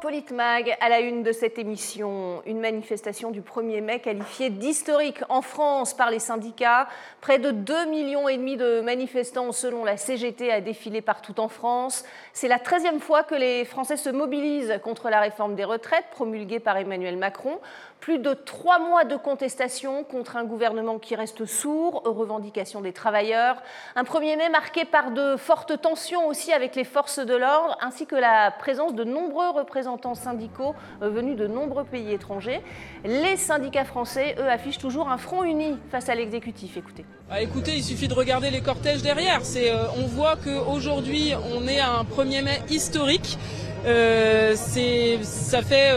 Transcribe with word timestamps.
Politmag, 0.00 0.76
à 0.80 0.88
la 0.88 1.00
une 1.00 1.22
de 1.22 1.32
cette 1.32 1.58
émission, 1.58 2.42
une 2.46 2.60
manifestation 2.60 3.30
du 3.30 3.40
1er 3.40 3.80
mai 3.80 4.00
qualifiée 4.00 4.50
d'historique 4.50 5.20
en 5.28 5.42
France 5.42 5.94
par 5.94 6.10
les 6.10 6.18
syndicats. 6.18 6.88
Près 7.20 7.38
de 7.38 7.50
2,5 7.50 7.88
millions 7.88 8.28
et 8.28 8.36
demi 8.36 8.56
de 8.56 8.80
manifestants, 8.80 9.52
selon 9.52 9.84
la 9.84 9.96
CGT, 9.96 10.52
a 10.52 10.60
défilé 10.60 11.00
partout 11.00 11.40
en 11.40 11.48
France. 11.48 12.04
C'est 12.32 12.48
la 12.48 12.58
13e 12.58 13.00
fois 13.00 13.22
que 13.22 13.34
les 13.34 13.64
Français 13.64 13.96
se 13.96 14.10
mobilisent 14.10 14.78
contre 14.82 15.08
la 15.08 15.20
réforme 15.20 15.54
des 15.54 15.64
retraites 15.64 16.06
promulguée 16.10 16.60
par 16.60 16.76
Emmanuel 16.76 17.16
Macron. 17.16 17.58
Plus 18.00 18.18
de 18.18 18.34
trois 18.34 18.78
mois 18.78 19.04
de 19.04 19.16
contestation 19.16 20.04
contre 20.04 20.36
un 20.36 20.44
gouvernement 20.44 20.98
qui 20.98 21.16
reste 21.16 21.44
sourd 21.46 22.02
aux 22.04 22.12
revendications 22.12 22.80
des 22.80 22.92
travailleurs. 22.92 23.56
Un 23.96 24.04
1er 24.04 24.36
mai 24.36 24.48
marqué 24.48 24.84
par 24.84 25.10
de 25.10 25.36
fortes 25.36 25.80
tensions 25.80 26.28
aussi 26.28 26.52
avec 26.52 26.76
les 26.76 26.84
forces 26.84 27.18
de 27.18 27.34
l'ordre, 27.34 27.76
ainsi 27.80 28.06
que 28.06 28.14
la 28.14 28.50
présence 28.50 28.94
de 28.94 29.02
nombreux 29.02 29.50
représentants 29.50 30.14
syndicaux 30.14 30.74
euh, 31.02 31.08
venus 31.08 31.36
de 31.36 31.46
nombreux 31.46 31.84
pays 31.84 32.12
étrangers. 32.12 32.60
Les 33.04 33.36
syndicats 33.36 33.84
français, 33.84 34.36
eux, 34.38 34.48
affichent 34.48 34.78
toujours 34.78 35.08
un 35.08 35.18
front 35.18 35.42
uni 35.42 35.78
face 35.90 36.08
à 36.08 36.14
l'exécutif. 36.14 36.76
Écoutez. 36.76 37.04
Ah, 37.30 37.40
écoutez, 37.40 37.74
il 37.76 37.82
suffit 37.82 38.08
de 38.08 38.14
regarder 38.14 38.50
les 38.50 38.60
cortèges 38.60 39.02
derrière. 39.02 39.40
Euh, 39.56 39.86
on 39.96 40.06
voit 40.06 40.36
qu'aujourd'hui, 40.36 41.32
on 41.54 41.66
est 41.66 41.80
à 41.80 41.90
un 41.90 42.04
1er 42.04 42.44
mai 42.44 42.60
historique. 42.68 43.38
Euh, 43.84 44.54
ça 44.56 45.62
fait 45.62 45.92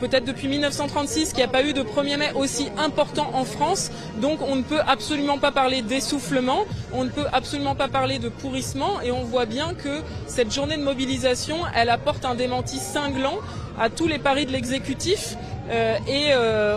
peut-être 0.00 0.24
depuis 0.24 0.48
1936 0.90 1.28
qu'il 1.30 1.38
n'y 1.38 1.44
a 1.44 1.48
pas 1.48 1.62
eu 1.62 1.72
de 1.72 1.82
1er 1.82 2.16
mai 2.16 2.32
aussi 2.34 2.68
important 2.76 3.30
en 3.34 3.44
France. 3.44 3.90
Donc 4.20 4.40
on 4.42 4.56
ne 4.56 4.62
peut 4.62 4.80
absolument 4.86 5.38
pas 5.38 5.52
parler 5.52 5.82
d'essoufflement, 5.82 6.64
on 6.92 7.04
ne 7.04 7.10
peut 7.10 7.26
absolument 7.32 7.74
pas 7.74 7.88
parler 7.88 8.18
de 8.18 8.28
pourrissement. 8.28 9.00
Et 9.00 9.12
on 9.12 9.22
voit 9.22 9.46
bien 9.46 9.74
que 9.74 10.02
cette 10.26 10.52
journée 10.52 10.76
de 10.76 10.82
mobilisation, 10.82 11.58
elle 11.74 11.90
apporte 11.90 12.24
un 12.24 12.34
démenti 12.34 12.78
cinglant 12.78 13.38
à 13.78 13.88
tous 13.88 14.08
les 14.08 14.18
paris 14.18 14.46
de 14.46 14.52
l'exécutif. 14.52 15.36
Euh, 15.70 15.96
et 16.08 16.28
euh, 16.32 16.76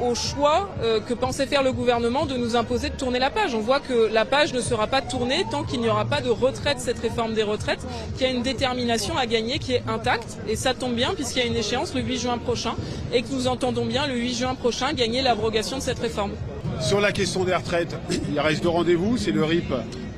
au, 0.00 0.14
choix 0.14 0.70
euh, 0.82 1.00
que 1.00 1.14
pensait 1.14 1.46
faire 1.46 1.62
le 1.62 1.72
gouvernement 1.72 2.26
de 2.26 2.36
nous 2.36 2.56
imposer 2.56 2.88
de 2.88 2.94
tourner 2.94 3.18
la 3.18 3.30
page. 3.30 3.54
On 3.54 3.60
voit 3.60 3.78
que 3.78 4.08
la 4.12 4.24
page 4.24 4.52
ne 4.54 4.60
sera 4.60 4.86
pas 4.86 5.02
tournée 5.02 5.44
tant 5.50 5.62
qu'il 5.62 5.80
n'y 5.80 5.88
aura 5.88 6.04
pas 6.04 6.20
de 6.20 6.30
retrait 6.30 6.74
de 6.74 6.80
cette 6.80 6.98
réforme 6.98 7.34
des 7.34 7.42
retraites, 7.42 7.80
qui 8.16 8.24
a 8.24 8.28
une 8.28 8.42
détermination 8.42 9.16
à 9.16 9.26
gagner 9.26 9.58
qui 9.58 9.74
est 9.74 9.82
intacte. 9.86 10.38
Et 10.48 10.56
ça 10.56 10.74
tombe 10.74 10.94
bien 10.94 11.12
puisqu'il 11.14 11.38
y 11.40 11.42
a 11.42 11.46
une 11.46 11.56
échéance 11.56 11.94
le 11.94 12.00
8 12.00 12.18
juin 12.18 12.38
prochain 12.38 12.74
et 13.12 13.22
que 13.22 13.32
nous 13.32 13.46
entendons 13.46 13.84
bien 13.84 14.06
le 14.06 14.14
8 14.14 14.34
juin 14.34 14.54
prochain 14.54 14.92
gagner 14.94 15.22
l'abrogation 15.22 15.76
de 15.76 15.82
cette 15.82 15.98
réforme. 15.98 16.32
Sur 16.80 17.00
la 17.00 17.12
question 17.12 17.44
des 17.44 17.54
retraites, 17.54 17.94
il 18.30 18.40
reste 18.40 18.62
deux 18.62 18.70
rendez-vous, 18.70 19.16
c'est 19.18 19.32
le 19.32 19.44
RIP 19.44 19.72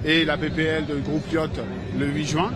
et 0.05 0.25
la 0.25 0.37
PPL 0.37 0.87
de 0.87 0.95
groupe 0.95 1.31
Lyot 1.33 1.49
le 1.99 2.07
8 2.07 2.27
juin. 2.27 2.53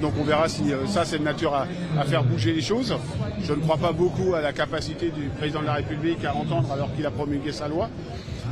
Donc 0.00 0.14
on 0.20 0.24
verra 0.24 0.48
si 0.48 0.62
ça 0.86 1.04
c'est 1.04 1.18
de 1.18 1.24
nature 1.24 1.54
à, 1.54 2.04
faire 2.04 2.24
bouger 2.24 2.52
les 2.52 2.62
choses. 2.62 2.94
Je 3.42 3.52
ne 3.52 3.60
crois 3.60 3.76
pas 3.76 3.92
beaucoup 3.92 4.34
à 4.34 4.40
la 4.40 4.52
capacité 4.52 5.10
du 5.10 5.28
président 5.38 5.60
de 5.60 5.66
la 5.66 5.74
République 5.74 6.24
à 6.24 6.34
entendre 6.34 6.70
alors 6.72 6.94
qu'il 6.94 7.06
a 7.06 7.10
promulgué 7.10 7.52
sa 7.52 7.68
loi. 7.68 7.88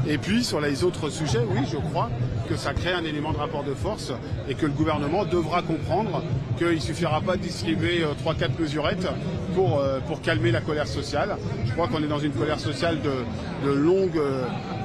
Et 0.08 0.18
puis 0.18 0.42
sur 0.42 0.60
les 0.60 0.82
autres 0.84 1.10
sujets, 1.10 1.44
oui, 1.50 1.60
je 1.70 1.76
crois 1.76 2.10
que 2.48 2.56
ça 2.56 2.72
crée 2.72 2.92
un 2.92 3.04
élément 3.04 3.32
de 3.32 3.38
rapport 3.38 3.62
de 3.62 3.74
force 3.74 4.12
et 4.48 4.54
que 4.54 4.66
le 4.66 4.72
gouvernement 4.72 5.24
devra 5.24 5.62
comprendre 5.62 6.22
qu'il 6.58 6.74
ne 6.74 6.78
suffira 6.78 7.20
pas 7.20 7.36
de 7.36 7.42
distribuer 7.42 8.04
trois, 8.18 8.34
quatre 8.34 8.58
mesurettes 8.58 9.06
pour, 9.54 9.80
pour 10.08 10.20
calmer 10.20 10.50
la 10.50 10.60
colère 10.60 10.88
sociale. 10.88 11.36
Je 11.66 11.72
crois 11.72 11.86
qu'on 11.88 12.02
est 12.02 12.08
dans 12.08 12.18
une 12.18 12.32
colère 12.32 12.58
sociale 12.58 12.98
de, 13.00 13.68
de 13.68 13.72
longue, 13.72 14.20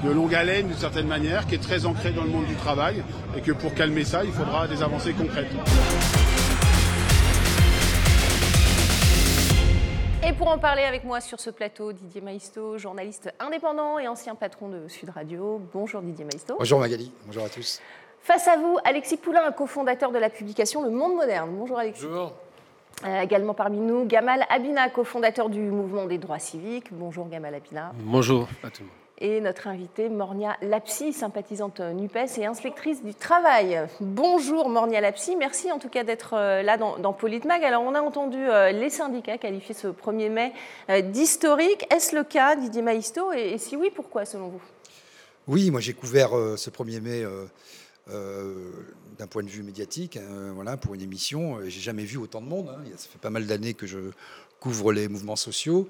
de 0.03 0.12
longue 0.12 0.36
haleine 0.36 0.67
d'une 0.67 0.78
certaine 0.78 1.08
manière, 1.08 1.48
qui 1.48 1.56
est 1.56 1.62
très 1.62 1.86
ancrée 1.86 2.12
dans 2.12 2.23
le 2.23 2.30
monde 2.30 2.45
du 2.45 2.56
travail 2.56 3.03
et 3.36 3.42
que 3.42 3.52
pour 3.52 3.73
calmer 3.73 4.04
ça, 4.04 4.23
il 4.23 4.31
faudra 4.31 4.67
des 4.67 4.81
avancées 4.81 5.14
concrètes. 5.14 5.48
Et 10.27 10.33
pour 10.33 10.49
en 10.49 10.58
parler 10.58 10.83
avec 10.83 11.04
moi 11.04 11.21
sur 11.21 11.39
ce 11.39 11.49
plateau, 11.49 11.94
Didier 11.94 12.21
Maisto, 12.21 12.77
journaliste 12.77 13.33
indépendant 13.39 13.98
et 13.98 14.08
ancien 14.08 14.36
patron 14.36 14.67
de 14.67 14.88
Sud 14.88 15.10
Radio. 15.10 15.61
Bonjour 15.73 16.02
Didier 16.02 16.26
Maisto. 16.26 16.55
Bonjour 16.60 16.80
Magali, 16.80 17.11
bonjour 17.26 17.45
à 17.45 17.50
tous. 17.50 17.82
Face 18.21 18.48
à 18.48 18.58
vous, 18.58 18.77
Alexis 18.83 19.17
Poulain, 19.17 19.52
cofondateur 19.54 20.11
de 20.11 20.17
la 20.17 20.30
publication 20.30 20.83
Le 20.83 20.89
Monde 20.89 21.16
Moderne. 21.16 21.50
Bonjour 21.54 21.80
Alexis. 21.80 22.05
Bonjour. 22.05 22.33
Euh, 23.05 23.21
également 23.21 23.54
parmi 23.54 23.77
nous, 23.77 24.05
Gamal 24.05 24.45
Abina, 24.50 24.89
cofondateur 24.89 25.50
du 25.50 25.61
mouvement 25.61 26.05
des 26.05 26.17
droits 26.17 26.39
civiques. 26.39 26.88
Bonjour 26.92 27.30
Gamal 27.30 27.55
Abina. 27.55 27.94
Bonjour 28.00 28.48
à 28.64 28.70
tout 28.70 28.82
le 28.82 28.88
monde 28.88 29.07
et 29.20 29.42
notre 29.42 29.67
invitée 29.67 30.10
Mornia 30.10 30.58
Lapsi, 30.61 31.14
sympathisante 31.14 31.80
NUPES 31.80 32.38
et 32.38 32.45
inspectrice 32.45 33.04
du 33.04 33.14
travail. 33.14 33.82
Bonjour 34.00 34.70
Mornia 34.70 35.02
Lapsi, 35.02 35.36
merci 35.36 35.72
en 35.72 35.80
tout 35.80 35.89
cas 35.89 36.04
d'être 36.04 36.33
là 36.33 36.78
dans, 36.78 37.14
Politmag. 37.14 37.64
Alors 37.64 37.83
on 37.83 37.95
a 37.95 38.02
entendu 38.02 38.38
les 38.73 38.89
syndicats 38.89 39.38
qualifier 39.38 39.73
ce 39.73 39.88
1er 39.88 40.30
mai 40.30 40.54
d'historique. 41.11 41.86
Est-ce 41.92 42.16
le 42.16 42.23
cas, 42.23 42.56
Didier 42.56 42.82
Maisto? 42.82 43.32
Et, 43.33 43.58
si 43.58 43.76
oui, 43.76 43.92
pourquoi 43.94 44.26
selon 44.26 44.50
vous? 44.50 44.61
Oui, 45.48 45.72
moi 45.72 45.82
j'ai 45.82 45.94
couvert 45.94 46.30
ce 46.56 46.70
1er 46.70 47.02
mai 47.02 47.26
euh, 48.10 48.72
d'un 49.17 49.26
point 49.26 49.42
de 49.42 49.50
vue 49.50 49.64
médiatique, 49.64 50.17
hein, 50.17 50.52
voilà, 50.54 50.77
pour 50.77 50.94
une 50.94 51.02
émission. 51.02 51.58
J'ai 51.66 51.82
jamais 51.82 52.06
vu 52.06 52.17
autant 52.17 52.39
de 52.39 52.45
monde. 52.45 52.70
Hein. 52.70 52.83
Ça 52.95 53.10
fait 53.10 53.20
pas 53.20 53.32
mal 53.32 53.48
d'années 53.48 53.73
que 53.73 53.88
je 53.88 53.98
couvre 54.60 54.94
les 54.94 55.08
mouvements 55.08 55.36
sociaux. 55.36 55.89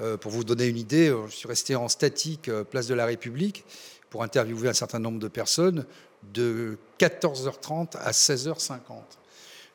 Euh, 0.00 0.16
pour 0.16 0.30
vous 0.30 0.44
donner 0.44 0.66
une 0.66 0.76
idée, 0.76 1.14
je 1.28 1.34
suis 1.34 1.48
resté 1.48 1.74
en 1.76 1.88
statique 1.88 2.50
place 2.70 2.86
de 2.86 2.94
la 2.94 3.06
République 3.06 3.64
pour 4.10 4.22
interviewer 4.22 4.68
un 4.68 4.74
certain 4.74 4.98
nombre 4.98 5.18
de 5.18 5.28
personnes 5.28 5.84
de 6.32 6.78
14h30 6.98 7.96
à 7.98 8.10
16h50. 8.10 8.80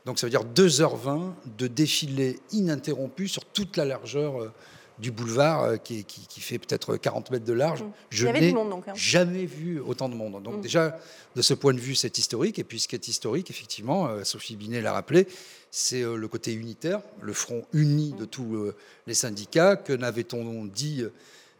Donc 0.05 0.19
ça 0.19 0.27
veut 0.27 0.31
dire 0.31 0.43
2h20 0.43 1.33
de 1.57 1.67
défilé 1.67 2.39
ininterrompu 2.51 3.27
sur 3.27 3.45
toute 3.45 3.77
la 3.77 3.85
largeur 3.85 4.51
du 4.99 5.11
boulevard 5.11 5.81
qui, 5.81 6.03
qui, 6.03 6.27
qui 6.27 6.39
fait 6.39 6.59
peut-être 6.59 6.97
40 6.97 7.31
mètres 7.31 7.45
de 7.45 7.53
large. 7.53 7.83
Mmh. 7.83 7.91
Je 8.09 8.27
n'ai 8.27 8.53
hein. 8.53 8.93
jamais 8.93 9.45
vu 9.45 9.79
autant 9.79 10.09
de 10.09 10.15
monde. 10.15 10.41
Donc 10.43 10.57
mmh. 10.57 10.61
déjà, 10.61 10.99
de 11.35 11.41
ce 11.41 11.53
point 11.53 11.73
de 11.73 11.79
vue, 11.79 11.95
c'est 11.95 12.17
historique. 12.17 12.59
Et 12.59 12.63
puis 12.63 12.79
ce 12.79 12.87
qui 12.87 12.95
est 12.95 13.07
historique, 13.07 13.49
effectivement, 13.49 14.07
euh, 14.07 14.23
Sophie 14.23 14.55
Binet 14.55 14.81
l'a 14.81 14.93
rappelé, 14.93 15.27
c'est 15.71 16.03
euh, 16.03 16.15
le 16.15 16.27
côté 16.27 16.53
unitaire, 16.53 17.01
le 17.21 17.33
front 17.33 17.65
uni 17.73 18.13
de 18.13 18.25
tous 18.25 18.55
euh, 18.55 18.75
les 19.07 19.13
syndicats. 19.13 19.75
Que 19.75 19.93
n'avait-on 19.93 20.65
dit 20.65 21.03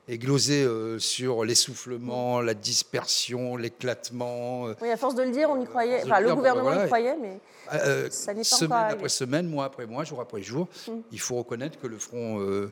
et 0.08 0.18
glosé 0.18 0.64
euh, 0.64 1.00
sur 1.00 1.46
l'essoufflement, 1.46 2.41
la 2.41 2.53
dispersion, 2.53 3.56
l'éclatement. 3.56 4.64
Oui, 4.81 4.90
à 4.90 4.97
force 4.97 5.16
de 5.16 5.24
le 5.24 5.31
dire, 5.31 5.50
on 5.50 5.62
y 5.62 5.66
croyait. 5.66 6.03
Enfin, 6.03 6.19
le 6.19 6.25
dire, 6.28 6.36
gouvernement 6.36 6.69
voilà, 6.69 6.84
y 6.84 6.88
croyait, 6.88 7.18
mais 7.22 7.40
euh, 7.74 8.09
ça 8.09 8.34
n'est 8.34 8.42
pas 8.42 8.44
Semaine 8.44 8.72
encore 8.72 8.92
après 8.92 9.09
semaine, 9.09 9.47
mois 9.47 9.66
après 9.66 9.86
mois, 9.86 10.03
jour 10.03 10.22
après 10.22 10.42
jour, 10.42 10.68
mm. 10.88 10.92
il 11.12 11.19
faut 11.19 11.36
reconnaître 11.36 11.80
que 11.80 11.88
le 11.88 11.97
front 11.97 12.40
euh, 12.42 12.72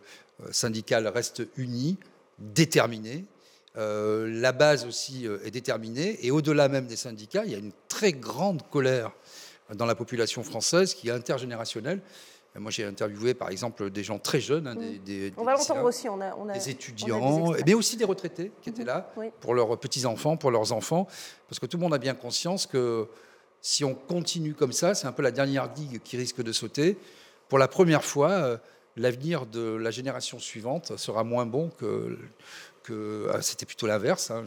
syndical 0.52 1.08
reste 1.08 1.44
uni, 1.58 1.98
déterminé. 2.40 3.26
Euh, 3.78 4.28
la 4.30 4.52
base 4.52 4.86
aussi 4.86 5.28
est 5.46 5.52
déterminée. 5.52 6.26
Et 6.26 6.32
au-delà 6.32 6.68
même 6.68 6.88
des 6.88 6.98
syndicats, 6.98 7.44
il 7.46 7.52
y 7.52 7.56
a 7.56 7.60
une 7.60 7.72
très 7.88 8.12
grande 8.12 8.62
colère 8.70 9.12
dans 9.74 9.86
la 9.86 9.96
population 9.96 10.44
française 10.44 10.94
qui 10.94 11.08
est 11.08 11.12
intergénérationnelle. 11.12 12.02
Moi, 12.56 12.70
j'ai 12.70 12.84
interviewé, 12.84 13.34
par 13.34 13.50
exemple, 13.50 13.90
des 13.90 14.04
gens 14.04 14.20
très 14.20 14.42
jeunes, 14.42 14.68
hein, 14.68 14.76
des, 14.76 15.00
des, 15.00 15.34
on 15.38 15.46
va 15.46 15.54
l'entendre 15.54 15.86
aussi. 15.86 16.10
On 16.10 16.20
a, 16.20 16.36
on 16.36 16.50
a, 16.50 16.54
des 16.54 16.70
étudiants, 16.70 17.54
mais 17.66 17.74
aussi 17.74 17.96
des 17.96 18.04
retraités 18.04 18.52
qui 18.62 18.70
étaient 18.70 18.84
là 18.84 19.12
oui. 19.16 19.28
pour 19.40 19.54
leurs 19.54 19.80
petits-enfants, 19.80 20.36
pour 20.36 20.52
leurs 20.52 20.74
enfants. 20.74 21.08
Parce 21.48 21.60
que 21.60 21.66
tout 21.66 21.78
le 21.78 21.84
monde 21.84 21.94
a 21.94 21.98
bien 21.98 22.14
conscience 22.14 22.68
que 22.68 23.08
si 23.62 23.86
on 23.86 23.94
continue 23.94 24.54
comme 24.54 24.74
ça, 24.74 24.94
c'est 24.96 25.08
un 25.08 25.14
peu 25.14 25.24
la 25.24 25.32
dernière 25.32 25.70
digue 25.70 26.02
qui 26.04 26.18
risque 26.18 26.42
de 26.42 26.52
sauter. 26.52 26.98
Pour 27.48 27.58
la 27.58 27.70
première 27.70 28.04
fois, 28.04 28.32
euh, 28.32 28.58
l'avenir 28.98 29.46
de 29.46 29.76
la 29.76 29.92
génération 29.92 30.38
suivante 30.38 30.98
sera 30.98 31.24
moins 31.24 31.46
bon 31.46 31.70
que. 31.70 32.18
que 32.84 33.30
ah, 33.34 33.42
c'était 33.42 33.66
plutôt 33.66 33.88
l'inverse. 33.88 34.30
Hein. 34.30 34.44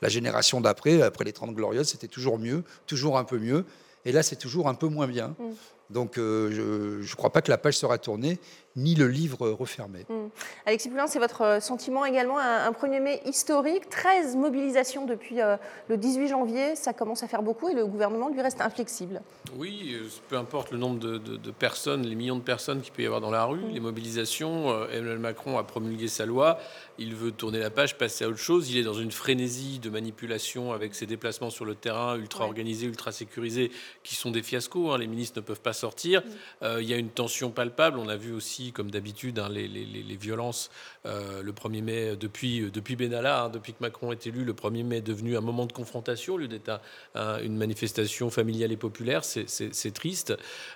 La 0.00 0.08
génération 0.08 0.60
d'après, 0.60 1.02
après 1.02 1.24
les 1.24 1.32
30 1.32 1.54
glorieuses, 1.54 1.88
c'était 1.88 2.08
toujours 2.08 2.38
mieux, 2.38 2.62
toujours 2.86 3.18
un 3.18 3.24
peu 3.24 3.38
mieux. 3.38 3.64
Et 4.04 4.12
là, 4.12 4.22
c'est 4.22 4.36
toujours 4.36 4.68
un 4.68 4.74
peu 4.74 4.86
moins 4.86 5.08
bien. 5.08 5.34
Mm. 5.38 5.52
Donc 5.90 6.18
euh, 6.18 7.00
je 7.00 7.10
ne 7.10 7.16
crois 7.16 7.30
pas 7.30 7.42
que 7.42 7.50
la 7.50 7.58
page 7.58 7.76
sera 7.76 7.98
tournée, 7.98 8.38
ni 8.78 8.94
le 8.94 9.08
livre 9.08 9.48
refermé. 9.50 10.06
Mmh. 10.08 10.28
Alexis 10.66 10.88
Poulain, 10.88 11.06
c'est 11.06 11.18
votre 11.18 11.58
sentiment 11.60 12.04
également, 12.04 12.38
un, 12.38 12.68
un, 12.68 12.70
1er 12.70 13.00
mai 13.00 13.20
historique, 13.26 13.90
13 13.90 14.36
mobilisations 14.36 15.04
depuis 15.04 15.40
euh, 15.40 15.56
le 15.88 15.96
18 15.96 16.28
janvier, 16.28 16.76
ça 16.76 16.92
commence 16.92 17.22
à 17.22 17.28
faire 17.28 17.42
beaucoup 17.42 17.68
et 17.68 17.74
le 17.74 17.84
gouvernement 17.86 18.28
lui 18.28 18.40
reste 18.40 18.60
inflexible. 18.60 19.20
Oui, 19.56 19.96
peu 20.28 20.36
importe 20.36 20.70
le 20.70 20.78
nombre 20.78 20.98
de, 20.98 21.18
de, 21.18 21.36
de 21.36 21.50
personnes, 21.50 22.06
les 22.06 22.14
millions 22.14 22.36
de 22.36 22.42
personnes 22.42 22.80
qu'il 22.80 22.92
peut 22.92 23.02
y 23.02 23.06
avoir 23.06 23.20
dans 23.20 23.30
la 23.30 23.44
rue, 23.44 23.58
mmh. 23.58 23.72
les 23.72 23.80
mobilisations, 23.80 24.70
euh, 24.70 24.86
Emmanuel 24.92 25.18
Macron 25.18 25.58
a 25.58 25.64
promulgué 25.64 26.06
sa 26.06 26.24
loi, 26.24 26.58
il 26.98 27.14
veut 27.14 27.32
tourner 27.32 27.58
la 27.58 27.70
page, 27.70 27.98
passer 27.98 28.24
à 28.24 28.28
autre 28.28 28.38
chose, 28.38 28.70
il 28.70 28.78
est 28.78 28.84
dans 28.84 28.94
une 28.94 29.10
frénésie 29.10 29.80
de 29.80 29.90
manipulation 29.90 30.72
avec 30.72 30.94
ses 30.94 31.06
déplacements 31.06 31.50
sur 31.50 31.64
le 31.64 31.74
terrain 31.74 32.16
ultra 32.16 32.44
ouais. 32.44 32.48
organisés, 32.48 32.86
ultra 32.86 33.10
sécurisés, 33.10 33.72
qui 34.04 34.14
sont 34.14 34.30
des 34.30 34.42
fiascos, 34.42 34.92
hein. 34.92 34.98
les 34.98 35.06
ministres 35.08 35.40
ne 35.40 35.44
peuvent 35.44 35.60
pas 35.60 35.72
sortir, 35.72 36.20
mmh. 36.20 36.30
euh, 36.62 36.82
il 36.82 36.88
y 36.88 36.94
a 36.94 36.96
une 36.96 37.10
tension 37.10 37.50
palpable, 37.50 37.98
on 37.98 38.08
a 38.08 38.16
vu 38.16 38.32
aussi 38.32 38.67
comme 38.72 38.90
d'habitude, 38.90 39.38
hein, 39.38 39.48
les, 39.48 40.16
violences 40.16 40.70
le 41.04 41.52
1er 41.52 41.82
mai 41.82 42.16
depuis, 42.16 42.70
depuis 42.70 42.96
Benalla, 42.96 43.44
hein, 43.44 43.48
depuis 43.48 43.72
que 43.72 43.78
Macron 43.80 44.12
est 44.12 44.26
élu. 44.26 44.44
Le 44.44 44.52
1er 44.52 44.84
mai 44.84 44.96
est 44.98 45.02
devenu 45.02 45.36
un 45.36 45.40
moment 45.40 45.66
de 45.66 45.72
confrontation 45.72 46.34
au 46.34 46.38
lieu 46.38 46.48
d'être 46.48 46.80
une 47.14 47.56
manifestation 47.56 48.30
familiale 48.30 48.72
et 48.72 48.76
populaire. 48.76 49.24
C'est 49.24 49.94
triste. 49.94 50.34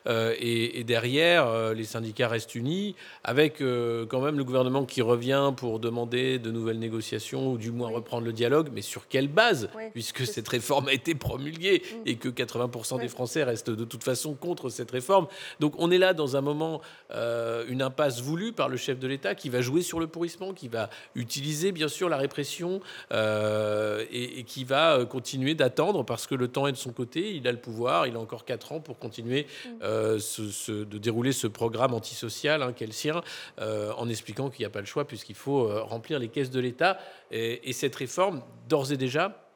Et, 0.08 0.80
et, 0.80 0.84
derrière, 0.84 1.74
les 1.74 1.84
syndicats 1.84 2.28
restent 2.28 2.54
unis, 2.54 2.94
avec 3.24 3.58
quand 3.58 4.20
même 4.20 4.38
le 4.38 4.44
gouvernement 4.44 4.84
qui 4.84 5.02
revient 5.02 5.52
pour 5.56 5.80
demander 5.80 6.38
de 6.38 6.50
nouvelles 6.50 6.78
négociations 6.78 7.52
ou 7.52 7.58
du 7.58 7.70
moins 7.70 7.90
reprendre 7.90 8.24
le 8.24 8.32
dialogue. 8.32 8.68
Mais 8.72 8.82
sur 8.82 9.08
quelle 9.08 9.28
base 9.28 9.68
Puisque 9.92 10.26
cette 10.26 10.48
réforme 10.48 10.88
a 10.88 10.92
été 10.92 11.14
promulguée 11.14 11.82
mm. 11.82 11.96
et 12.06 12.16
que 12.16 12.28
80% 12.28 13.00
des 13.00 13.08
Français 13.08 13.44
restent 13.44 13.70
de 13.70 13.84
toute 13.84 14.04
façon 14.04 14.34
contre 14.34 14.68
cette 14.68 14.90
réforme. 14.90 15.26
Donc 15.60 15.74
on 15.78 15.90
est 15.90 15.98
là 15.98 16.14
dans 16.14 16.36
un 16.36 16.40
moment, 16.40 16.80
euh, 17.12 17.64
une 17.72 17.82
impasse 17.82 18.20
voulue 18.20 18.52
par 18.52 18.68
le 18.68 18.76
chef 18.76 18.98
de 18.98 19.08
l'État 19.08 19.34
qui 19.34 19.48
va 19.48 19.60
jouer 19.60 19.82
sur 19.82 19.98
le 19.98 20.06
pourrissement, 20.06 20.52
qui 20.52 20.68
va 20.68 20.90
utiliser 21.14 21.72
bien 21.72 21.88
sûr 21.88 22.08
la 22.08 22.16
répression 22.16 22.80
euh, 23.12 24.04
et, 24.12 24.44
qui 24.44 24.64
va 24.64 24.98
euh, 24.98 25.06
continuer 25.06 25.54
d'attendre 25.54 26.04
parce 26.04 26.26
que 26.26 26.34
le 26.34 26.48
temps 26.48 26.66
est 26.66 26.72
de 26.72 26.76
son 26.76 26.92
côté, 26.92 27.34
il 27.34 27.48
a 27.48 27.52
le 27.52 27.58
pouvoir, 27.58 28.06
il 28.06 28.16
a 28.16 28.20
encore 28.20 28.44
4 28.44 28.72
ans 28.72 28.80
pour 28.80 28.98
continuer 28.98 29.46
mm. 29.64 29.78
de 29.80 30.98
dérouler 30.98 31.32
ce 31.32 31.46
programme 31.46 31.94
antisocial 31.94 32.62
hein, 32.62 32.72
qu'est 32.72 32.86
le 32.86 32.92
sien, 32.92 33.22
en 33.58 34.08
expliquant 34.08 34.50
qu'il 34.50 34.60
n'y 34.60 34.66
a 34.66 34.70
pas 34.70 34.80
le 34.80 34.86
choix 34.86 35.06
puisqu'il 35.06 35.34
faut 35.34 35.68
remplir 35.84 36.18
les 36.18 36.28
caisses 36.28 36.50
de 36.50 36.60
l'État. 36.60 36.98
et 37.30 37.72
cette 37.72 37.96
réforme, 37.96 38.42
d'ores 38.68 38.92
et 38.92 38.96
déjà, 38.96 39.51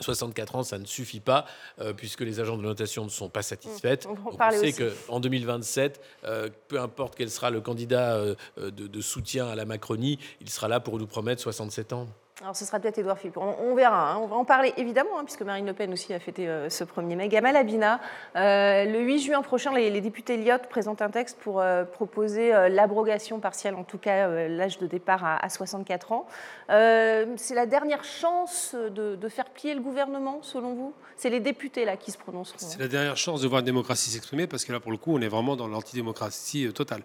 64 0.00 0.56
ans, 0.56 0.62
ça 0.62 0.78
ne 0.78 0.84
suffit 0.84 1.20
pas, 1.20 1.46
euh, 1.80 1.92
puisque 1.92 2.20
les 2.20 2.40
agents 2.40 2.56
de 2.56 2.62
notation 2.62 3.04
ne 3.04 3.10
sont 3.10 3.28
pas 3.28 3.42
satisfaites. 3.42 4.06
On, 4.06 4.52
sait 4.52 4.72
qu'en 4.72 5.20
2027, 5.20 6.00
euh, 6.24 6.48
peu 6.68 6.80
importe 6.80 7.14
quel 7.16 7.30
sera 7.30 7.50
le 7.50 7.60
candidat 7.60 8.16
euh, 8.16 8.34
de, 8.56 9.00
soutien 9.00 9.46
à 9.48 9.54
la 9.54 9.64
Macronie, 9.64 10.18
il 10.40 10.50
sera 10.50 10.68
là 10.68 10.80
pour 10.80 10.98
nous 10.98 11.06
promettre 11.06 11.40
67 11.42 11.92
ans. 11.92 12.08
Alors 12.40 12.54
ce 12.54 12.64
sera 12.64 12.78
peut-être 12.78 12.98
Édouard 12.98 13.18
Philippe. 13.18 13.36
On, 13.36 13.74
verra. 13.74 14.12
Hein. 14.12 14.18
On 14.22 14.26
va 14.26 14.36
en 14.36 14.44
parler 14.44 14.72
évidemment, 14.76 15.18
hein, 15.18 15.24
puisque 15.24 15.42
Marine 15.42 15.66
Le 15.66 15.72
Pen 15.72 15.92
aussi 15.92 16.14
a 16.14 16.20
fêté 16.20 16.48
euh, 16.48 16.70
ce 16.70 16.84
1er 16.84 17.16
mai. 17.16 17.28
Gamal 17.28 17.56
Abina, 17.56 18.00
euh, 18.36 18.84
le 18.84 19.00
8 19.00 19.18
juin 19.18 19.42
prochain, 19.42 19.72
les, 19.74 20.00
députés 20.00 20.36
Lyot 20.36 20.58
présentent 20.70 21.02
un 21.02 21.10
texte 21.10 21.36
pour 21.40 21.60
euh, 21.60 21.82
proposer 21.82 22.52
l'abrogation 22.70 23.40
partielle, 23.40 23.74
en 23.74 23.82
tout 23.82 23.98
cas 23.98 24.28
l'âge 24.48 24.78
de 24.78 24.86
départ 24.86 25.24
à, 25.24 25.48
64 25.48 26.12
ans. 26.12 26.26
C'est 26.68 27.54
la 27.54 27.66
dernière 27.66 28.04
chance 28.04 28.74
de, 28.74 29.28
faire 29.28 29.46
plier 29.46 29.74
le 29.74 29.80
gouvernement, 29.80 30.38
selon 30.42 30.74
vous? 30.74 30.94
C'est 31.16 31.30
les 31.30 31.40
députés 31.40 31.84
là 31.84 31.96
qui 31.96 32.12
se 32.12 32.18
prononceront. 32.18 32.58
C'est 32.58 32.78
la 32.78 32.88
dernière 32.88 33.16
chance 33.16 33.42
de 33.42 33.48
voir 33.48 33.60
la 33.60 33.66
démocratie 33.66 34.10
s'exprimer, 34.10 34.46
parce 34.46 34.64
que 34.64 34.72
là, 34.72 34.78
pour 34.78 34.92
le 34.92 34.96
coup, 34.96 35.12
on 35.14 35.20
est 35.20 35.28
vraiment 35.28 35.56
dans 35.56 35.66
l'antidémocratie 35.66 36.72
totale. 36.72 37.02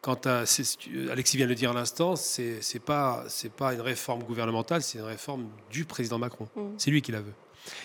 Quant 0.00 0.18
à, 0.24 0.44
Alexis 1.10 1.36
vient 1.36 1.46
de 1.46 1.50
le 1.50 1.54
dire 1.54 1.70
à 1.70 1.74
l'instant, 1.74 2.16
c'est 2.16 2.60
n'est 2.74 2.80
pas, 2.80 3.24
pas 3.56 3.74
une 3.74 3.82
réforme 3.82 4.22
gouvernementale, 4.22 4.82
c'est 4.82 4.98
une 4.98 5.04
réforme 5.04 5.48
du 5.70 5.84
président 5.84 6.18
Macron. 6.18 6.48
Mm. 6.56 6.62
C'est 6.78 6.90
lui 6.90 7.02
qui 7.02 7.12
la 7.12 7.20
veut. 7.20 7.34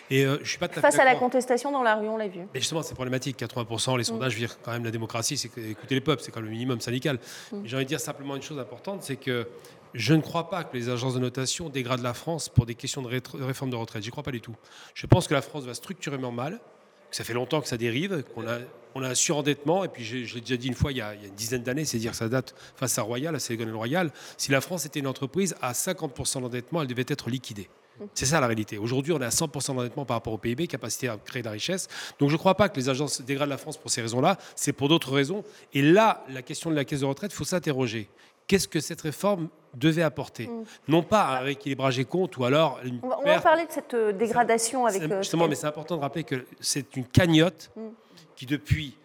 Et 0.10 0.26
euh, 0.26 0.38
je 0.42 0.50
suis 0.50 0.58
pas 0.58 0.70
Face 0.70 1.00
à 1.00 1.04
la 1.04 1.16
contestation 1.16 1.72
dans 1.72 1.84
la 1.84 1.96
rue, 1.96 2.08
on 2.08 2.16
l'a 2.16 2.30
vu. 2.30 2.40
Mais 2.54 2.60
justement, 2.60 2.82
c'est 2.82 2.96
problématique. 2.96 3.38
80%, 3.38 3.98
les 3.98 4.02
mm. 4.02 4.04
sondages 4.04 4.36
virent 4.36 4.62
quand 4.62 4.72
même 4.72 4.86
la 4.86 4.92
démocratie, 4.92 5.38
c'est 5.38 5.50
écouter 5.58 5.96
les 5.96 6.02
peuples, 6.02 6.22
c'est 6.24 6.32
quand 6.32 6.40
même 6.40 6.50
le 6.50 6.54
minimum 6.54 6.80
syndical. 6.80 7.20
Mm. 7.52 7.62
J'ai 7.66 7.76
envie 7.76 7.86
de 7.86 7.90
dire 7.90 8.00
simplement 8.00 8.36
une 8.36 8.42
chose 8.42 8.60
importante, 8.60 9.04
c'est 9.04 9.18
que 9.18 9.48
je 9.94 10.14
ne 10.14 10.22
crois 10.22 10.50
pas 10.50 10.64
que 10.64 10.76
les 10.76 10.90
agences 10.90 11.16
de 11.16 11.20
notation 11.20 11.70
dégradent 11.70 12.04
la 12.04 12.14
France 12.14 12.50
pour 12.50 12.66
des 12.66 12.76
questions 12.76 13.02
de, 13.02 13.22
réforme 13.44 13.72
de 13.72 13.76
retraite. 13.76 14.04
J'y 14.04 14.12
crois 14.12 14.24
pas 14.24 14.32
du 14.32 14.42
tout. 14.42 14.56
Je 14.94 15.08
pense 15.08 15.28
que 15.28 15.34
la 15.34 15.42
France 15.42 15.64
va 15.64 15.74
structurellement 15.74 16.32
mal, 16.32 16.60
ça 17.16 17.24
fait 17.24 17.34
longtemps 17.34 17.62
que 17.62 17.68
ça 17.70 17.78
dérive, 17.78 18.24
qu'on 18.34 18.46
a 18.46 18.58
on 18.98 19.04
a 19.04 19.10
un 19.10 19.16
surendettement, 19.16 19.84
et 19.84 19.90
puis 19.90 20.04
je, 20.04 20.36
l'ai 20.36 20.42
déjà 20.42 20.58
dit 20.58 20.68
une 20.68 20.74
fois 20.74 20.92
il 20.92 20.98
y 20.98 21.02
a, 21.02 21.14
une 21.14 21.36
dizaine 21.36 21.64
d'années, 21.64 21.86
c'est 21.86 21.98
dire 21.98 22.16
ça 22.16 22.28
date 22.30 22.56
face 22.76 22.98
à 22.98 23.04
Royal, 23.04 23.36
à 23.36 23.40
Ségolène 23.40 23.76
Royal, 23.76 24.12
si 24.38 24.52
la 24.52 24.62
France 24.62 24.86
était 24.86 25.00
une 25.00 25.08
entreprise 25.08 25.56
à 25.62 25.74
50% 25.74 26.42
d'endettement, 26.42 26.82
elle 26.82 26.88
devait 26.88 27.06
être 27.08 27.30
liquidée. 27.30 27.70
C'est 28.14 28.26
ça 28.26 28.42
la 28.42 28.48
réalité. 28.48 28.78
Aujourd'hui, 28.78 29.14
on 29.14 29.22
est 29.22 29.26
à 29.26 29.30
100% 29.30 29.76
d'endettement 29.76 30.06
par 30.06 30.18
rapport 30.18 30.34
au 30.34 30.38
PIB, 30.38 30.68
capacité 30.68 31.08
à 31.08 31.18
créer 31.18 31.42
de 31.42 31.48
la 31.48 31.54
richesse. 31.54 31.88
Donc 32.20 32.30
je 32.30 32.36
ne 32.36 32.38
crois 32.38 32.56
pas 32.56 32.68
que 32.68 32.76
les 32.78 32.90
agences 32.90 33.22
dégradent 33.22 33.50
la 33.50 33.58
France 33.58 33.78
pour 33.78 33.92
ces 33.92 34.02
raisons-là, 34.02 34.38
c'est 34.56 34.74
pour 34.74 34.90
d'autres 34.90 35.14
raisons. 35.14 35.44
Et 35.74 35.82
là, 35.82 36.26
la 36.30 36.42
question 36.42 36.70
de 36.70 36.76
la 36.76 36.84
caisse 36.84 37.02
de 37.02 37.06
retraite, 37.06 37.32
il 37.32 37.36
faut 37.36 37.46
s'interroger. 37.46 38.10
Qu'est-ce 38.48 38.68
que 38.68 38.80
cette 38.80 39.02
réforme 39.02 39.50
devait 39.74 40.04
apporter 40.04 40.48
mm. 40.48 40.64
Non 40.88 41.04
pas 41.04 41.38
un 41.38 41.40
rééquilibrage 41.40 42.00
et 42.00 42.06
compte 42.06 42.38
ou 42.38 42.46
alors 42.46 42.80
une 42.84 43.00
on, 43.04 43.24
va, 43.24 43.40
parler 43.42 43.66
de 43.66 43.72
cette 43.72 43.94
euh, 43.94 44.12
dégradation 44.12 44.86
avec... 44.86 45.02
Euh, 45.04 45.22
justement, 45.22 45.48
mais 45.48 45.56
c'est 45.56 45.68
important 45.68 45.98
de 45.98 46.02
rappeler 46.02 46.24
que 46.24 46.46
c'est 46.60 46.96
une 46.96 47.06
cagnotte 47.06 47.72
mm 47.76 47.82
qui 48.36 48.46
depuis 48.46 48.98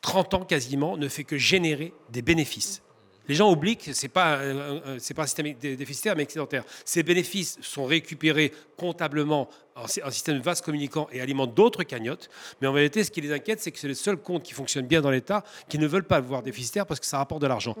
30 0.00 0.34
ans 0.34 0.44
quasiment 0.44 0.96
ne 0.96 1.08
fait 1.08 1.24
que 1.24 1.36
générer 1.36 1.92
des 2.10 2.22
bénéfices. 2.22 2.82
Les 3.26 3.34
gens 3.34 3.50
oublient 3.50 3.78
que 3.78 3.92
ce 3.92 4.02
n'est 4.02 4.10
pas, 4.10 4.36
pas, 4.36 5.22
un 5.22 5.26
système 5.26 5.54
déficitaire, 5.54 6.14
mais 6.14 6.24
excédentaire. 6.24 6.62
Ces 6.84 7.02
bénéfices 7.02 7.58
sont 7.62 7.86
récupérés 7.86 8.52
comptablement 8.76 9.48
un 9.76 10.10
système 10.10 10.38
de 10.38 10.42
vase 10.42 10.60
communicant 10.60 11.08
et 11.12 11.20
alimente 11.20 11.54
d'autres 11.54 11.82
cagnottes. 11.82 12.28
Mais 12.60 12.68
en 12.68 12.72
réalité, 12.72 13.02
ce 13.02 13.10
qui 13.10 13.20
les 13.20 13.32
inquiète, 13.32 13.60
c'est 13.60 13.72
que 13.72 13.78
c'est 13.78 13.88
les 13.88 13.94
seuls 13.94 14.16
comptes 14.16 14.42
qui 14.42 14.52
fonctionnent 14.52 14.86
bien 14.86 15.00
dans 15.00 15.10
l'État 15.10 15.42
qui 15.68 15.78
ne 15.78 15.86
veulent 15.86 16.04
pas 16.04 16.20
voir 16.20 16.42
déficitaire 16.42 16.86
parce 16.86 17.00
que 17.00 17.06
ça 17.06 17.18
rapporte 17.18 17.42
de 17.42 17.46
l'argent. 17.46 17.74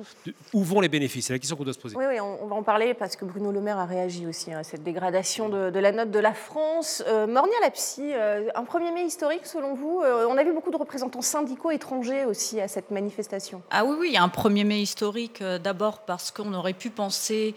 Où 0.52 0.64
vont 0.64 0.80
les 0.80 0.88
bénéfices? 0.88 1.26
C'est 1.26 1.32
la 1.32 1.38
question 1.38 1.56
qu'on 1.56 1.64
doit 1.64 1.72
se 1.72 1.78
poser. 1.78 1.96
Oui, 1.96 2.04
oui, 2.08 2.20
on 2.20 2.46
va 2.46 2.56
en 2.56 2.62
parler 2.62 2.94
parce 2.94 3.16
que 3.16 3.24
Bruno 3.24 3.52
Le 3.52 3.60
Maire 3.60 3.78
a 3.78 3.86
réagi 3.86 4.26
aussi 4.26 4.52
à 4.52 4.64
cette 4.64 4.82
dégradation 4.82 5.48
de, 5.48 5.78
la 5.78 5.92
note 5.92 6.10
de 6.10 6.18
la 6.18 6.34
France. 6.34 7.02
Euh, 7.06 7.26
Mornia 7.26 7.54
Lapsi, 7.62 8.12
euh, 8.12 8.48
un 8.54 8.64
premier 8.64 8.90
mai 8.90 9.04
historique 9.04 9.46
selon 9.46 9.74
vous 9.74 10.00
euh, 10.04 10.26
On 10.28 10.36
a 10.36 10.44
vu 10.44 10.52
beaucoup 10.52 10.70
de 10.70 10.76
représentants 10.76 11.22
syndicaux 11.22 11.70
étrangers 11.70 12.24
aussi 12.24 12.60
à 12.60 12.68
cette 12.68 12.90
manifestation. 12.90 13.62
Ah 13.70 13.84
oui, 13.84 13.96
oui, 13.98 14.08
il 14.10 14.14
y 14.14 14.16
a 14.16 14.22
un 14.22 14.28
premier 14.28 14.64
mai 14.64 14.80
historique 14.80 15.42
euh, 15.42 15.58
d'abord 15.58 16.00
parce 16.00 16.30
qu'on 16.30 16.52
aurait 16.54 16.72
pu 16.72 16.90
penser 16.90 17.54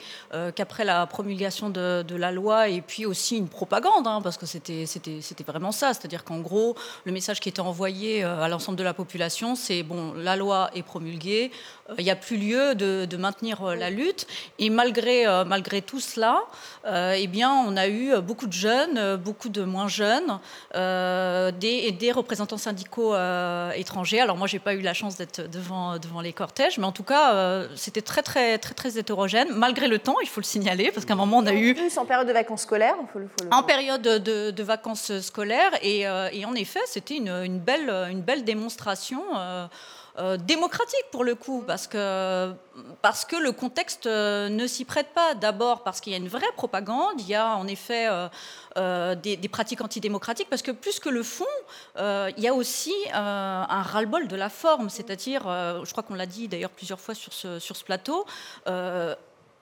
qu'après 0.55 0.83
la 0.83 1.05
promulgation 1.07 1.69
de, 1.69 2.15
la 2.15 2.31
loi 2.31 2.69
et 2.69 2.81
puis 2.81 3.05
aussi 3.05 3.37
une 3.37 3.47
propagande, 3.47 4.07
hein, 4.07 4.19
parce 4.27 4.37
que 4.37 4.45
c'était 4.45 5.43
vraiment 5.45 5.71
ça. 5.71 5.93
C'est-à-dire 5.93 6.23
qu'en 6.23 6.39
gros, 6.39 6.75
le 7.05 7.11
message 7.11 7.39
qui 7.39 7.49
était 7.49 7.61
envoyé 7.61 8.23
euh, 8.23 8.41
à 8.41 8.49
l'ensemble 8.49 8.77
de 8.77 8.83
la 8.83 8.93
population, 8.93 9.55
c'est 9.55 9.83
bon, 9.83 10.13
la 10.13 10.35
loi 10.35 10.69
est 10.75 10.83
promulguée, 10.83 11.51
euh, 11.89 11.95
il 11.97 12.03
n'y 12.03 12.11
a 12.11 12.15
plus 12.15 12.37
lieu 12.37 12.75
de, 12.75 13.17
maintenir 13.17 13.63
euh, 13.63 13.75
la 13.75 13.89
lutte. 13.89 14.27
Et 14.59 14.69
malgré, 14.69 15.25
malgré 15.45 15.81
tout 15.81 15.99
cela, 15.99 16.43
eh 16.85 17.27
bien, 17.27 17.51
on 17.51 17.75
a 17.77 17.87
eu 17.87 18.19
beaucoup 18.21 18.47
de 18.47 18.53
jeunes, 18.53 19.15
beaucoup 19.15 19.49
de 19.49 19.63
moins 19.63 19.87
jeunes, 19.87 20.39
des, 20.73 21.91
des 21.91 22.11
représentants 22.11 22.57
syndicaux 22.57 23.15
étrangers. 23.75 24.19
Alors 24.19 24.37
moi, 24.37 24.47
j'ai 24.47 24.59
pas 24.59 24.73
eu 24.73 24.81
la 24.81 24.93
chance 24.93 25.17
d'être 25.17 25.49
devant, 25.49 25.97
devant 25.97 26.21
les 26.21 26.33
cortèges, 26.33 26.77
mais 26.77 26.85
en 26.85 26.91
tout 26.91 27.03
cas, 27.03 27.63
c'était 27.75 28.01
très, 28.01 28.21
très, 28.21 28.57
très, 28.57 28.73
très 28.73 28.97
hétérogène, 28.97 29.47
malgré 29.51 29.87
le 29.87 29.99
temps, 29.99 30.19
il 30.21 30.29
faut 30.29 30.41
le 30.41 30.45
signaler, 30.45 30.91
parce 30.91 31.05
qu'à 31.05 31.13
un 31.13 31.17
moment, 31.17 31.37
on 31.37 31.45
a 31.45 31.53
eu... 31.53 31.73
Plus 31.73 31.97
en 31.97 32.05
période 32.05 32.27
de 32.27 32.33
vacances 32.33 32.61
scolaires, 32.61 32.95
il 33.01 33.07
faut 33.11 33.19
le, 33.19 33.27
faut 33.27 33.47
En 33.51 33.63
période 33.63 34.07
de, 34.19 34.63
vacances 34.63 35.19
scolaires. 35.21 35.71
Et, 35.81 36.07
euh, 36.07 36.29
et 36.31 36.45
en 36.45 36.55
effet, 36.55 36.79
c'était 36.85 37.17
une, 37.17 37.59
belle, 37.59 37.89
une 38.09 38.21
belle 38.21 38.43
démonstration. 38.43 39.23
Euh, 39.35 39.67
euh, 40.19 40.35
démocratique 40.35 41.05
pour 41.11 41.23
le 41.23 41.35
coup, 41.35 41.63
parce 41.67 41.85
que, 41.85 42.51
parce 43.03 43.23
que 43.23 43.35
le 43.35 43.51
contexte 43.51 44.07
ne 44.07 44.65
s'y 44.65 44.83
prête 44.83 45.09
pas. 45.13 45.35
D'abord 45.35 45.83
parce 45.83 46.01
qu'il 46.01 46.11
y 46.11 46.15
a 46.15 46.17
une 46.17 46.27
vraie 46.27 46.51
propagande, 46.55 47.19
il 47.19 47.27
y 47.27 47.35
a 47.35 47.55
en 47.55 47.67
effet 47.67 48.07
des, 48.75 49.47
pratiques 49.47 49.81
antidémocratiques, 49.81 50.49
parce 50.49 50.63
que 50.63 50.71
plus 50.71 50.99
que 50.99 51.09
le 51.09 51.21
fond, 51.21 51.45
il 51.99 52.39
y 52.39 52.47
a 52.47 52.55
aussi 52.55 52.95
un 53.13 53.83
ras-le-bol 53.83 54.27
de 54.27 54.35
la 54.35 54.49
forme, 54.49 54.89
c'est-à-dire, 54.89 55.43
je 55.43 55.91
crois 55.91 56.01
qu'on 56.01 56.15
l'a 56.15 56.25
dit 56.25 56.47
d'ailleurs 56.47 56.71
plusieurs 56.71 56.99
fois 56.99 57.13
sur 57.13 57.31
ce 57.31 57.83
plateau, 57.83 58.25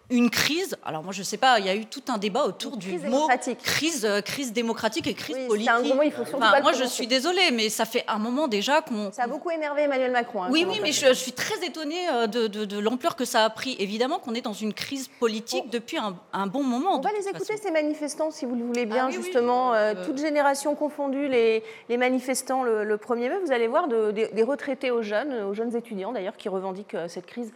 une 0.09 0.29
crise. 0.29 0.77
Alors 0.85 1.03
moi 1.03 1.13
je 1.13 1.19
ne 1.19 1.23
sais 1.23 1.37
pas, 1.37 1.59
il 1.59 1.65
y 1.65 1.69
a 1.69 1.75
eu 1.75 1.85
tout 1.85 2.03
un 2.09 2.17
débat 2.17 2.45
autour 2.45 2.77
du 2.77 2.97
mot 2.99 3.27
crise, 3.63 4.05
euh, 4.05 4.21
crise 4.21 4.53
démocratique 4.53 5.07
et 5.07 5.13
crise 5.13 5.37
politique. 5.47 5.69
Un 5.69 5.81
gros 5.81 5.95
mot, 5.95 6.03
il 6.03 6.11
faut 6.11 6.23
moi 6.37 6.73
je 6.73 6.83
suis 6.83 7.07
désolée, 7.07 7.51
mais 7.51 7.69
ça 7.69 7.85
fait 7.85 8.03
un 8.07 8.19
moment 8.19 8.47
déjà 8.47 8.81
qu'on. 8.81 9.11
Ça 9.11 9.23
a 9.23 9.27
beaucoup 9.27 9.49
énervé 9.49 9.83
Emmanuel 9.83 10.11
Macron. 10.11 10.43
Hein, 10.43 10.49
oui, 10.51 10.65
oui, 10.67 10.79
mais 10.81 10.91
je, 10.91 11.13
suis 11.13 11.31
très 11.31 11.65
étonnée 11.65 12.07
euh, 12.11 12.27
de, 12.27 12.79
l'ampleur 12.79 13.15
que 13.15 13.25
ça 13.25 13.43
a 13.43 13.49
pris. 13.49 13.75
Évidemment 13.79 14.19
qu'on 14.19 14.33
est 14.33 14.41
dans 14.41 14.53
une 14.53 14.73
crise 14.73 15.07
politique 15.19 15.69
depuis 15.69 15.97
un, 15.97 16.47
bon 16.47 16.63
moment. 16.63 16.97
On 16.97 17.01
va 17.01 17.11
les 17.11 17.27
écouter 17.27 17.57
ces 17.57 17.71
manifestants, 17.71 18.31
si 18.31 18.45
vous 18.45 18.55
le 18.55 18.63
voulez 18.63 18.85
bien, 18.85 19.07
ah 19.07 19.11
justement, 19.11 19.73
euh, 19.73 19.93
toutes 20.05 20.19
générations 20.19 20.75
confondues, 20.75 21.27
les, 21.27 21.63
les 21.89 21.97
manifestants 21.97 22.63
le, 22.63 22.95
1er 22.95 23.29
mai. 23.29 23.39
Vous 23.43 23.51
allez 23.51 23.67
voir 23.67 23.87
des 23.87 24.43
retraités 24.43 24.91
aux 24.91 25.01
jeunes, 25.01 25.33
aux 25.43 25.53
jeunes 25.53 25.75
étudiants 25.75 26.11
d'ailleurs, 26.11 26.37
qui 26.37 26.49
revendiquent 26.49 26.97
cette 27.07 27.25
crise 27.25 27.51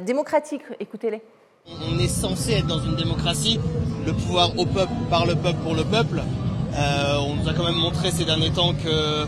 démocratique. 0.00 0.62
Écoutez-les. 0.80 1.22
On 1.70 1.98
est 1.98 2.08
censé 2.08 2.52
être 2.52 2.66
dans 2.66 2.80
une 2.80 2.96
démocratie, 2.96 3.60
le 4.06 4.12
pouvoir 4.12 4.58
au 4.58 4.64
peuple, 4.64 4.92
par 5.10 5.26
le 5.26 5.34
peuple, 5.34 5.58
pour 5.62 5.74
le 5.74 5.84
peuple. 5.84 6.22
Euh, 6.74 7.18
on 7.18 7.36
nous 7.36 7.48
a 7.48 7.52
quand 7.52 7.64
même 7.64 7.76
montré 7.76 8.10
ces 8.10 8.24
derniers 8.24 8.50
temps 8.50 8.72
que 8.72 9.26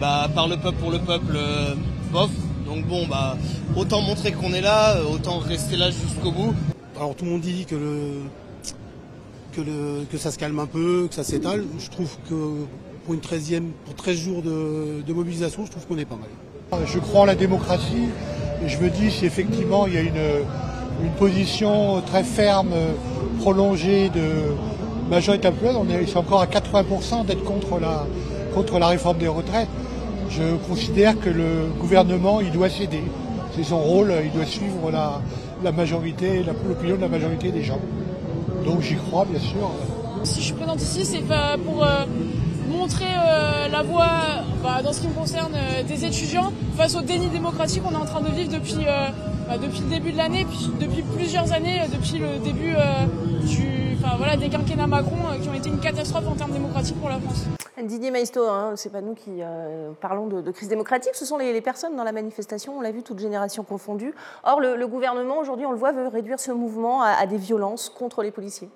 bah, 0.00 0.28
par 0.34 0.48
le 0.48 0.56
peuple, 0.56 0.78
pour 0.78 0.90
le 0.90 0.98
peuple, 0.98 1.34
euh, 1.36 1.74
bof. 2.10 2.30
Donc 2.66 2.86
bon, 2.86 3.06
bah, 3.06 3.36
autant 3.76 4.00
montrer 4.00 4.32
qu'on 4.32 4.52
est 4.52 4.60
là, 4.60 5.02
autant 5.04 5.38
rester 5.38 5.76
là 5.76 5.90
jusqu'au 5.90 6.32
bout. 6.32 6.54
Alors 6.96 7.14
tout 7.14 7.24
le 7.24 7.32
monde 7.32 7.40
dit 7.42 7.66
que, 7.66 7.74
le, 7.74 8.22
que, 9.52 9.60
le, 9.60 10.04
que 10.10 10.16
ça 10.16 10.30
se 10.30 10.38
calme 10.38 10.58
un 10.58 10.66
peu, 10.66 11.08
que 11.08 11.14
ça 11.14 11.24
s'étale. 11.24 11.64
Je 11.78 11.90
trouve 11.90 12.16
que 12.28 12.64
pour 13.04 13.14
une 13.14 13.20
13 13.20 13.60
pour 13.84 13.94
13 13.94 14.16
jours 14.16 14.42
de, 14.42 15.02
de 15.06 15.12
mobilisation, 15.12 15.66
je 15.66 15.70
trouve 15.70 15.86
qu'on 15.86 15.98
est 15.98 16.04
pas 16.04 16.16
mal. 16.16 16.86
Je 16.86 16.98
crois 16.98 17.22
en 17.22 17.24
la 17.26 17.34
démocratie 17.34 18.08
Et 18.64 18.68
je 18.70 18.78
me 18.78 18.88
dis 18.88 19.10
si 19.10 19.26
effectivement 19.26 19.86
il 19.86 19.92
y 19.92 19.98
a 19.98 20.00
une, 20.00 20.16
une 21.02 21.10
position 21.18 22.00
très 22.06 22.22
ferme, 22.22 22.72
prolongée 23.40 24.08
de 24.10 24.54
majorité 25.10 25.48
absolue, 25.48 25.70
on 25.76 25.88
est 25.88 26.16
encore 26.16 26.40
à 26.40 26.46
80% 26.46 27.26
d'être 27.26 27.44
contre 27.44 27.78
la, 27.78 28.06
contre 28.54 28.78
la 28.78 28.88
réforme 28.88 29.18
des 29.18 29.28
retraites. 29.28 29.68
Je 30.30 30.56
considère 30.68 31.18
que 31.20 31.28
le 31.28 31.68
gouvernement, 31.78 32.40
il 32.40 32.50
doit 32.50 32.70
céder. 32.70 33.02
C'est 33.54 33.64
son 33.64 33.80
rôle, 33.80 34.14
il 34.24 34.32
doit 34.32 34.46
suivre 34.46 34.90
la, 34.90 35.20
la 35.62 35.72
majorité, 35.72 36.42
l'opinion 36.66 36.96
de 36.96 37.02
la 37.02 37.08
majorité 37.08 37.50
des 37.50 37.62
gens. 37.62 37.80
Donc 38.64 38.80
j'y 38.80 38.94
crois, 38.94 39.24
bien 39.24 39.40
sûr. 39.40 39.70
Si 40.24 40.40
je 40.40 40.46
suis 40.46 40.54
présente 40.54 40.80
ici, 40.80 41.04
c'est 41.04 41.22
pour 41.64 41.84
euh, 41.84 42.04
montrer 42.70 43.04
euh, 43.04 43.68
la 43.68 43.82
voix, 43.82 44.10
bah, 44.62 44.80
dans 44.82 44.92
ce 44.92 45.00
qui 45.00 45.08
me 45.08 45.14
concerne, 45.14 45.52
euh, 45.54 45.82
des 45.82 46.04
étudiants 46.04 46.52
face 46.76 46.94
au 46.94 47.02
déni 47.02 47.28
démocratique 47.28 47.82
qu'on 47.82 47.92
est 47.92 47.96
en 47.96 48.04
train 48.04 48.20
de 48.20 48.30
vivre 48.30 48.52
depuis, 48.52 48.86
depuis 49.58 49.80
le 49.80 49.88
début 49.88 50.12
de 50.12 50.16
l'année, 50.16 50.46
depuis 50.80 51.02
plusieurs 51.02 51.52
années, 51.52 51.82
depuis 51.92 52.18
le 52.18 52.38
début 52.38 52.74
du, 53.44 53.96
voilà, 54.16 54.36
des 54.36 54.48
quinquennats 54.48 54.86
Macron 54.86 55.38
qui 55.40 55.48
ont 55.48 55.54
été 55.54 55.68
une 55.68 55.80
catastrophe 55.80 56.26
en 56.26 56.34
termes 56.34 56.52
démocratiques 56.52 56.98
pour 56.98 57.08
la 57.08 57.18
France. 57.18 57.44
Didier 57.82 58.10
Maisto, 58.10 58.46
hein, 58.46 58.74
c'est 58.76 58.90
pas 58.90 59.00
nous 59.00 59.14
qui 59.14 59.40
parlons 60.00 60.26
de, 60.26 60.50
crise 60.50 60.68
démocratique, 60.68 61.14
ce 61.14 61.24
sont 61.24 61.38
les, 61.38 61.60
personnes 61.60 61.96
dans 61.96 62.04
la 62.04 62.12
manifestation, 62.12 62.78
on 62.78 62.80
l'a 62.80 62.92
vu, 62.92 63.02
toutes 63.02 63.18
générations 63.18 63.64
confondues. 63.64 64.14
Or, 64.44 64.60
le, 64.60 64.86
gouvernement, 64.86 65.38
aujourd'hui, 65.38 65.66
on 65.66 65.72
le 65.72 65.78
voit, 65.78 65.92
veut 65.92 66.08
réduire 66.08 66.38
ce 66.38 66.52
mouvement 66.52 67.02
à 67.02 67.26
des 67.26 67.38
violences 67.38 67.88
contre 67.88 68.22
les 68.22 68.30
policiers. 68.30 68.68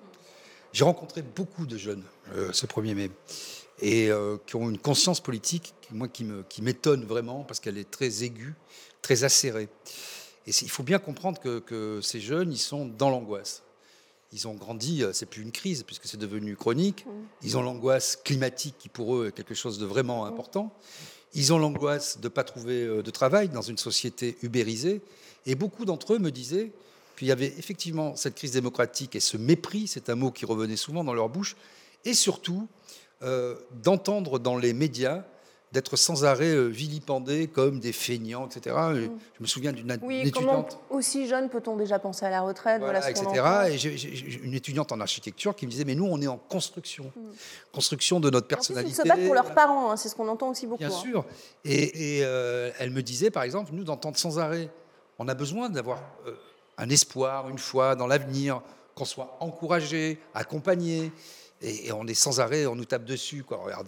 J'ai 0.73 0.83
rencontré 0.83 1.21
beaucoup 1.21 1.65
de 1.65 1.77
jeunes 1.77 2.03
euh, 2.35 2.49
ce 2.51 2.65
1er 2.65 2.93
mai 2.93 3.11
et 3.81 4.09
euh, 4.09 4.37
qui 4.45 4.55
ont 4.55 4.69
une 4.69 4.77
conscience 4.77 5.19
politique, 5.19 5.73
moi, 5.91 6.07
qui 6.07 6.61
m'étonne 6.61 7.05
vraiment 7.05 7.43
parce 7.43 7.59
qu'elle 7.59 7.77
est 7.77 7.89
très 7.89 8.23
aiguë, 8.23 8.53
très 9.01 9.23
acérée. 9.23 9.69
Et 10.47 10.51
il 10.61 10.69
faut 10.69 10.83
bien 10.83 10.99
comprendre 10.99 11.39
que, 11.39 11.99
ces 12.01 12.19
jeunes, 12.19 12.51
ils 12.51 12.57
sont 12.57 12.85
dans 12.85 13.09
l'angoisse. 13.09 13.63
Ils 14.33 14.47
ont 14.47 14.55
grandi, 14.55 15.03
euh, 15.03 15.13
c'est 15.13 15.25
plus 15.25 15.41
une 15.41 15.53
crise 15.53 15.83
puisque 15.83 16.05
c'est 16.05 16.17
devenu 16.17 16.57
chronique. 16.57 17.05
Mmh. 17.05 17.09
Ils 17.43 17.57
ont 17.57 17.61
l'angoisse 17.61 18.17
climatique 18.17 18.75
qui 18.77 18.89
pour 18.89 19.15
eux 19.15 19.27
est 19.27 19.31
quelque 19.31 19.55
chose 19.55 19.79
de 19.79 19.85
vraiment 19.85 20.25
mmh. 20.25 20.27
important. 20.27 20.73
Ils 21.33 21.53
ont 21.53 21.59
l'angoisse 21.59 22.19
de 22.19 22.25
ne 22.25 22.29
pas 22.29 22.43
trouver 22.43 22.85
de 22.85 23.11
travail 23.11 23.47
dans 23.47 23.61
une 23.61 23.77
société 23.77 24.37
ubérisée. 24.41 25.01
Et 25.45 25.55
beaucoup 25.55 25.85
d'entre 25.85 26.13
eux 26.13 26.19
me 26.19 26.31
disaient, 26.31 26.71
qu'il 27.17 27.27
y 27.27 27.31
avait 27.31 27.53
effectivement 27.57 28.15
cette 28.15 28.35
crise 28.35 28.51
démocratique 28.51 29.15
et 29.15 29.19
ce 29.19 29.37
mépris, 29.37 29.87
c'est 29.87 30.09
un 30.09 30.15
mot 30.15 30.31
qui 30.31 30.45
revenait 30.45 30.77
souvent 30.77 31.03
dans 31.03 31.13
leur 31.13 31.29
bouche, 31.29 31.55
et 32.05 32.13
surtout 32.13 32.67
euh, 33.23 33.55
d'entendre 33.83 34.39
dans 34.39 34.55
les 34.55 34.73
médias 34.73 35.25
d'être 35.71 35.97
sans 35.97 36.23
arrêt 36.23 36.53
euh, 36.53 36.67
vilipendés 36.67 37.47
comme 37.47 37.79
des 37.79 37.91
feignants, 37.91 38.47
etc. 38.47 38.75
Mm. 38.75 38.95
Je 39.35 39.41
me 39.41 39.47
souviens 39.47 39.73
d'une 39.73 39.97
oui, 40.01 40.27
étudiante. 40.27 40.79
aussi 40.89 41.27
jeune 41.27 41.49
peut-on 41.49 41.75
déjà 41.75 41.99
penser 41.99 42.25
à 42.25 42.29
la 42.29 42.41
retraite 42.41 42.79
voilà, 42.79 43.09
etc. 43.09 43.27
Et 43.69 43.77
j'ai 43.77 44.39
une 44.43 44.53
étudiante 44.53 44.91
en 44.91 45.01
architecture 45.01 45.55
qui 45.55 45.65
me 45.65 45.71
disait 45.71 45.83
Mais 45.83 45.95
nous, 45.95 46.05
on 46.05 46.21
est 46.21 46.27
en 46.27 46.37
construction. 46.37 47.11
Mm. 47.15 47.21
Construction 47.73 48.19
de 48.19 48.29
notre 48.29 48.47
personnalité. 48.47 48.91
ils 48.91 48.95
se 48.95 49.07
battent 49.07 49.25
pour 49.25 49.35
leurs 49.35 49.53
parents, 49.53 49.91
hein, 49.91 49.97
c'est 49.97 50.09
ce 50.09 50.15
qu'on 50.15 50.27
entend 50.29 50.49
aussi 50.49 50.67
beaucoup. 50.67 50.79
Bien 50.79 50.89
hein. 50.89 51.01
sûr. 51.01 51.25
Et, 51.65 52.21
euh, 52.23 52.71
elle 52.79 52.91
me 52.91 53.03
disait, 53.03 53.29
par 53.29 53.43
exemple, 53.43 53.71
nous, 53.73 53.83
d'entendre 53.83 54.17
sans 54.17 54.39
arrêt, 54.39 54.69
on 55.19 55.27
a 55.27 55.33
besoin 55.33 55.69
d'avoir 55.69 55.99
un 56.77 56.89
espoir, 56.89 57.49
une 57.49 57.57
foi 57.57 57.95
dans 57.95 58.07
l'avenir, 58.07 58.61
qu'on 58.95 59.05
soit 59.05 59.37
encouragé, 59.39 60.19
accompagné. 60.33 61.11
Et, 61.61 61.91
on 61.91 62.05
est 62.05 62.13
sans 62.13 62.39
arrêt, 62.39 62.65
on 62.67 62.75
nous 62.75 62.85
tape 62.85 63.05
dessus. 63.05 63.43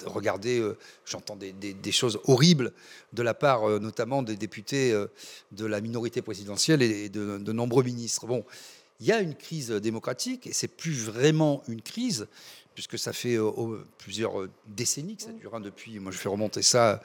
Regardez, 0.06 0.60
euh, 0.60 0.78
j'entends 1.06 1.36
des, 1.36 1.92
choses 1.92 2.20
horribles 2.26 2.74
de 3.14 3.22
la 3.22 3.34
part 3.34 3.70
euh, 3.70 3.80
notamment 3.80 4.24
des 4.24 4.36
députés 4.36 4.92
euh, 4.92 5.08
de 5.52 5.66
la 5.66 5.80
minorité 5.82 6.22
présidentielle 6.22 6.82
et 6.82 7.10
de, 7.10 7.52
nombreux 7.52 7.84
ministres. 7.84 8.26
Bon, 8.26 8.44
il 9.00 9.06
y 9.06 9.12
a 9.12 9.20
une 9.22 9.36
crise 9.36 9.70
démocratique 9.70 10.48
et 10.48 10.54
c'est 10.54 10.68
plus 10.68 11.04
vraiment 11.04 11.64
une 11.68 11.82
crise 11.82 12.28
puisque 12.74 12.98
ça 12.98 13.14
fait 13.14 13.38
plusieurs 13.98 14.48
décennies 14.68 15.18
que 15.18 15.24
ça 15.24 15.32
dure 15.32 15.56
hein, 15.56 15.60
depuis. 15.60 16.00
Moi, 16.00 16.12
je 16.12 16.18
fais 16.18 16.30
remonter 16.30 16.62
ça 16.62 17.02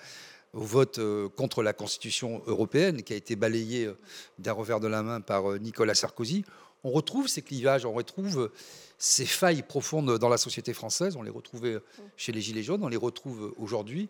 au 0.52 0.60
vote 0.60 1.00
contre 1.34 1.64
la 1.64 1.72
Constitution 1.72 2.42
européenne, 2.46 3.02
qui 3.02 3.12
a 3.12 3.16
été 3.16 3.34
balayé 3.34 3.90
d'un 4.38 4.52
revers 4.52 4.78
de 4.78 4.86
la 4.86 5.02
main 5.02 5.20
par 5.20 5.58
Nicolas 5.58 5.96
Sarkozy, 5.96 6.44
on 6.84 6.90
retrouve 6.90 7.28
ces 7.28 7.42
clivages, 7.42 7.84
on 7.84 7.92
retrouve 7.92 8.50
ces 8.98 9.26
failles 9.26 9.62
profondes 9.62 10.18
dans 10.18 10.28
la 10.28 10.36
société 10.38 10.72
française, 10.72 11.16
on 11.16 11.22
les 11.22 11.30
retrouvait 11.30 11.78
chez 12.16 12.30
les 12.30 12.40
Gilets 12.40 12.62
jaunes, 12.62 12.84
on 12.84 12.88
les 12.88 12.96
retrouve 12.96 13.54
aujourd'hui. 13.58 14.08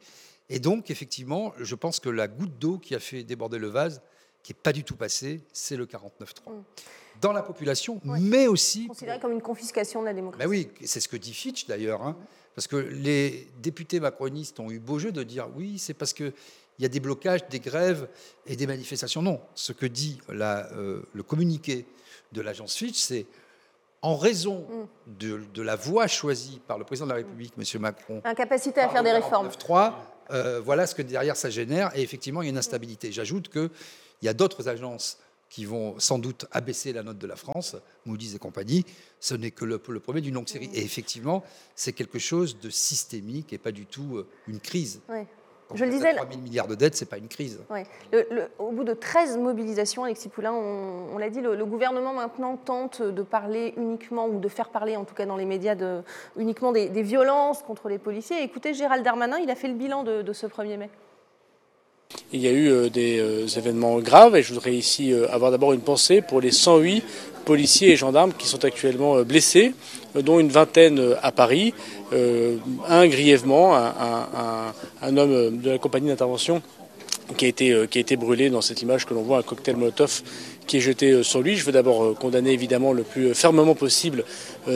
Et 0.50 0.59
donc, 0.59 0.90
effectivement, 0.90 1.54
je 1.59 1.75
pense 1.75 2.00
que 2.00 2.11
la 2.11 2.28
goutte 2.28 2.59
d'eau 2.59 2.78
qui 2.78 2.95
a 2.95 3.00
fait 3.00 3.23
déborder 3.23 3.59
le 3.59 3.69
vase, 3.69 4.02
qui 4.43 4.52
n'est 4.52 4.61
pas 4.62 4.73
du 4.73 4.85
tout 4.85 4.97
passée, 4.97 5.40
c'est 5.52 5.76
le 5.76 5.87
49-3. 5.87 6.00
Mm. 6.47 6.62
Dans 7.21 7.33
la 7.33 7.43
population, 7.43 8.00
mais 8.04 8.49
aussi... 8.49 8.88
Considéré 8.88 9.21
comme 9.21 9.33
une 9.33 9.40
confiscation 9.40 10.00
de 10.00 10.07
la 10.07 10.12
démocratie. 10.12 10.45
Ben 10.45 10.50
oui, 10.50 10.69
c'est 10.85 11.00
ce 11.00 11.09
que 11.09 11.16
dit 11.16 11.33
Fitch 11.33 11.66
d'ailleurs. 11.66 12.02
Hein. 12.02 12.16
Parce 12.54 12.66
que 12.66 12.76
les 12.76 13.49
députés 13.62 14.00
macronistes 14.00 14.61
ont 14.61 14.71
eu 14.71 14.78
beau 14.78 14.99
jeu 14.99 15.12
de 15.12 15.23
dire 15.23 15.49
oui, 15.57 15.78
c'est 15.78 15.95
parce 15.95 16.12
qu'il 16.75 16.83
y 16.83 16.87
a 16.87 16.88
des 16.88 17.00
blocages, 17.00 17.47
des 17.49 17.61
grèves 17.61 18.09
et 18.47 18.57
des 18.57 18.66
manifestations. 18.66 19.23
Non, 19.23 19.40
ce 19.54 19.73
que 19.73 19.87
dit 19.87 20.19
euh, 20.31 21.02
le 21.12 21.23
communiqué 21.23 21.87
de 22.33 22.40
l'agence 22.40 22.75
Fitch, 22.76 22.99
c'est 22.99 23.26
en 24.02 24.16
raison 24.16 24.66
mm. 25.09 25.12
de, 25.19 25.62
la 25.62 25.76
voie 25.76 26.07
choisie 26.07 26.61
par 26.66 26.78
le 26.78 26.85
président 26.85 27.07
de 27.07 27.11
la 27.11 27.16
République, 27.16 27.54
M. 27.57 27.81
Macron, 27.81 28.21
incapacité 28.25 28.81
à 28.81 28.88
faire 28.88 29.02
des 29.02 29.12
réformes. 29.12 29.49
3, 29.50 30.16
euh, 30.31 30.61
voilà 30.61 30.87
ce 30.87 30.95
que 30.95 31.02
derrière 31.02 31.37
ça 31.37 31.50
génère, 31.50 31.97
et 31.97 32.02
effectivement, 32.02 32.43
il 32.43 32.47
y 32.47 32.49
a 32.49 32.50
une 32.50 32.59
instabilité. 32.59 33.12
J'ajoute 33.12 33.49
qu'il 33.49 33.71
y 34.23 34.28
a 34.28 34.35
d'autres 34.35 34.69
agences 34.69 35.19
qui 35.49 35.66
vont 35.66 35.99
sans 36.00 36.19
doute 36.19 36.47
abaisser 36.50 36.93
la 36.93 37.04
note 37.04 37.19
de 37.19 37.26
la 37.28 37.37
France, 37.37 37.76
Moody's 38.07 38.35
et 38.35 38.38
compagnie, 38.38 38.85
ce 39.21 39.35
n'est 39.35 39.52
que 39.52 39.64
le, 39.64 39.78
premier 39.78 40.21
d'une 40.21 40.35
longue 40.35 40.49
série. 40.49 40.69
Et 40.75 40.83
effectivement, 40.83 41.45
c'est 41.76 41.93
quelque 41.93 42.19
chose 42.19 42.59
de 42.59 42.71
systémique 42.71 43.52
et 43.52 43.59
pas 43.59 43.71
du 43.71 43.87
tout 43.87 44.16
euh, 44.16 44.26
une 44.49 44.59
crise. 44.59 45.00
Je 45.75 45.85
le 45.85 45.90
disais. 45.90 46.14
3 46.14 46.26
000 46.28 46.40
milliards 46.42 46.66
de 46.66 46.75
dettes, 46.75 46.97
ce 46.97 47.04
n'est 47.04 47.09
pas 47.09 47.18
une 47.18 47.28
crise. 47.28 47.61
au 48.59 48.71
bout 48.71 48.85
de 48.85 48.92
13 48.92 49.38
mobilisations, 49.38 50.04
Alexis 50.04 50.28
Poulain, 50.28 50.52
on, 50.52 51.16
l'a 51.18 51.30
dit, 51.30 51.40
le, 51.40 51.64
gouvernement 51.64 52.12
maintenant 52.12 52.56
tente 52.56 53.02
de 53.02 53.23
parler 53.23 53.75
uniquement, 53.76 54.26
ou 54.26 54.38
de 54.38 54.49
faire 54.49 54.68
parler 54.68 54.97
en 54.97 55.04
tout 55.04 55.14
cas 55.14 55.26
dans 55.26 55.37
les 55.37 55.47
médias, 55.47 55.75
de, 55.75 56.02
uniquement 56.37 56.73
des, 56.73 56.88
violences 57.02 57.62
contre 57.62 57.88
les 57.88 57.99
policiers. 57.99 58.42
Écoutez, 58.42 58.75
Gérald 58.75 59.04
Darmanin, 59.04 59.38
il 59.38 59.50
a 59.50 59.54
fait 59.54 59.68
le 59.68 59.75
bilan 59.75 60.02
de, 60.02 60.23
de 60.23 60.33
ce 60.33 60.47
1er 60.47 60.76
mai. 60.76 60.90
Il 62.33 62.40
y 62.40 62.49
a 62.49 62.50
eu 62.50 62.68
euh, 62.68 62.88
des 62.88 63.18
euh, 63.18 63.47
événements 63.47 63.99
graves 63.99 64.37
et 64.37 64.42
je 64.42 64.52
voudrais 64.52 64.75
ici 64.75 65.12
euh, 65.12 65.28
avoir 65.30 65.50
d'abord 65.50 65.73
une 65.73 65.80
pensée 65.80 66.21
pour 66.23 66.40
les 66.40 66.52
108 66.52 67.04
policiers 67.44 67.92
et 67.92 67.96
gendarmes 67.96 68.32
qui 68.32 68.46
sont 68.46 68.64
actuellement 68.64 69.22
blessés, 69.22 69.74
dont 70.14 70.38
une 70.40 70.48
vingtaine 70.48 71.16
à 71.22 71.32
Paris, 71.32 71.74
un 72.12 73.06
grièvement, 73.06 73.74
un, 73.74 75.16
homme 75.16 75.58
de 75.58 75.70
la 75.70 75.78
compagnie 75.78 76.08
d'intervention 76.08 76.62
qui 77.36 77.46
a 77.46 77.48
été 77.48 77.86
qui 77.90 77.98
a 77.98 78.00
été 78.02 78.16
brûlé 78.16 78.50
dans 78.50 78.60
cette 78.60 78.82
image 78.82 79.06
que 79.06 79.14
l'on 79.14 79.22
voit 79.22 79.38
un 79.38 79.42
cocktail 79.42 79.76
Molotov 79.76 80.22
qui 80.66 80.76
est 80.76 80.80
jeté 80.80 81.22
sur 81.22 81.40
lui. 81.40 81.56
Je 81.56 81.64
veux 81.64 81.72
d'abord 81.72 82.14
condamner 82.18 82.52
évidemment 82.52 82.92
le 82.92 83.02
plus 83.02 83.34
fermement 83.34 83.74
possible 83.74 84.24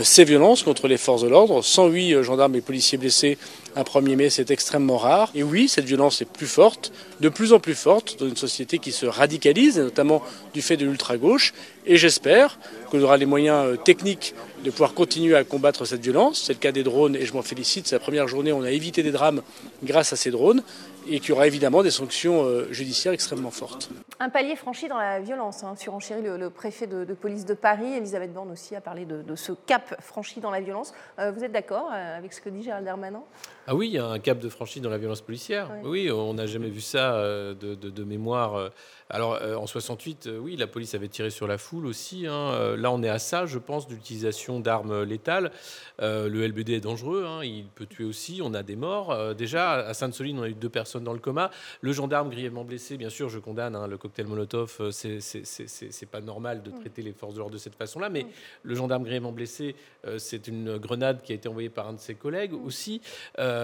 ces 0.03 0.25
violences 0.25 0.63
contre 0.63 0.89
les 0.89 0.97
forces 0.97 1.23
de 1.23 1.29
l'ordre. 1.29 1.63
108 1.63 2.23
gendarmes 2.23 2.55
et 2.57 2.61
policiers 2.61 2.99
blessés 2.99 3.39
un 3.79 3.83
1er 3.83 4.17
mai, 4.17 4.29
c'est 4.29 4.51
extrêmement 4.51 4.97
rare. 4.97 5.31
Et 5.37 5.45
oui, 5.45 5.69
cette 5.69 5.85
violence 5.85 6.21
est 6.21 6.25
plus 6.25 6.49
forte, 6.49 6.93
de 7.21 7.29
plus 7.29 7.53
en 7.53 7.61
plus 7.61 7.77
forte, 7.77 8.19
dans 8.19 8.27
une 8.27 8.37
société 8.37 8.79
qui 8.79 8.91
se 8.91 9.07
radicalise, 9.07 9.79
notamment 9.79 10.21
du 10.53 10.63
fait 10.63 10.77
de 10.77 10.85
l'ultra-gauche. 10.85 11.55
Et 11.87 11.97
j'espère 11.97 12.59
qu'on 12.91 13.01
aura 13.01 13.17
les 13.17 13.25
moyens 13.25 13.65
euh, 13.65 13.77
techniques 13.77 14.35
de 14.65 14.71
pouvoir 14.73 14.95
continuer 14.95 15.37
à 15.37 15.45
combattre 15.45 15.85
cette 15.85 16.01
violence. 16.01 16.43
C'est 16.45 16.55
le 16.55 16.59
cas 16.59 16.73
des 16.73 16.83
drones 16.83 17.15
et 17.15 17.25
je 17.25 17.33
m'en 17.33 17.43
félicite. 17.43 17.87
C'est 17.87 17.95
la 17.95 18.01
première 18.01 18.27
journée 18.27 18.51
où 18.51 18.57
on 18.57 18.65
a 18.65 18.73
évité 18.73 19.05
des 19.05 19.13
drames 19.13 19.43
grâce 19.85 20.13
à 20.13 20.17
ces 20.17 20.33
drones 20.33 20.65
et 21.09 21.21
qu'il 21.21 21.31
y 21.31 21.33
aura 21.33 21.47
évidemment 21.47 21.85
des 21.85 21.93
sanctions 21.93 22.45
euh, 22.45 22.67
judiciaires 22.73 23.13
extrêmement 23.13 23.53
fortes. 23.53 23.91
Un 24.19 24.29
palier 24.29 24.57
franchi 24.57 24.89
dans 24.89 24.99
la 24.99 25.21
violence, 25.21 25.63
hein, 25.63 25.77
surenchérit 25.77 26.23
le, 26.23 26.51
préfet 26.51 26.89
de, 26.89 27.05
police 27.15 27.45
de 27.45 27.55
Paris. 27.55 27.95
Elisabeth 27.95 28.33
Borne 28.33 28.51
aussi 28.51 28.75
a 28.75 28.81
parlé 28.81 29.05
de, 29.05 29.37
ce 29.37 29.53
cap 29.53 29.95
franchi 30.03 30.41
dans 30.41 30.51
la 30.51 30.61
violence. 30.61 30.93
Euh, 31.21 31.31
vous 31.31 31.45
êtes 31.45 31.53
d'accord 31.53 31.93
avec 31.93 32.33
ce 32.33 32.41
que 32.41 32.49
dit 32.49 32.65
Gérald 32.65 32.85
Darmanin? 32.85 33.23
Ah 33.71 33.75
oui, 33.75 33.89
il 33.89 33.93
y 33.93 33.99
a 33.99 34.07
un 34.07 34.19
cap 34.19 34.39
de 34.39 34.49
franchi 34.49 34.81
dans 34.81 34.89
la 34.89 34.97
violence 34.97 35.21
policière. 35.21 35.71
Oui, 35.85 36.11
on 36.11 36.33
n'a 36.33 36.47
jamais 36.47 36.71
vu 36.71 36.81
ça 36.81 37.17
euh, 37.17 37.53
de, 37.53 38.03
mémoire. 38.03 38.55
Euh. 38.55 38.69
Alors 39.11 39.35
euh, 39.43 39.57
en 39.57 39.67
68, 39.67 40.31
oui, 40.41 40.57
la 40.57 40.67
police 40.67 40.95
avait 40.95 41.09
tiré 41.09 41.29
sur 41.29 41.47
la 41.47 41.59
foule 41.59 41.85
aussi. 41.85 42.27
Hein. 42.27 42.77
Là, 42.79 42.91
on 42.91 43.03
est 43.03 43.11
à 43.11 43.19
ça, 43.19 43.45
je 43.45 43.59
pense, 43.59 43.87
d'utilisation 43.87 44.59
d'armes 44.59 45.03
létales. 45.03 45.51
le 45.99 46.47
LBD 46.47 46.71
est 46.71 46.81
dangereux, 46.81 47.27
hein. 47.27 47.45
il 47.45 47.67
peut 47.67 47.85
tuer 47.85 48.05
aussi. 48.05 48.41
On 48.43 48.55
a 48.55 48.63
des 48.63 48.77
morts. 48.77 49.35
déjà, 49.35 49.73
à 49.73 49.93
Sainte-Soline, 49.93 50.39
on 50.39 50.45
a 50.45 50.49
eu 50.49 50.55
deux 50.55 50.71
personnes 50.71 51.05
dans 51.05 51.13
le 51.13 51.19
coma. 51.19 51.51
Le 51.83 51.93
gendarme 51.93 52.31
grièvement 52.31 52.65
blessé, 52.65 52.97
bien 52.97 53.11
sûr, 53.11 53.29
je 53.29 53.39
condamne. 53.39 53.77
Hein. 53.77 53.87
le 53.87 53.99
cocktail 53.99 54.29
Molotov, 54.29 54.91
c'est 54.91 56.11
pas 56.11 56.23
normal 56.23 56.63
de 56.63 56.71
traiter 56.71 57.03
les 57.03 57.13
forces 57.13 57.35
de 57.35 57.41
l'ordre 57.41 57.53
de 57.53 57.59
cette 57.59 57.75
façon-là. 57.75 58.09
Mais 58.09 58.25
le 58.63 58.75
gendarme 58.75 59.05
grièvement 59.05 59.33
blessé, 59.33 59.77
c'est 60.17 60.49
une 60.49 60.79
grenade 60.79 61.21
qui 61.23 61.33
a 61.33 61.35
été 61.35 61.51
envoyée 61.51 61.71
par 61.71 61.89
un 61.89 61.93
de 61.93 62.01
ses 62.01 62.15
collègues 62.15 62.55
aussi. 62.55 63.03
Euh, 63.39 63.58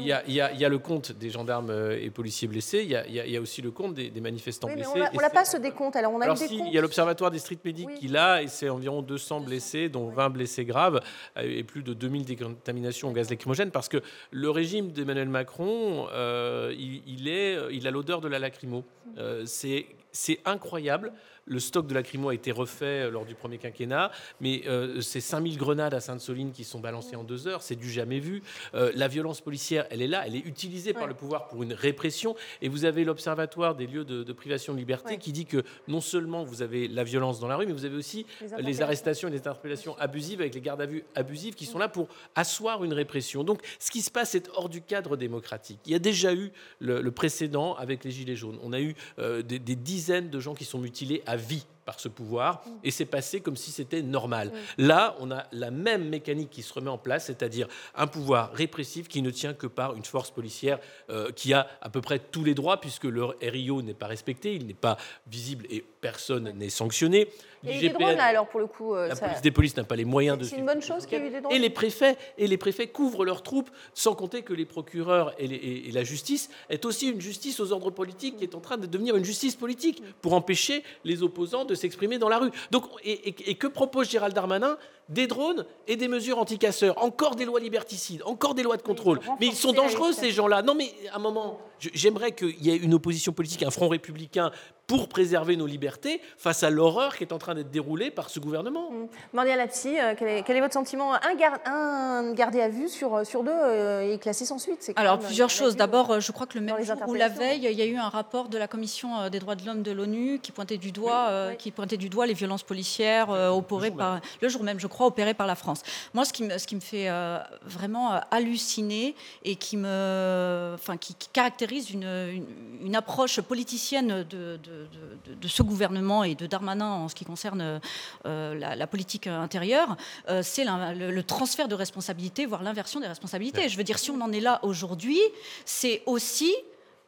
il 0.00 0.06
y, 0.06 0.64
a 0.64 0.68
le 0.68 0.78
compte 0.78 1.12
des 1.12 1.30
gendarmes 1.30 1.70
euh, 1.70 1.98
et 2.00 2.10
policiers 2.10 2.48
blessés, 2.48 2.82
il 2.82 2.90
y, 2.90 3.36
a 3.36 3.40
aussi 3.40 3.62
le 3.62 3.70
compte 3.70 3.94
des, 3.94 4.20
manifestants 4.20 4.68
blessés. 4.68 4.90
mais 4.94 5.08
on 5.14 5.20
n'a 5.20 5.30
pas 5.30 5.44
ce 5.44 5.56
décompte. 5.56 5.96
Alors, 5.96 6.12
on 6.12 6.20
a 6.20 6.24
Alors 6.24 6.36
eu 6.36 6.40
des 6.40 6.48
si, 6.48 6.58
comptes. 6.58 6.68
il 6.68 6.74
y 6.74 6.78
a 6.78 6.80
l'Observatoire 6.80 7.30
des 7.30 7.38
street 7.38 7.58
medics 7.64 7.94
qui 7.94 8.08
l'a, 8.08 8.42
et 8.42 8.48
c'est 8.48 8.68
environ 8.68 9.02
200 9.02 9.40
blessés, 9.40 9.88
dont 9.88 10.08
20 10.08 10.30
blessés 10.30 10.64
graves, 10.64 11.00
euh, 11.36 11.42
et 11.42 11.64
plus 11.64 11.82
de 11.82 11.94
2000 11.94 12.24
décontaminations 12.24 13.08
au 13.08 13.12
gaz 13.12 13.30
lacrymogène, 13.30 13.70
parce 13.70 13.88
que 13.88 13.98
le 14.30 14.50
régime 14.50 14.92
d'Emmanuel 14.92 15.28
Macron, 15.28 16.08
euh, 16.12 16.74
il, 16.78 17.02
il 17.06 17.28
est, 17.28 17.56
il 17.72 17.86
a 17.86 17.90
l'odeur 17.90 18.20
de 18.20 18.28
la 18.28 18.38
lacrymo. 18.38 18.84
Euh, 19.18 19.42
c'est 19.46 19.86
c'est 20.16 20.40
incroyable. 20.44 21.12
Le 21.48 21.60
stock 21.60 21.86
de 21.86 21.94
lacrymo 21.94 22.30
a 22.30 22.34
été 22.34 22.50
refait 22.50 23.04
euh, 23.04 23.10
lors 23.10 23.24
du 23.24 23.36
premier 23.36 23.58
quinquennat, 23.58 24.10
mais 24.40 24.62
euh, 24.66 25.00
c'est 25.00 25.20
5000 25.20 25.56
grenades 25.56 25.94
à 25.94 26.00
Sainte-Soline 26.00 26.50
qui 26.50 26.64
sont 26.64 26.80
balancées 26.80 27.14
en 27.14 27.22
deux 27.22 27.46
heures, 27.46 27.62
c'est 27.62 27.76
du 27.76 27.88
jamais 27.88 28.18
vu. 28.18 28.42
Euh, 28.74 28.90
la 28.96 29.06
violence 29.06 29.40
policière, 29.40 29.86
elle 29.90 30.02
est 30.02 30.08
là, 30.08 30.24
elle 30.26 30.34
est 30.34 30.44
utilisée 30.44 30.92
par 30.92 31.06
le 31.06 31.14
pouvoir 31.14 31.46
pour 31.46 31.62
une 31.62 31.72
répression. 31.72 32.34
Et 32.62 32.68
vous 32.68 32.84
avez 32.84 33.04
l'Observatoire 33.04 33.76
des 33.76 33.86
lieux 33.86 34.04
de, 34.04 34.24
de 34.24 34.32
privation 34.32 34.72
de 34.72 34.78
liberté 34.78 35.12
Ouais. 35.12 35.18
qui 35.18 35.30
dit 35.30 35.46
que 35.46 35.62
non 35.86 36.00
seulement 36.00 36.42
vous 36.42 36.62
avez 36.62 36.88
la 36.88 37.04
violence 37.04 37.38
dans 37.38 37.46
la 37.46 37.54
rue, 37.56 37.66
mais 37.66 37.72
vous 37.72 37.84
avez 37.84 37.94
aussi 37.96 38.26
Les 38.58 38.82
arrestations 38.82 39.28
et 39.28 39.30
les 39.30 39.38
interpellations 39.38 39.96
abusives 39.98 40.40
avec 40.40 40.54
les 40.54 40.60
gardes 40.60 40.80
à 40.80 40.86
vue 40.86 41.04
abusives 41.14 41.54
qui 41.54 41.66
sont 41.66 41.78
là 41.78 41.88
pour 41.88 42.08
asseoir 42.34 42.82
une 42.82 42.92
répression. 42.94 43.44
Donc 43.44 43.60
ce 43.78 43.92
qui 43.92 44.02
se 44.02 44.10
passe 44.10 44.34
est 44.34 44.48
hors 44.54 44.68
du 44.68 44.80
cadre 44.82 45.16
démocratique. 45.16 45.78
Il 45.86 45.92
y 45.92 45.94
a 45.94 46.00
déjà 46.00 46.34
eu 46.34 46.50
le, 46.80 47.00
le 47.02 47.10
précédent 47.12 47.74
avec 47.74 48.02
les 48.02 48.10
Gilets 48.10 48.34
jaunes. 48.34 48.58
On 48.64 48.72
a 48.72 48.80
eu 48.80 48.96
euh, 49.20 49.42
des, 49.42 49.60
des 49.60 49.76
dizaines 49.76 50.05
de 50.06 50.40
gens 50.40 50.54
qui 50.54 50.64
sont 50.64 50.78
mutilés 50.78 51.22
à 51.26 51.36
vie 51.36 51.64
par 51.84 52.00
ce 52.00 52.08
pouvoir 52.08 52.64
et 52.82 52.90
c'est 52.90 53.06
passé 53.06 53.40
comme 53.40 53.56
si 53.56 53.70
c'était 53.70 54.02
normal. 54.02 54.52
Là, 54.76 55.16
on 55.20 55.30
a 55.30 55.46
la 55.52 55.70
même 55.70 56.08
mécanique 56.08 56.50
qui 56.50 56.62
se 56.62 56.74
remet 56.74 56.90
en 56.90 56.98
place, 56.98 57.26
c'est-à-dire 57.26 57.68
un 57.94 58.08
pouvoir 58.08 58.52
répressif 58.52 59.08
qui 59.08 59.22
ne 59.22 59.30
tient 59.30 59.54
que 59.54 59.68
par 59.68 59.94
une 59.94 60.04
force 60.04 60.30
policière 60.30 60.80
euh, 61.10 61.30
qui 61.30 61.54
a 61.54 61.68
à 61.80 61.88
peu 61.88 62.00
près 62.00 62.18
tous 62.18 62.42
les 62.42 62.54
droits 62.54 62.80
puisque 62.80 63.04
le 63.04 63.24
RIO 63.40 63.82
n'est 63.82 63.94
pas 63.94 64.08
respecté, 64.08 64.54
il 64.54 64.66
n'est 64.66 64.74
pas 64.74 64.98
visible 65.28 65.64
et 65.70 65.84
personne 66.00 66.50
n'est 66.50 66.70
sanctionné. 66.70 67.28
Il 67.62 67.70
y 67.70 67.72
a 67.72 67.76
eu 67.76 67.80
des 67.80 67.86
L'IGPN 67.88 68.02
drones, 68.02 68.16
là, 68.16 68.24
alors, 68.24 68.46
pour 68.48 68.60
le 68.60 68.66
coup. 68.66 68.94
euh, 68.94 69.08
la 69.08 69.14
ça- 69.14 69.26
police 69.26 69.42
des 69.42 69.50
polices 69.50 69.76
n'a 69.76 69.84
pas 69.84 69.96
les 69.96 70.04
moyens 70.04 70.38
de 70.38 70.44
C'est 70.44 70.56
une 70.56 70.66
bonne 70.66 70.82
chose 70.82 71.06
qu'il 71.06 71.18
y 71.18 71.22
ait 71.22 71.26
eu 71.26 71.30
des 71.30 71.40
drones 71.40 71.54
et 71.54 71.58
les 71.58 71.70
préfets 71.70 72.16
et 72.38 72.46
les 72.46 72.56
préfets 72.58 72.86
couvrent 72.88 73.24
leurs 73.24 73.42
troupes 73.42 73.70
sans 73.94 74.14
compter 74.14 74.42
que 74.42 74.52
les 74.52 74.64
procureurs 74.66 75.34
et, 75.38 75.46
les- 75.46 75.56
et- 75.56 75.88
et 75.88 75.92
la 75.92 76.04
justice 76.04 76.48
est 76.70 76.84
aussi 76.84 77.08
une 77.10 77.20
justice 77.20 77.58
aux 77.60 77.72
ordres 77.72 77.90
politiques 77.90 78.36
qui 78.36 78.44
est 78.44 78.54
en 78.54 78.60
train 78.60 78.76
de 78.76 78.86
devenir 78.86 79.16
une 79.16 79.24
justice 79.24 79.54
politique 79.56 80.02
pour 80.22 80.34
empêcher 80.34 80.82
les 81.04 81.22
opposants 81.22 81.64
de 81.64 81.74
s'exprimer 81.74 82.18
dans 82.18 82.28
la 82.28 82.38
rue. 82.38 82.50
Donc 82.70 82.84
et, 83.04 83.28
et- 83.30 83.50
et 83.50 83.54
que 83.54 83.66
propose 83.66 84.08
Gérald 84.10 84.34
Darmanin? 84.34 84.76
Des 85.08 85.26
drones 85.28 85.64
et 85.86 85.94
des 85.96 86.08
mesures 86.08 86.38
anticasseurs, 86.38 87.00
encore 87.02 87.36
des 87.36 87.44
lois 87.44 87.60
liberticides, 87.60 88.22
encore 88.24 88.54
des 88.54 88.64
lois 88.64 88.76
de 88.76 88.82
contrôle. 88.82 89.20
Mais 89.40 89.46
ils 89.46 89.54
sont 89.54 89.72
dangereux 89.72 90.12
ces 90.12 90.30
gens-là. 90.32 90.62
Non 90.62 90.74
mais 90.74 90.92
à 91.12 91.16
un 91.16 91.20
moment, 91.20 91.58
j'aimerais 91.78 92.32
qu'il 92.32 92.60
y 92.64 92.70
ait 92.70 92.76
une 92.76 92.92
opposition 92.94 93.32
politique, 93.32 93.62
un 93.62 93.70
front 93.70 93.88
républicain 93.88 94.50
pour 94.88 95.08
préserver 95.08 95.56
nos 95.56 95.66
libertés 95.66 96.20
face 96.38 96.62
à 96.62 96.70
l'horreur 96.70 97.16
qui 97.16 97.24
est 97.24 97.32
en 97.32 97.38
train 97.38 97.54
d'être 97.56 97.70
déroulée 97.72 98.12
par 98.12 98.30
ce 98.30 98.38
gouvernement. 98.38 98.88
Maria 99.32 99.56
Lapsi, 99.56 99.98
euh, 99.98 100.14
quel, 100.16 100.28
est, 100.28 100.42
quel 100.44 100.56
est 100.56 100.60
votre 100.60 100.74
sentiment? 100.74 101.12
Un, 101.14 101.34
gar- 101.34 101.58
un 101.66 102.32
gardé 102.34 102.60
à 102.60 102.68
vue 102.68 102.88
sur, 102.88 103.26
sur 103.26 103.42
deux 103.42 103.50
euh, 103.50 104.12
est 104.14 104.18
classé 104.18 104.44
sans 104.44 104.58
suite 104.60 104.92
Alors, 104.94 105.18
même 105.18 105.26
plusieurs 105.26 105.48
une 105.50 105.56
choses. 105.56 105.74
D'abord, 105.76 106.12
euh, 106.12 106.20
je 106.20 106.30
crois 106.30 106.46
que 106.46 106.56
le 106.58 106.64
même 106.64 106.80
jour 106.84 106.96
ou 107.08 107.14
la 107.14 107.28
veille, 107.28 107.64
il 107.64 107.72
y 107.78 107.82
a 107.82 107.86
eu 107.86 107.96
un 107.96 108.08
rapport 108.08 108.48
de 108.48 108.58
la 108.58 108.68
Commission 108.68 109.18
euh, 109.18 109.28
des 109.28 109.40
droits 109.40 109.56
de 109.56 109.66
l'homme 109.66 109.82
de 109.82 109.90
l'ONU 109.90 110.38
qui 110.40 110.52
pointait 110.52 110.78
du 110.78 110.92
doigt, 110.92 111.26
euh, 111.30 111.54
qui 111.54 111.72
pointait 111.72 111.96
du 111.96 112.08
doigt 112.08 112.26
les 112.26 112.34
violences 112.34 112.62
policières 112.62 113.30
euh, 113.30 113.48
opérées 113.50 113.90
par 113.90 114.20
le 114.40 114.48
jour 114.48 114.62
même, 114.62 114.78
je 114.78 114.86
crois, 114.86 114.95
opérées 115.04 115.34
par 115.34 115.46
la 115.46 115.54
France. 115.54 115.82
Moi, 116.14 116.24
ce 116.24 116.32
qui 116.32 116.42
me, 116.44 116.56
ce 116.58 116.66
qui 116.66 116.74
me 116.76 116.80
fait 116.80 117.08
euh, 117.08 117.38
vraiment 117.62 118.14
euh, 118.14 118.18
halluciner 118.30 119.14
et 119.44 119.56
qui 119.56 119.76
me, 119.76 120.72
enfin, 120.74 120.96
qui, 120.96 121.14
qui 121.14 121.28
caractérise 121.28 121.90
une, 121.90 122.04
une- 122.04 122.46
une 122.86 122.96
approche 122.96 123.40
politicienne 123.40 124.22
de, 124.22 124.56
de- 124.56 124.56
de- 124.62 124.88
de- 125.26 125.34
de 125.34 125.48
ce 125.48 125.62
gouvernement 125.62 126.24
et 126.24 126.34
de 126.34 126.46
Darmanin 126.46 126.90
en 126.90 127.08
ce 127.08 127.14
qui 127.14 127.24
concerne 127.24 127.80
euh, 128.26 128.54
la, 128.54 128.76
la 128.76 128.86
politique 128.86 129.26
intérieure, 129.26 129.96
euh, 130.28 130.42
c'est 130.42 130.64
le, 130.64 131.10
le 131.10 131.22
transfert 131.22 131.68
de 131.68 131.74
responsabilité, 131.74 132.46
voire 132.46 132.62
l'inversion 132.62 133.00
des 133.00 133.06
responsabilités. 133.08 133.68
Je 133.68 133.76
veux 133.76 133.84
dire, 133.84 133.98
si 133.98 134.10
on 134.10 134.20
en 134.20 134.32
est 134.32 134.40
là 134.40 134.60
aujourd'hui, 134.62 135.20
c'est 135.64 136.02
aussi, 136.06 136.54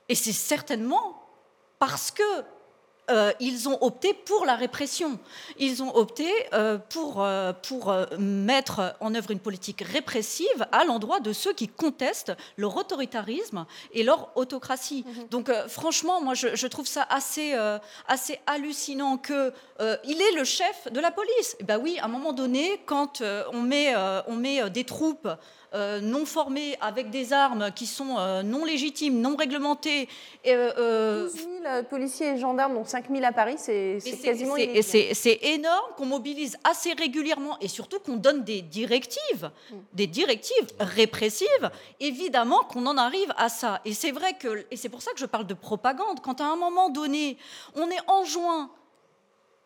et 0.08 0.14
c'est 0.14 0.32
certainement 0.32 1.22
parce 1.78 2.10
que 2.10 2.22
euh, 3.10 3.32
ils 3.40 3.68
ont 3.68 3.78
opté 3.82 4.12
pour 4.12 4.46
la 4.46 4.54
répression. 4.54 5.18
Ils 5.58 5.82
ont 5.82 5.94
opté 5.94 6.28
euh, 6.52 6.78
pour, 6.78 7.22
euh, 7.22 7.52
pour 7.52 7.94
mettre 8.18 8.94
en 9.00 9.14
œuvre 9.14 9.30
une 9.30 9.38
politique 9.38 9.82
répressive 9.82 10.66
à 10.72 10.84
l'endroit 10.84 11.20
de 11.20 11.32
ceux 11.32 11.52
qui 11.52 11.68
contestent 11.68 12.32
leur 12.56 12.76
autoritarisme 12.76 13.66
et 13.92 14.02
leur 14.02 14.36
autocratie. 14.36 15.04
Donc 15.30 15.48
euh, 15.48 15.68
franchement, 15.68 16.20
moi 16.20 16.34
je, 16.34 16.54
je 16.54 16.66
trouve 16.66 16.86
ça 16.86 17.06
assez, 17.08 17.54
assez 18.06 18.38
hallucinant 18.46 19.16
que 19.16 19.52
il 20.04 20.20
est 20.20 20.32
le 20.36 20.44
chef 20.44 20.88
de 20.92 21.00
la 21.00 21.10
police. 21.10 21.56
Eh 21.60 21.64
ben 21.64 21.78
oui, 21.78 21.98
à 22.00 22.06
un 22.06 22.08
moment 22.08 22.32
donné, 22.32 22.80
quand 22.86 23.22
on 23.52 23.60
met, 23.60 23.94
on 24.26 24.34
met 24.34 24.68
des 24.70 24.84
troupes 24.84 25.28
euh, 25.74 26.00
non 26.00 26.24
formées 26.24 26.76
avec 26.80 27.10
des 27.10 27.32
armes 27.32 27.70
qui 27.74 27.86
sont 27.86 28.16
euh, 28.18 28.42
non 28.42 28.64
légitimes, 28.64 29.20
non 29.20 29.36
réglementées, 29.36 30.08
et, 30.44 30.54
euh, 30.54 30.70
euh, 30.78 31.22
12 31.24 31.34
000 31.62 31.82
policiers 31.90 32.28
et 32.28 32.38
gendarmes, 32.38 32.74
dont 32.74 32.84
5 32.84 33.10
000 33.10 33.24
à 33.24 33.32
Paris, 33.32 33.56
c'est 33.58 33.98
quasiment 34.22 34.54
c'est- 34.56 35.08
et 35.10 35.14
c'est- 35.14 35.38
énorme 35.42 35.92
qu'on 35.96 36.06
mobilise 36.06 36.56
assez 36.64 36.92
régulièrement 36.92 37.58
et 37.60 37.68
surtout 37.68 37.98
qu'on 37.98 38.16
donne 38.16 38.44
des 38.44 38.62
directives, 38.62 39.50
des 39.92 40.06
directives 40.06 40.66
répressives. 40.80 41.70
Évidemment 42.00 42.60
qu'on 42.64 42.86
en 42.86 42.96
arrive 42.96 43.32
à 43.36 43.48
ça. 43.48 43.80
Et 43.84 43.92
c'est 43.94 44.10
vrai 44.12 44.34
que, 44.34 44.64
et 44.70 44.76
c'est 44.76 44.88
pour 44.88 45.02
ça 45.02 45.12
que 45.12 45.18
je 45.18 45.26
parle 45.26 45.46
de 45.46 45.54
propagande. 45.54 46.20
Quand 46.22 46.40
à 46.40 46.44
un 46.44 46.56
moment 46.56 46.88
donné, 46.90 47.36
on 47.74 47.88
est 47.90 48.00
en 48.06 48.24
juin. 48.24 48.70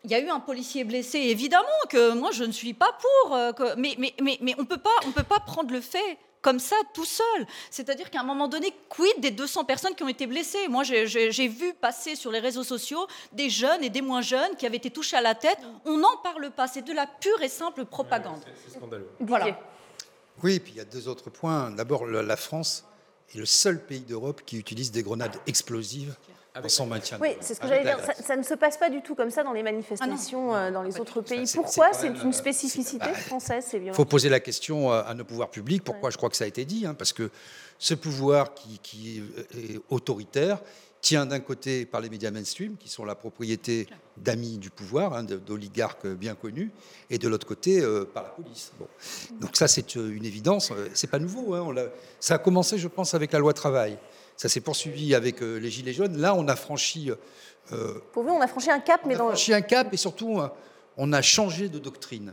Il 0.04 0.10
y 0.10 0.14
a 0.14 0.20
eu 0.20 0.28
un 0.28 0.40
policier 0.40 0.82
blessé, 0.84 1.18
évidemment 1.18 1.68
que 1.88 2.12
moi 2.14 2.30
je 2.32 2.42
ne 2.44 2.50
suis 2.52 2.74
pas 2.74 2.92
pour, 3.00 3.34
euh, 3.36 3.52
que- 3.52 3.76
mais, 3.76 3.94
mais, 3.98 4.12
mais, 4.20 4.36
mais 4.40 4.54
on 4.58 4.64
peut 4.64 4.78
pas, 4.78 4.90
on 5.06 5.12
peut 5.12 5.22
pas 5.22 5.38
prendre 5.38 5.72
le 5.72 5.80
fait 5.80 6.18
comme 6.40 6.58
ça 6.58 6.74
tout 6.92 7.04
seul. 7.04 7.46
C'est-à-dire 7.70 8.10
qu'à 8.10 8.18
un 8.18 8.24
moment 8.24 8.48
donné, 8.48 8.74
quid 8.88 9.20
des 9.20 9.30
200 9.30 9.64
personnes 9.64 9.94
qui 9.94 10.02
ont 10.02 10.08
été 10.08 10.26
blessées? 10.26 10.66
Moi 10.68 10.82
j'ai- 10.82 11.06
vu 11.48 11.72
passer 11.74 12.16
sur 12.16 12.32
les 12.32 12.40
réseaux 12.40 12.64
sociaux 12.64 13.06
des 13.32 13.48
jeunes 13.48 13.84
et 13.84 13.90
des 13.90 14.02
moins 14.02 14.22
jeunes 14.22 14.56
qui 14.56 14.66
avaient 14.66 14.78
été 14.78 14.90
touchés 14.90 15.16
à 15.16 15.20
la 15.20 15.36
tête. 15.36 15.58
On 15.84 15.96
n'en 15.98 16.16
parle 16.16 16.50
pas, 16.50 16.66
c'est 16.66 16.82
de 16.82 16.92
la 16.92 17.06
pure 17.06 17.40
et 17.40 17.48
simple 17.48 17.84
propagande. 17.84 18.40
C'est 18.66 18.76
scandaleux. 18.76 19.08
Voilà. 19.20 19.56
Oui, 20.42 20.58
puis 20.58 20.72
il 20.72 20.78
y 20.78 20.80
a 20.80 20.84
deux 20.84 21.06
autres 21.06 21.30
points. 21.30 21.70
D'abord, 21.70 22.06
la 22.06 22.36
France 22.36 22.84
est 23.32 23.38
le 23.38 23.46
seul 23.46 23.84
pays 23.86 24.00
d'Europe 24.00 24.42
qui 24.44 24.56
utilise 24.56 24.90
des 24.90 25.04
grenades 25.04 25.36
explosives 25.46 26.16
Oui, 27.20 27.36
c'est 27.40 27.54
ce 27.54 27.60
que 27.60 27.66
Avec 27.66 27.78
j'allais 27.84 27.96
la 27.96 28.04
dire. 28.04 28.14
Ça, 28.24 28.36
ne 28.36 28.42
se 28.42 28.54
passe 28.54 28.76
pas 28.76 28.90
du 28.90 29.00
tout 29.02 29.14
comme 29.14 29.30
ça 29.30 29.42
dans 29.42 29.52
les 29.52 29.62
manifestations 29.62 30.54
euh, 30.54 30.70
dans 30.70 30.82
les 30.82 31.00
autres 31.00 31.20
pays. 31.22 31.50
Pourquoi 31.54 31.92
c'est 31.92 32.08
une 32.08 32.28
euh, 32.28 32.32
spécificité 32.32 33.06
bah, 33.06 33.14
française, 33.14 33.64
ces 33.68 33.78
Il 33.78 33.94
faut 33.94 34.04
poser 34.04 34.28
la 34.28 34.40
question 34.40 34.90
à, 34.90 34.98
à 34.98 35.14
nos 35.14 35.24
pouvoirs 35.24 35.50
publics. 35.50 35.82
Pourquoi 35.82 36.10
je 36.10 36.16
crois 36.16 36.28
que 36.28 36.36
ça 36.36 36.44
a 36.44 36.48
été 36.48 36.64
dit 36.64 36.84
hein, 36.86 36.94
Parce 36.94 37.12
que 37.12 37.30
ce 37.78 37.94
pouvoir 37.94 38.54
qui, 38.54 38.78
qui 38.82 39.22
est 39.54 39.80
autoritaire 39.88 40.58
tient 41.02 41.26
d'un 41.26 41.40
côté 41.40 41.84
par 41.84 42.00
les 42.00 42.08
médias 42.08 42.30
mainstream, 42.30 42.76
qui 42.76 42.88
sont 42.88 43.04
la 43.04 43.16
propriété 43.16 43.88
d'amis 44.16 44.56
du 44.56 44.70
pouvoir, 44.70 45.14
hein, 45.14 45.24
d'oligarques 45.24 46.06
bien 46.06 46.36
connus, 46.36 46.70
et 47.10 47.18
de 47.18 47.28
l'autre 47.28 47.46
côté 47.46 47.80
euh, 47.80 48.04
par 48.04 48.22
la 48.22 48.28
police. 48.28 48.72
Bon. 48.78 48.86
Donc 49.40 49.56
ça, 49.56 49.66
c'est 49.66 49.96
euh, 49.96 50.14
une 50.14 50.24
évidence. 50.24 50.70
Euh, 50.70 50.88
C'est 50.94 51.10
pas 51.10 51.18
nouveau. 51.18 51.54
hein, 51.54 51.64
on 51.66 51.74
ça 52.20 52.34
a 52.34 52.38
commencé, 52.38 52.78
je 52.78 52.86
pense, 52.86 53.14
avec 53.14 53.32
la 53.32 53.40
loi 53.40 53.52
travail. 53.52 53.98
Ça 54.36 54.48
s'est 54.48 54.60
poursuivi 54.60 55.14
avec 55.14 55.42
euh, 55.42 55.58
les 55.58 55.70
gilets 55.70 55.92
jaunes. 55.92 56.16
Là, 56.18 56.34
on 56.34 56.48
a 56.48 56.56
franchi. 56.56 57.10
euh, 57.72 57.94
Pour 58.12 58.24
vous, 58.24 58.30
on 58.30 58.40
a 58.40 58.48
franchi 58.48 58.70
un 58.70 58.80
cap, 58.80 59.02
mais 59.06 59.14
on 59.14 59.16
a 59.16 59.18
dans 59.18 59.26
franchi 59.28 59.54
un 59.54 59.60
cap 59.62 59.92
et 59.92 59.96
surtout, 59.96 60.40
euh, 60.40 60.48
on 60.96 61.12
a 61.12 61.22
changé 61.22 61.68
de 61.68 61.78
doctrine. 61.78 62.32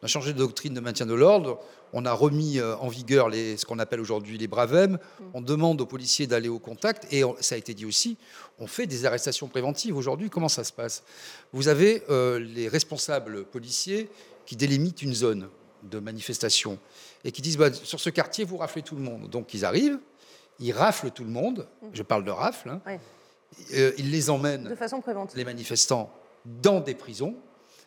On 0.00 0.04
a 0.06 0.08
changé 0.08 0.32
de 0.32 0.38
doctrine 0.38 0.74
de 0.74 0.80
maintien 0.80 1.06
de 1.06 1.14
l'ordre. 1.14 1.60
On 1.92 2.06
a 2.06 2.12
remis 2.12 2.58
en 2.60 2.88
vigueur 2.88 3.28
les, 3.28 3.56
ce 3.58 3.66
qu'on 3.66 3.78
appelle 3.78 4.00
aujourd'hui 4.00 4.38
les 4.38 4.48
bravem. 4.48 4.98
On 5.34 5.42
demande 5.42 5.80
aux 5.82 5.86
policiers 5.86 6.26
d'aller 6.26 6.48
au 6.48 6.58
contact. 6.58 7.06
Et 7.12 7.22
on- 7.22 7.36
ça 7.40 7.54
a 7.54 7.58
été 7.58 7.74
dit 7.74 7.84
aussi, 7.84 8.16
on 8.58 8.66
fait 8.66 8.86
des 8.86 9.04
arrestations 9.04 9.46
préventives. 9.46 9.94
Aujourd'hui, 9.96 10.30
comment 10.30 10.48
ça 10.48 10.64
se 10.64 10.72
passe? 10.72 11.04
Vous 11.52 11.68
avez 11.68 12.02
euh, 12.08 12.38
les 12.40 12.66
responsables 12.66 13.44
policiers 13.44 14.08
qui 14.46 14.56
délimitent 14.56 15.02
une 15.02 15.14
zone 15.14 15.48
de 15.84 15.98
manifestation 15.98 16.78
et 17.24 17.30
qui 17.30 17.42
disent 17.42 17.58
bah, 17.58 17.72
sur 17.72 18.00
ce 18.00 18.08
quartier, 18.10 18.44
vous 18.44 18.56
raflez 18.56 18.82
tout 18.82 18.96
le 18.96 19.02
monde. 19.02 19.28
Donc 19.28 19.52
ils 19.54 19.64
arrivent, 19.64 19.98
ils 20.60 20.72
raflent 20.72 21.10
tout 21.10 21.24
le 21.24 21.30
monde. 21.30 21.66
Je 21.92 22.02
parle 22.02 22.24
de 22.24 22.30
rafle. 22.30 22.70
hein. 22.70 22.80
Ouais. 22.86 23.00
Euh, 23.74 23.92
ils 23.98 24.10
les 24.10 24.30
emmènent 24.30 24.64
de 24.64 24.74
façon 24.74 25.00
préventive. 25.02 25.36
les 25.36 25.44
manifestants 25.44 26.10
dans 26.62 26.80
des 26.80 26.94
prisons, 26.94 27.34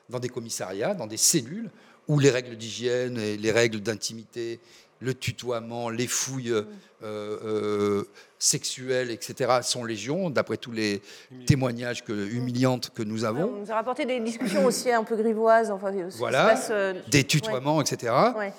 dans 0.10 0.20
des 0.20 0.30
commissariats, 0.30 0.94
dans 0.94 1.08
des 1.08 1.18
cellules 1.18 1.72
où 2.08 2.20
les 2.20 2.30
règles 2.30 2.56
d'hygiène 2.56 3.18
et 3.18 3.36
les 3.36 3.52
règles 3.52 3.80
d'intimité, 3.80 4.60
le 5.00 5.16
tutoiement, 5.16 5.90
les 5.90 6.06
fouilles 6.08 6.52
euh, 6.52 6.64
euh, 7.04 8.04
sexuelles, 8.40 9.10
etc., 9.12 9.60
sont 9.64 9.84
légion, 9.84 10.30
d'après 10.30 10.58
tous 10.58 10.72
les 10.72 11.02
témoignages 11.48 12.04
que, 12.04 12.14
humiliantes 12.14 12.92
que 12.94 13.02
nous 13.04 13.22
Ouais, 13.24 13.28
avons. 13.28 13.46
on 13.56 13.60
nous 13.62 13.72
a 13.72 13.76
rapporté 13.76 14.06
des 14.06 14.20
discussions 14.20 14.66
aussi 14.66 14.92
un 14.92 15.04
peu 15.04 15.16
grivoises. 15.16 15.72
Enfin, 15.72 15.92
Voilà, 16.18 16.46
passe, 16.50 16.68
euh, 16.72 16.94
des 17.10 17.24
tutoiements, 17.24 17.82
etc. 17.82 18.14
ouais. 18.38 18.54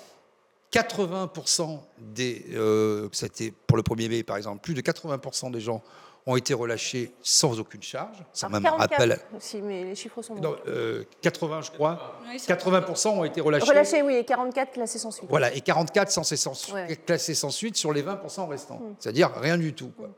Ouais. 0.75 0.81
80% 0.81 1.79
des, 1.99 2.45
euh, 2.53 3.07
c'était 3.11 3.51
pour 3.67 3.77
le 3.77 3.83
1er 3.83 4.09
mai 4.09 4.23
par 4.23 4.37
exemple, 4.37 4.61
plus 4.61 4.73
de 4.73 4.81
80% 4.81 5.51
des 5.51 5.59
gens 5.61 5.81
ont 6.25 6.35
été 6.35 6.53
relâchés 6.53 7.13
sans 7.21 7.57
aucune 7.57 7.81
charge, 7.81 8.17
sans 8.33 8.47
Alors, 8.47 8.59
même 8.59 8.63
44 8.71 8.91
rappel. 8.99 9.19
aussi, 9.37 9.61
mais 9.61 9.85
les 9.85 9.95
chiffres 9.95 10.21
sont 10.21 10.35
bons. 10.35 10.41
Non, 10.41 10.55
euh, 10.67 11.05
80, 11.21 11.61
je 11.61 11.71
crois. 11.71 12.19
Oui, 12.29 12.37
c'est 12.37 12.51
80% 12.53 13.07
ont 13.19 13.23
été 13.23 13.39
relâchés. 13.39 13.65
Relâchés, 13.69 14.01
oui, 14.01 14.15
et 14.15 14.25
44 14.25 14.73
classés 14.73 14.99
sans 14.99 15.11
suite. 15.11 15.29
Voilà, 15.29 15.53
et 15.53 15.61
44 15.61 16.11
sans, 16.11 16.23
sans, 16.23 16.73
Ouais. 16.73 16.97
classés 17.05 17.33
sans 17.33 17.49
suite 17.49 17.77
sur 17.77 17.93
les 17.93 18.03
20% 18.03 18.45
restants. 18.49 18.79
Mm. 18.79 18.95
C'est-à-dire 18.99 19.31
rien 19.37 19.57
du 19.57 19.73
tout. 19.73 19.91
quoi. 19.95 20.09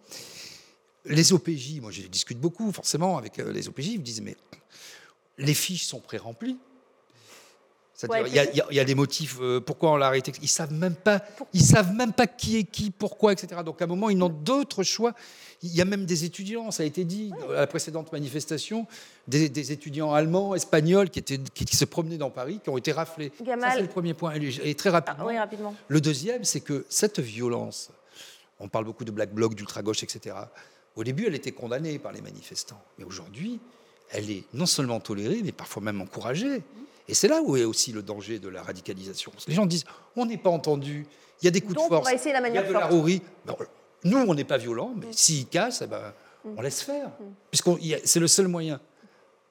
Les 1.05 1.31
OPJ, 1.31 1.79
moi 1.79 1.91
je 1.91 2.01
discute 2.01 2.39
beaucoup 2.39 2.71
forcément 2.71 3.17
avec 3.19 3.37
euh, 3.37 3.51
les 3.53 3.67
OPJ, 3.69 3.87
ils 3.89 3.99
me 3.99 4.03
disent 4.03 4.21
mais 4.21 4.35
les 5.37 5.53
fiches 5.53 5.85
sont 5.85 5.99
pré-remplies. 5.99 6.57
C'est-à-dire 7.99 8.23
Ouais, 8.23 8.29
il 8.29 8.35
y 8.35 8.39
a- 8.39 8.49
il 8.51 8.55
y, 8.57 8.61
il 8.71 8.75
y 8.77 8.79
a 8.79 8.85
des 8.85 8.95
motifs, 8.95 9.37
euh, 9.41 9.59
pourquoi 9.59 9.91
on 9.91 9.97
l'a 9.97 10.07
arrêté 10.07 10.31
Ils 10.41 10.47
savent 10.47 10.71
même 10.71 10.95
pas, 10.95 11.21
ils 11.53 11.61
savent 11.61 11.91
même 11.93 12.13
pas 12.13 12.27
qui 12.27 12.57
est 12.57 12.63
qui, 12.63 12.91
pourquoi, 12.91 13.33
etc. 13.33 13.61
Donc 13.65 13.81
à 13.81 13.83
un 13.83 13.87
moment 13.87 14.09
ils 14.09 14.17
n'ont 14.17 14.29
d'autres 14.29 14.83
choix. 14.83 15.13
Il 15.63 15.75
y 15.75 15.81
a 15.81 15.85
même 15.85 16.05
des 16.05 16.23
étudiants, 16.23 16.71
ça 16.71 16.83
a 16.83 16.85
été 16.85 17.03
dit 17.03 17.33
à 17.49 17.53
la 17.59 17.67
précédente 17.67 18.13
manifestation, 18.13 18.87
des, 19.27 19.49
des 19.49 19.73
étudiants 19.73 20.13
allemands, 20.13 20.55
espagnols 20.55 21.09
qui, 21.09 21.19
étaient, 21.19 21.39
qui, 21.53 21.65
qui 21.65 21.75
se 21.75 21.83
promenaient 21.83 22.17
dans 22.17 22.29
Paris, 22.29 22.61
qui 22.63 22.69
ont 22.69 22.77
été 22.77 22.93
raflés. 22.93 23.33
Gamal. 23.43 23.69
Ça 23.69 23.75
c'est 23.75 23.81
le 23.81 23.89
premier 23.89 24.13
point. 24.13 24.33
Et, 24.63 24.75
très 24.75 24.89
rapidement, 24.91 25.25
Ah, 25.25 25.27
oui, 25.27 25.37
rapidement. 25.37 25.75
le 25.89 25.99
deuxième, 25.99 26.45
c'est 26.45 26.61
que 26.61 26.85
cette 26.87 27.19
violence, 27.19 27.89
on 28.61 28.69
parle 28.69 28.85
beaucoup 28.85 29.03
de 29.03 29.11
black 29.11 29.33
bloc, 29.33 29.53
d'ultra-gauche, 29.55 30.01
etc. 30.03 30.33
Au 30.95 31.03
début, 31.03 31.25
elle 31.27 31.35
était 31.35 31.51
condamnée 31.51 31.99
par 31.99 32.13
les 32.13 32.21
manifestants. 32.21 32.81
Mais 32.97 33.03
aujourd'hui, 33.03 33.59
elle 34.11 34.31
est 34.31 34.43
non 34.53 34.65
seulement 34.65 35.01
tolérée, 35.01 35.41
mais 35.43 35.51
parfois 35.51 35.83
même 35.83 35.99
encouragée. 35.99 36.61
Et 37.09 37.15
c'est 37.15 37.27
là 37.27 37.41
où 37.41 37.57
est 37.57 37.65
aussi 37.65 37.91
le 37.91 38.03
danger 38.03 38.37
de 38.37 38.49
la 38.49 38.61
radicalisation. 38.61 39.31
Les 39.47 39.55
gens 39.55 39.65
disent 39.65 39.83
on 40.15 40.27
n'est 40.27 40.37
pas 40.37 40.51
entendu, 40.51 41.07
il 41.41 41.45
y 41.45 41.47
a 41.47 41.51
des 41.51 41.59
coups 41.59 41.73
Donc, 41.73 41.89
de 41.89 41.93
on 41.93 41.97
force, 41.97 42.07
va 42.07 42.13
essayer 42.13 42.33
la 42.33 42.47
il 42.47 42.53
y 42.53 42.57
a 42.57 42.63
de 42.63 42.71
la 42.71 42.85
rouerie. 42.85 43.21
Ben, 43.45 43.55
nous, 44.03 44.17
on 44.17 44.33
n'est 44.35 44.43
pas 44.43 44.57
violent, 44.57 44.93
mais 44.95 45.07
s'ils 45.11 45.47
cassent, 45.47 45.81
eh 45.81 45.87
ben, 45.87 46.13
on 46.45 46.61
laisse 46.61 46.81
faire. 46.81 47.09
Puisque 47.49 47.67
c'est 48.05 48.19
le 48.19 48.27
seul 48.27 48.47
moyen. 48.47 48.79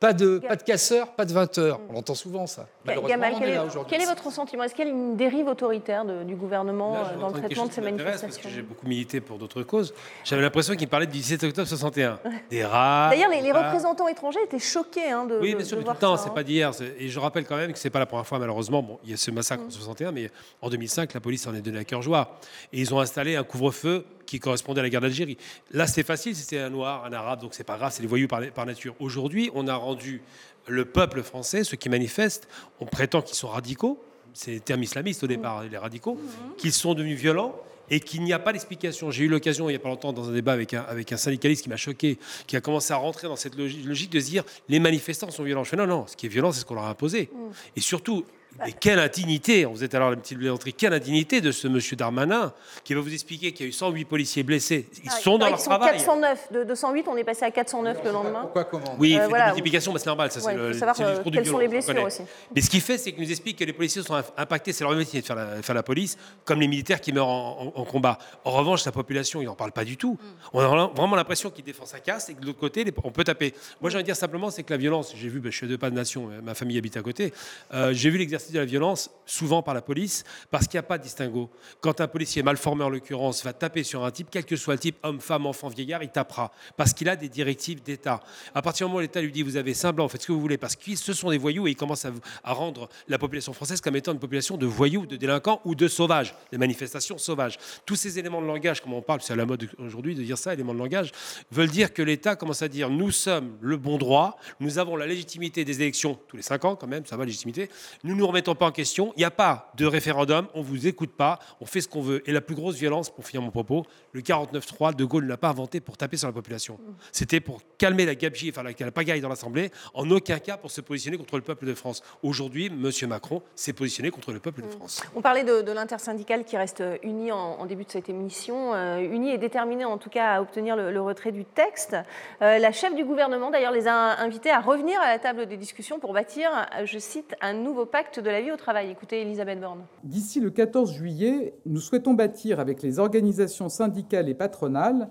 Pas 0.01 0.13
de, 0.13 0.39
pas 0.39 0.55
de 0.55 0.63
casseurs, 0.63 1.09
pas 1.09 1.25
de 1.25 1.33
20 1.33 1.59
heures. 1.59 1.81
On 1.91 1.97
entend 1.97 2.15
souvent 2.15 2.47
ça. 2.47 2.69
Malheureusement, 2.85 3.09
Gamal, 3.17 3.35
quel 3.37 3.49
est 3.49 3.59
quel 3.89 4.01
est 4.01 4.07
votre 4.07 4.31
sentiment? 4.31 4.63
Est-ce 4.63 4.73
qu'il 4.73 4.87
y 4.87 4.89
a 4.89 4.93
une 4.93 5.17
dérive 5.17 5.49
autoritaire 5.49 6.05
de- 6.05 6.23
du 6.23 6.37
gouvernement 6.37 6.93
Là, 6.93 7.13
euh, 7.17 7.21
dans 7.21 7.27
le 7.31 7.33
traitement 7.35 7.67
de 7.67 7.73
ces 7.73 7.81
m'intéresse, 7.81 8.21
Parce 8.21 8.23
manifestations? 8.23 8.49
que 8.49 8.55
j'ai 8.55 8.63
beaucoup 8.63 8.87
milité 8.87 9.21
pour 9.21 9.39
d'autres 9.39 9.65
causes. 9.65 9.93
J'avais 10.23 10.43
l'impression 10.43 10.77
qu'il 10.77 10.87
parlait 10.87 11.07
du 11.07 11.13
17 11.13 11.43
octobre 11.43 11.67
61. 11.67 12.21
Des 12.49 12.65
rats. 12.65 13.09
D'ailleurs, 13.11 13.31
les, 13.31 13.51
représentants 13.51 14.07
étrangers 14.07 14.39
étaient 14.45 14.61
choqués 14.61 15.11
hein, 15.11 15.25
de, 15.27 15.41
Oui, 15.41 15.57
bien 15.57 15.65
sûr, 15.65 15.77
de 15.77 15.83
mais 15.83 15.87
tout 15.89 15.93
le 15.95 15.99
temps, 15.99 16.17
c'est 16.17 16.29
hein. 16.29 16.33
pas 16.33 16.45
d'hier. 16.45 16.71
Et 17.01 17.09
je 17.09 17.19
rappelle 17.19 17.45
quand 17.45 17.57
même 17.57 17.73
que 17.73 17.79
c'est 17.81 17.91
pas 17.91 17.99
la 17.99 18.07
première 18.07 18.27
fois, 18.27 18.39
malheureusement. 18.39 18.85
Bon, 18.85 19.01
il 19.03 19.11
y 19.11 19.15
a 19.15 19.17
ce 19.17 19.33
massacre 19.33 19.65
Mm. 19.65 19.67
en 19.67 19.71
61, 19.71 20.13
mais 20.13 20.31
en 20.63 20.71
2005, 20.71 21.13
la 21.13 21.21
police 21.21 21.45
en 21.49 21.55
est 21.57 21.61
donné 21.61 21.81
à 21.81 21.85
cœur 21.85 22.03
joie. 22.03 22.39
Et 22.73 22.79
ils 22.79 22.95
ont 22.95 23.01
installé 23.01 23.35
un 23.35 23.43
couvre-feu 23.43 24.05
qui 24.29 24.41
correspondait 24.41 24.81
à 24.81 24.83
la 24.83 24.91
guerre 24.91 25.01
d'Algérie. 25.01 25.39
Là, 25.73 25.87
c'était 25.87 26.03
facile, 26.03 26.37
c'était 26.37 26.59
un 26.59 26.69
noir, 26.69 27.07
un 27.07 27.13
arabe, 27.15 27.41
donc 27.41 27.55
c'est 27.55 27.65
pas 27.65 27.79
grave, 27.79 27.93
c'est 27.95 28.03
les 28.03 28.09
voyous 28.09 28.29
par, 28.29 28.43
par 28.51 28.67
nature. 28.67 28.95
Aujourd'hui, 29.01 29.51
on 29.55 29.67
a 29.69 29.75
rendu 29.75 30.21
le 30.67 30.85
peuple 30.85 31.23
français, 31.23 31.65
ceux 31.65 31.79
qui 31.79 31.89
manifestent, 31.89 32.47
on 32.79 32.85
prétend 32.85 33.23
qu'ils 33.23 33.37
sont 33.37 33.49
radicaux, 33.49 34.05
c'est 34.35 34.51
les 34.51 34.61
termes 34.61 34.83
islamistes 34.83 35.23
au 35.23 35.27
Mm. 35.27 35.31
départ, 35.31 35.65
les 35.65 35.79
radicaux, 35.79 36.21
qu'ils 36.59 36.75
sont 36.75 36.93
devenus 36.93 37.19
violents 37.19 37.57
et 37.89 38.01
qu'il 38.01 38.23
n'y 38.23 38.35
a 38.35 38.39
pas 38.39 38.53
d'explication. 38.53 39.11
J'ai 39.11 39.25
eu 39.25 39.29
l'occasion 39.29 39.71
il 39.71 39.73
n'y 39.73 39.77
a 39.77 39.79
pas 39.79 39.89
longtemps 39.89 40.13
dans 40.13 40.29
un 40.29 40.33
débat 40.33 40.53
avec 40.53 40.75
un, 40.75 40.83
avec 40.83 41.11
un 41.11 41.17
syndicaliste 41.17 41.63
qui 41.63 41.71
m'a 41.71 41.79
choqué, 41.79 42.19
qui 42.47 42.55
a 42.55 42.61
commencé 42.61 42.93
à 42.93 42.97
rentrer 42.97 43.29
dans 43.29 43.37
cette 43.37 43.57
logique, 43.57 44.11
de 44.11 44.21
se 44.21 44.27
dire 44.27 44.45
les 44.69 44.79
manifestants 44.79 45.31
sont 45.31 45.43
violents. 45.43 45.65
Je 45.65 45.71
fais 45.71 45.77
non, 45.79 45.87
non, 45.87 46.07
ce 46.07 46.17
qui 46.17 46.27
est 46.27 46.29
violent, 46.29 46.53
c'est 46.53 46.61
ce 46.61 46.65
qu'on 46.67 46.75
leur 46.75 46.85
a 46.85 46.91
imposé. 46.91 47.31
Et 47.77 47.81
surtout, 47.81 48.27
mais 48.65 48.73
quelle 48.73 48.99
indignité, 48.99 49.65
vous 49.67 49.85
êtes 49.85 49.95
alors 49.95 50.11
la 50.11 50.17
petite 50.17 50.37
plaisanterie, 50.39 50.73
quelle 50.73 50.93
indignité 50.93 51.41
de 51.41 51.53
ce 51.53 51.69
monsieur 51.69 51.95
Darmanin 51.97 52.53
qui 52.83 52.95
va 52.95 53.01
vous 53.01 53.13
expliquer 53.13 53.53
qu'il 53.53 53.67
y 53.67 53.69
a 53.69 53.71
eu 53.71 53.73
108 53.73 54.05
policiers 54.07 54.43
blessés. 54.43 54.89
Ils 55.05 55.11
Ah, 55.13 55.21
sont 55.21 55.39
dans 55.39 55.47
ils 55.47 55.51
leur 55.51 55.61
sont 55.61 55.71
travail. 55.71 55.93
409. 55.93 56.53
De 56.53 56.65
208, 56.65 57.07
on 57.09 57.17
est 57.17 57.25
passé 57.25 57.45
à 57.45 57.51
409 57.51 57.99
le 58.05 58.11
lendemain. 58.11 58.41
Pourquoi 58.43 58.65
comment 58.65 58.97
Oui, 58.99 59.11
il 59.11 59.17
Euh, 59.19 59.23
fait 59.23 59.29
voilà. 59.29 59.45
la 59.47 59.51
multiplication, 59.53 59.93
mais 59.93 59.99
c'est 60.01 60.07
normal. 60.07 60.31
Ça, 60.33 60.41
Ouais, 60.41 60.45
c'est 60.47 60.53
il 60.53 60.59
faut 60.59 60.67
le, 60.67 60.73
savoir, 60.73 61.01
euh, 61.01 61.23
du 61.23 61.31
quelles 61.31 61.47
sont 61.47 61.59
les 61.59 61.69
blessures 61.69 62.03
aussi. 62.05 62.23
Mais 62.55 62.61
ce 62.61 62.71
qu'il 62.71 62.81
fait, 62.81 62.99
c'est 62.99 63.13
qu'il 63.13 63.23
nous 63.23 63.31
explique 63.31 63.59
que 63.59 63.65
les 63.65 63.73
policiers 63.73 64.03
sont 64.03 64.21
impactés. 64.37 64.73
C'est 64.73 64.83
leur 64.85 64.95
métier 64.95 65.21
de 65.21 65.27
faire 65.27 65.37
la, 65.37 65.63
faire 65.63 65.75
la 65.75 65.83
police, 65.85 66.17
comme 66.45 66.61
les 66.61 66.69
militaires 66.69 67.01
qui 67.01 67.13
meurent 67.13 67.29
en, 67.29 67.73
en- 67.77 67.81
en 67.81 67.85
combat. 67.85 68.19
En 68.45 68.51
revanche, 68.51 68.85
la 68.85 68.93
population, 68.93 69.41
il 69.41 69.45
n'en 69.45 69.55
parle 69.55 69.73
pas 69.73 69.85
du 69.85 69.97
tout. 69.97 70.19
On 70.53 70.61
a 70.61 70.67
vraiment 70.97 71.17
l'impression 71.17 71.51
qu'il 71.51 71.65
défend 71.65 71.87
sa 71.87 72.01
casse 72.01 72.29
et 72.31 72.35
que 72.35 72.41
de 72.41 72.47
l'autre 72.47 72.59
côté, 72.59 72.85
on 73.05 73.11
peut 73.13 73.25
taper. 73.25 73.55
Moi, 73.81 73.91
j'ai 73.91 73.97
envie 73.97 74.03
de 74.05 74.07
dire 74.09 74.17
simplement, 74.17 74.51
c'est 74.51 74.63
que 74.65 74.73
la 74.73 74.79
violence, 74.79 75.13
j'ai 75.17 75.29
vu, 75.29 75.39
ben, 75.39 75.53
je 75.53 75.57
suis 75.57 75.67
à 75.67 75.69
deux 75.69 75.79
pas 75.79 75.91
de 75.91 75.95
nation, 75.95 76.29
ma 76.43 76.55
famille 76.55 76.79
habite 76.79 76.97
à 76.97 77.03
côté, 77.03 77.33
euh, 77.75 77.93
j'ai 77.93 78.11
vu 78.11 78.19
l'exercice 78.19 78.38
de 78.53 78.59
la 78.59 78.65
violence 78.65 79.11
souvent 79.27 79.63
par 79.63 79.75
la 79.75 79.83
police, 79.83 80.25
parce 80.51 80.67
qu'il 80.67 80.79
n'y 80.79 80.85
a 80.85 80.89
pas 80.89 80.97
de 80.97 81.03
distinguo. 81.03 81.51
Quand 81.81 82.01
un 82.01 82.09
policier 82.09 82.43
mal 82.43 82.57
formé, 82.57 82.85
en 82.85 82.89
l'occurrence, 82.89 83.45
va 83.45 83.53
taper 83.53 83.83
sur 83.83 84.05
un 84.05 84.11
type, 84.11 84.29
quel 84.31 84.45
que 84.45 84.57
soit 84.57 84.75
le 84.75 84.81
type, 84.81 84.97
homme, 85.03 85.21
femme, 85.21 85.45
enfant, 85.45 85.69
vieillard, 85.69 86.03
il 86.03 86.09
tapera, 86.09 86.51
parce 86.77 86.95
qu'il 86.95 87.09
a 87.09 87.17
des 87.17 87.29
directives 87.29 87.83
d'État. 87.83 88.21
À 88.55 88.63
partir 88.63 88.87
du 88.87 88.91
moment 88.91 88.99
où 88.99 89.03
l'État 89.03 89.21
lui 89.21 89.33
dit, 89.33 89.43
vous 89.43 89.57
avez 89.57 89.75
cinq 89.75 89.93
blancs, 89.93 90.11
faites 90.11 90.23
ce 90.23 90.29
que 90.29 90.33
vous 90.33 90.41
voulez, 90.41 90.57
parce 90.57 90.77
que 90.77 90.97
ce 90.97 91.13
sont 91.13 91.31
des 91.31 91.39
voyous, 91.39 91.67
et 91.67 91.73
il 91.73 91.77
commence 91.77 92.05
à, 92.05 92.13
à 92.43 92.53
rendre 92.53 92.89
la 93.07 93.19
population 93.19 93.53
française 93.53 93.81
comme 93.81 93.97
étant 93.97 94.13
une 94.13 94.19
population 94.19 94.57
de 94.57 94.67
voyous, 94.67 95.05
de 95.05 95.17
délinquants 95.17 95.61
ou 95.65 95.75
de 95.75 95.89
sauvages, 95.89 96.35
des 96.51 96.59
manifestations 96.59 97.19
sauvages. 97.19 97.59
Tous 97.85 97.97
ces 97.97 98.19
éléments 98.19 98.41
de 98.41 98.47
langage, 98.47 98.81
comme 98.81 98.95
on 98.95 99.03
parle, 99.03 99.21
c'est 99.21 99.33
à 99.35 99.37
la 99.37 99.45
mode 99.45 99.69
aujourd'hui 99.79 100.15
de 100.15 100.23
dire 100.23 100.39
ça, 100.39 100.55
éléments 100.55 100.75
de 100.75 100.79
langage, 100.79 101.13
veulent 101.51 101.69
dire 101.69 101.93
que 101.93 102.03
l'État 102.03 102.37
commence 102.37 102.63
à 102.63 102.69
dire, 102.69 102.89
nous 102.89 103.11
sommes 103.11 103.59
le 103.61 103.77
bon 103.77 103.99
droit, 103.99 104.39
nous 104.61 104.79
avons 104.79 104.97
la 104.97 105.07
légitimité 105.07 105.65
des 105.65 105.83
élections 105.83 106.19
tous 106.29 106.37
les 106.37 106.43
cinq 106.43 106.65
ans, 106.65 106.77
quand 106.77 106.87
même, 106.87 107.05
ça 107.05 107.17
va, 107.17 107.25
légitimité, 107.25 107.69
nous 108.05 108.15
nous 108.15 108.27
remettons 108.29 108.55
pas 108.55 108.67
en 108.67 108.71
question, 108.73 109.13
il 109.17 109.21
n'y 109.21 109.25
a 109.25 109.31
pas 109.31 109.73
de 109.77 109.87
référendum, 109.87 110.47
on 110.55 110.63
vous 110.63 110.87
écoute 110.87 111.13
pas, 111.17 111.39
on 111.61 111.67
fait 111.67 111.81
ce 111.81 111.89
qu'on 111.89 112.01
veut. 112.01 112.23
Et 112.29 112.33
la 112.33 112.41
plus 112.41 112.55
grosse 112.55 112.77
violence, 112.77 113.11
pour 113.11 113.27
finir 113.27 113.43
mon 113.43 113.51
propos, 113.51 113.85
le 114.13 114.21
49-3, 114.21 114.95
De 114.95 115.05
Gaulle 115.05 115.25
ne 115.25 115.29
l'a 115.29 115.37
pas 115.37 115.49
inventé 115.49 115.81
pour 115.81 115.97
taper 115.97 116.17
sur 116.17 116.29
la 116.29 116.33
population. 116.33 116.79
C'était 117.13 117.41
pour 117.41 117.61
calmer 117.79 118.05
la 118.07 118.15
gabegie, 118.15 118.51
enfin 118.51 118.63
la, 118.63 118.71
la 118.79 118.91
pagaille 118.93 119.21
dans 119.21 119.29
l'Assemblée, 119.29 119.71
en 119.95 120.09
aucun 120.11 120.39
cas 120.39 120.57
pour 120.57 120.71
se 120.71 120.81
positionner 120.81 121.17
contre 121.19 121.37
le 121.37 121.43
peuple 121.43 121.67
de 121.67 121.75
France. 121.75 122.03
Aujourd'hui, 122.23 122.67
M. 122.67 122.91
Macron 123.09 123.43
s'est 123.55 123.73
positionné 123.73 124.11
contre 124.11 124.33
le 124.33 124.41
peuple 124.41 124.63
de 124.63 124.69
France. 124.69 125.03
On 125.15 125.21
parlait 125.23 125.45
de, 125.45 125.63
de 125.63 125.73
l'intersyndicale 125.73 126.45
qui 126.45 126.57
reste 126.57 126.83
unie 127.03 127.33
en, 127.33 127.39
en 127.39 127.67
début 127.67 127.85
de 127.85 127.91
cette 127.91 128.09
émission. 128.09 128.75
Euh, 128.75 128.99
unie 129.01 129.31
et 129.31 129.39
déterminée 129.39 129.85
en 129.85 129.99
tout 129.99 130.11
cas 130.11 130.35
à 130.35 130.41
obtenir 130.41 130.77
le, 130.77 130.93
le 130.93 131.01
retrait 131.01 131.33
du 131.33 131.45
texte. 131.45 131.97
Euh, 132.43 132.59
la 132.59 132.73
chef 132.73 132.95
du 132.95 133.05
gouvernement 133.05 133.51
d'ailleurs 133.51 133.73
les 133.73 133.89
a 133.89 134.21
invités 134.21 134.51
à 134.51 134.61
revenir 134.61 135.01
à 135.01 135.09
la 135.09 135.19
table 135.19 135.47
des 135.47 135.57
discussions 135.57 135.99
pour 135.99 136.13
bâtir, 136.13 136.51
je 136.85 136.99
cite, 136.99 137.35
un 137.41 137.53
nouveau 137.53 137.87
pacte 137.87 138.18
de 138.23 138.31
la 138.31 138.41
vie 138.41 138.51
au 138.51 138.57
travail. 138.57 138.91
Écoutez 138.91 139.23
Elisabeth 139.23 139.61
Borne. 139.61 139.85
D'ici 140.03 140.41
le 140.41 140.51
14 140.51 140.93
juillet, 140.93 141.55
nous 141.67 141.81
souhaitons 141.81 142.15
bâtir 142.15 142.59
avec 142.59 142.83
les 142.83 142.99
organisations 142.99 143.69
syndicales 143.69 144.29
et 144.29 144.35
patronales 144.35 145.09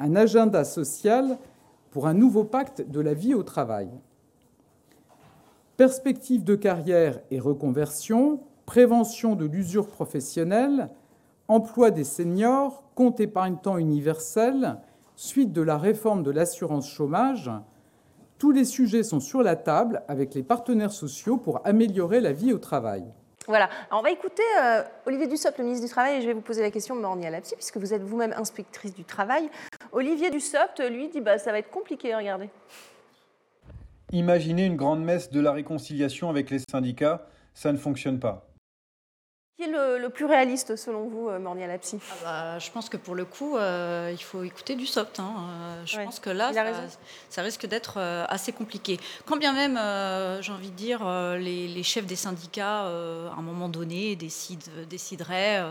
un 0.00 0.16
agenda 0.16 0.64
social 0.64 1.38
pour 1.90 2.06
un 2.06 2.14
nouveau 2.14 2.44
pacte 2.44 2.82
de 2.82 3.00
la 3.00 3.14
vie 3.14 3.34
au 3.34 3.42
travail. 3.42 3.88
Perspectives 5.76 6.44
de 6.44 6.54
carrière 6.54 7.20
et 7.30 7.40
reconversion, 7.40 8.40
prévention 8.66 9.36
de 9.36 9.46
l'usure 9.46 9.86
professionnelle, 9.86 10.90
emploi 11.48 11.90
des 11.90 12.04
seniors, 12.04 12.82
compte 12.94 13.20
épargne-temps 13.20 13.78
universel, 13.78 14.76
suite 15.16 15.52
de 15.52 15.62
la 15.62 15.78
réforme 15.78 16.22
de 16.22 16.30
l'assurance 16.30 16.88
chômage, 16.88 17.50
tous 18.38 18.50
les 18.50 18.64
sujets 18.64 19.02
sont 19.02 19.20
sur 19.20 19.42
la 19.42 19.56
table 19.56 20.02
avec 20.08 20.34
les 20.34 20.42
partenaires 20.42 20.92
sociaux 20.92 21.36
pour 21.36 21.60
améliorer 21.66 22.20
la 22.20 22.32
vie 22.32 22.52
au 22.52 22.58
travail. 22.58 23.04
Voilà, 23.46 23.68
Alors, 23.90 24.00
on 24.00 24.02
va 24.02 24.10
écouter 24.10 24.42
euh, 24.62 24.82
Olivier 25.06 25.26
Dussopt, 25.26 25.58
le 25.58 25.64
ministre 25.64 25.84
du 25.86 25.90
Travail, 25.90 26.16
et 26.16 26.22
je 26.22 26.26
vais 26.26 26.32
vous 26.32 26.40
poser 26.40 26.62
la 26.62 26.70
question, 26.70 26.94
Mornia 26.94 27.28
Lapsi, 27.28 27.54
puisque 27.54 27.76
vous 27.76 27.92
êtes 27.92 28.02
vous-même 28.02 28.32
inspectrice 28.36 28.94
du 28.94 29.04
travail. 29.04 29.50
Olivier 29.92 30.30
Dussopt, 30.30 30.80
lui, 30.90 31.08
dit 31.08 31.20
bah, 31.20 31.38
ça 31.38 31.52
va 31.52 31.58
être 31.58 31.70
compliqué, 31.70 32.14
regardez. 32.14 32.48
Imaginer 34.12 34.64
une 34.64 34.76
grande 34.76 35.04
messe 35.04 35.30
de 35.30 35.40
la 35.40 35.52
réconciliation 35.52 36.30
avec 36.30 36.50
les 36.50 36.60
syndicats, 36.70 37.26
ça 37.52 37.70
ne 37.70 37.76
fonctionne 37.76 38.18
pas. 38.18 38.46
Qui 39.56 39.62
est 39.62 39.66
le, 39.68 39.98
le 39.98 40.08
plus 40.10 40.24
réaliste 40.24 40.74
selon 40.74 41.06
vous, 41.06 41.28
euh, 41.28 41.38
Mornia 41.38 41.68
Lapsi? 41.68 42.00
Ah 42.10 42.14
bah, 42.24 42.58
je 42.58 42.68
pense 42.72 42.88
que 42.88 42.96
pour 42.96 43.14
le 43.14 43.24
coup, 43.24 43.56
euh, 43.56 44.10
il 44.12 44.20
faut 44.20 44.42
écouter 44.42 44.74
du 44.74 44.84
soft. 44.84 45.20
hein. 45.20 45.32
Euh, 45.38 45.82
je 45.86 45.96
Ouais, 45.96 46.04
pense 46.04 46.18
que 46.18 46.30
là, 46.30 46.50
ça, 47.30 47.42
risque 47.42 47.64
d'être 47.66 47.94
euh, 47.98 48.24
assez 48.28 48.50
compliqué. 48.50 48.98
Quand 49.26 49.36
bien 49.36 49.52
même, 49.52 49.76
euh, 49.76 50.42
j'ai 50.42 50.50
envie 50.50 50.70
de 50.70 50.74
dire, 50.74 51.06
les, 51.38 51.68
les 51.68 51.82
chefs 51.84 52.04
des 52.04 52.16
syndicats, 52.16 52.80
à 52.86 53.34
un 53.38 53.42
moment 53.42 53.68
donné, 53.68 54.16
décident, 54.16 54.66
décideraient 54.90 55.62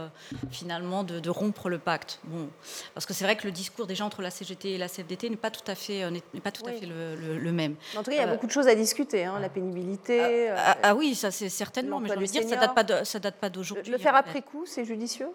finalement 0.50 1.04
de, 1.04 1.20
de 1.20 1.30
rompre 1.30 1.68
le 1.68 1.78
pacte. 1.78 2.20
Bon, 2.24 2.48
parce 2.94 3.06
que 3.06 3.14
c'est 3.14 3.26
vrai 3.26 3.36
que 3.36 3.44
le 3.44 3.52
discours 3.52 3.86
déjà 3.86 4.06
entre 4.06 4.22
la 4.22 4.30
CGT 4.32 4.76
et 4.76 4.78
la 4.78 4.88
CFDT 4.88 5.30
n'est 5.30 5.36
pas 5.36 5.52
tout 5.52 5.70
à 5.70 5.76
fait, 5.76 6.10
n'est 6.10 6.22
pas 6.42 6.52
tout 6.52 6.66
à 6.66 6.72
fait 6.72 6.86
le, 6.86 7.16
le- 7.18 7.38
le 7.38 7.52
même. 7.52 7.76
En 7.98 8.04
tout 8.04 8.12
cas, 8.12 8.16
il 8.16 8.20
y 8.20 8.22
a 8.22 8.28
beaucoup 8.28 8.48
de 8.48 8.52
choses 8.54 8.70
à 8.70 8.76
discuter, 8.76 9.26
hein, 9.26 9.40
la 9.42 9.50
pénibilité. 9.50 10.52
euh, 10.52 10.56
ah, 10.58 10.78
ah 10.84 10.96
oui, 10.96 11.16
ça 11.16 11.32
c'est 11.32 11.50
certainement, 11.50 12.00
mais 12.00 12.08
je 12.08 12.14
veux 12.18 12.26
dire, 12.28 12.44
ça 12.48 12.56
date 12.56 12.74
pas 12.76 12.84
de, 12.86 13.04
ça 13.04 13.20
date 13.20 13.36
pas 13.36 13.50
le, 13.50 13.73
le 13.88 13.98
faire 13.98 14.16
après 14.16 14.42
coup, 14.42 14.66
c'est 14.66 14.86
judicieux? 14.86 15.30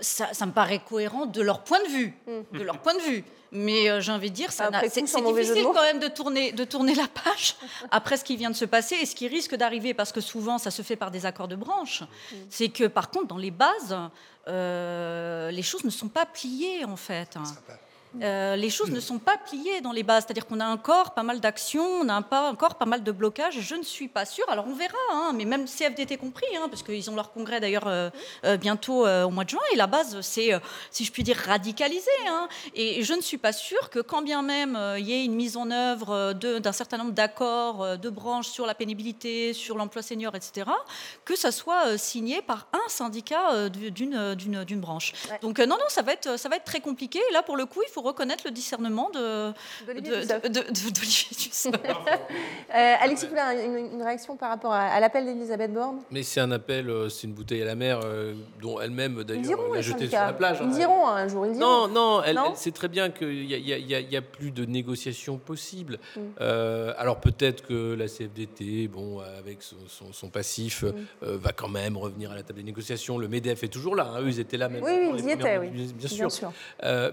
Ça, 0.00 0.32
ça 0.32 0.46
me 0.46 0.52
paraît 0.52 0.80
cohérent 0.80 1.26
de 1.26 1.40
leur 1.42 1.62
point 1.62 1.80
de 1.82 1.88
vue, 1.88 2.14
de 2.52 2.62
leur 2.62 2.78
point 2.78 2.94
de 2.94 3.00
vue. 3.00 3.24
Mais 3.52 3.90
euh, 3.90 4.00
j'ai 4.00 4.12
envie 4.12 4.30
de 4.30 4.34
dire, 4.34 4.50
ça 4.50 4.70
c'est 4.88 5.02
difficile 5.02 5.64
quand 5.74 5.82
même 5.82 5.98
de 5.98 6.08
tourner, 6.08 6.52
de 6.52 6.64
tourner 6.64 6.94
la 6.94 7.06
page 7.06 7.56
après 7.90 8.16
ce 8.16 8.24
qui 8.24 8.36
vient 8.36 8.50
de 8.50 8.56
se 8.56 8.64
passer 8.64 8.94
et 8.96 9.06
ce 9.06 9.14
qui 9.14 9.28
risque 9.28 9.54
d'arriver, 9.54 9.92
parce 9.92 10.10
que 10.10 10.22
souvent 10.22 10.56
ça 10.56 10.70
se 10.70 10.80
fait 10.80 10.96
par 10.96 11.10
des 11.10 11.26
accords 11.26 11.48
de 11.48 11.56
branche. 11.56 12.02
C'est 12.48 12.70
que 12.70 12.84
par 12.84 13.10
contre, 13.10 13.26
dans 13.26 13.36
les 13.36 13.50
bases, 13.50 13.96
euh, 14.48 15.50
les 15.50 15.62
choses 15.62 15.84
ne 15.84 15.90
sont 15.90 16.08
pas 16.08 16.24
pliées 16.24 16.84
en 16.86 16.96
fait. 16.96 17.36
Euh, 18.20 18.56
les 18.56 18.70
choses 18.70 18.90
ne 18.90 19.00
sont 19.00 19.18
pas 19.18 19.38
pliées 19.38 19.80
dans 19.80 19.92
les 19.92 20.02
bases. 20.02 20.24
C'est-à-dire 20.24 20.46
qu'on 20.46 20.60
a 20.60 20.66
encore 20.66 21.14
pas 21.14 21.22
mal 21.22 21.40
d'actions, 21.40 21.84
on 21.84 22.08
a 22.08 22.20
pas, 22.22 22.50
encore 22.50 22.74
pas 22.74 22.84
mal 22.84 23.02
de 23.02 23.12
blocages. 23.12 23.60
Je 23.60 23.74
ne 23.74 23.82
suis 23.82 24.08
pas 24.08 24.24
sûre. 24.24 24.44
Alors 24.48 24.66
on 24.68 24.74
verra, 24.74 24.96
hein, 25.12 25.32
mais 25.34 25.44
même 25.44 25.66
CFDT 25.66 26.18
compris, 26.18 26.46
hein, 26.56 26.68
parce 26.68 26.82
qu'ils 26.82 27.10
ont 27.10 27.16
leur 27.16 27.32
congrès 27.32 27.60
d'ailleurs 27.60 27.86
euh, 27.86 28.10
euh, 28.44 28.56
bientôt 28.56 29.06
au 29.06 29.30
mois 29.30 29.44
de 29.44 29.50
juin. 29.50 29.60
Et 29.72 29.76
la 29.76 29.86
base, 29.86 30.20
c'est, 30.20 30.50
si 30.90 31.04
je 31.04 31.12
puis 31.12 31.22
dire, 31.22 31.36
radicalisé. 31.36 32.10
Hein. 32.28 32.48
Et 32.74 33.02
je 33.02 33.14
ne 33.14 33.20
suis 33.20 33.38
pas 33.38 33.52
sûre 33.52 33.90
que 33.90 34.00
quand 34.00 34.22
bien 34.22 34.42
même 34.42 34.78
il 34.98 35.06
y 35.06 35.12
ait 35.12 35.24
une 35.24 35.34
mise 35.34 35.56
en 35.56 35.70
œuvre 35.70 36.32
d'un 36.32 36.72
certain 36.72 36.98
nombre 36.98 37.12
d'accords 37.12 37.98
de 37.98 38.10
branches 38.10 38.48
sur 38.48 38.66
la 38.66 38.74
pénibilité, 38.74 39.52
sur 39.52 39.76
l'emploi 39.76 40.02
senior, 40.02 40.34
etc., 40.34 40.70
que 41.24 41.36
ça 41.36 41.52
soit 41.52 41.96
signé 41.96 42.42
par 42.42 42.66
un 42.72 42.88
syndicat 42.88 43.68
d'une, 43.68 44.80
branche. 44.80 45.12
Donc 45.40 45.58
non, 45.58 45.76
non, 45.76 45.88
ça 45.88 46.02
va 46.02 46.12
être, 46.12 46.38
ça 46.38 46.48
va 46.48 46.56
être 46.56 46.64
très 46.64 46.80
compliqué. 46.80 47.20
Et 47.30 47.32
là, 47.32 47.42
pour 47.42 47.56
le 47.56 47.66
coup, 47.66 47.80
il 47.86 47.90
faut 47.90 48.01
reconnaître 48.02 48.44
le 48.44 48.50
discernement 48.50 49.10
de, 49.10 49.52
d'Olivier 49.86 51.28
Dussopt. 51.30 51.76
euh, 52.74 52.94
Alexis 53.00 53.26
Poulain, 53.26 53.52
une, 53.52 53.94
une, 53.94 54.02
réaction 54.02 54.36
par 54.36 54.50
rapport 54.50 54.72
à, 54.72 54.98
l'appel 55.00 55.24
d'Elisabeth 55.24 55.72
Borne? 55.72 56.00
Mais 56.10 56.22
c'est 56.22 56.40
un 56.40 56.50
appel, 56.50 56.88
euh, 56.90 57.08
c'est 57.08 57.26
une 57.26 57.32
bouteille 57.32 57.62
à 57.62 57.64
la 57.64 57.74
mer 57.74 58.00
euh, 58.04 58.34
dont 58.60 58.80
elle-même 58.80 59.22
d'ailleurs 59.24 59.72
l'a 59.72 59.80
jeté 59.80 60.08
sur 60.08 60.18
la 60.18 60.32
plage. 60.32 60.58
Ils 60.60 60.66
hein. 60.66 60.70
diront 60.70 61.06
un 61.06 61.28
jour. 61.28 61.46
Ils 61.46 61.52
diront. 61.52 61.88
Non, 61.88 61.88
non, 61.88 62.22
elle, 62.22 62.38
sait 62.54 62.70
très 62.72 62.88
bien 62.88 63.10
qu'il 63.10 63.46
n'y 63.46 64.16
a, 64.16 64.22
plus 64.22 64.50
de 64.50 64.64
négociations 64.64 65.38
possibles. 65.38 65.98
Mm. 66.16 66.20
Euh, 66.40 66.94
alors 66.96 67.20
peut-être 67.20 67.66
que 67.66 67.94
la 67.94 68.06
CFDT, 68.06 68.88
bon, 68.88 69.20
avec 69.20 69.58
son, 69.62 70.28
passif, 70.28 70.84
mm. 70.84 70.92
va 71.22 71.52
quand 71.52 71.68
même 71.68 71.96
revenir 71.96 72.30
à 72.30 72.34
la 72.34 72.42
table 72.42 72.60
des 72.60 72.64
négociations. 72.64 73.18
Le 73.18 73.28
MEDEF 73.28 73.62
est 73.64 73.68
toujours 73.68 73.96
là. 73.96 74.10
Hein. 74.14 74.20
Eux, 74.22 74.28
ils 74.28 74.40
étaient 74.40 74.56
là 74.56 74.68
même. 74.68 74.82
Oui, 74.82 74.90
oui 75.12 75.18
ils 75.18 75.24
y 75.26 75.30
étaient, 75.32 75.58
oui. 75.58 75.68
Bien 75.70 76.08
sûr. 76.08 76.18
Bien 76.18 76.28
sûr. 76.28 76.52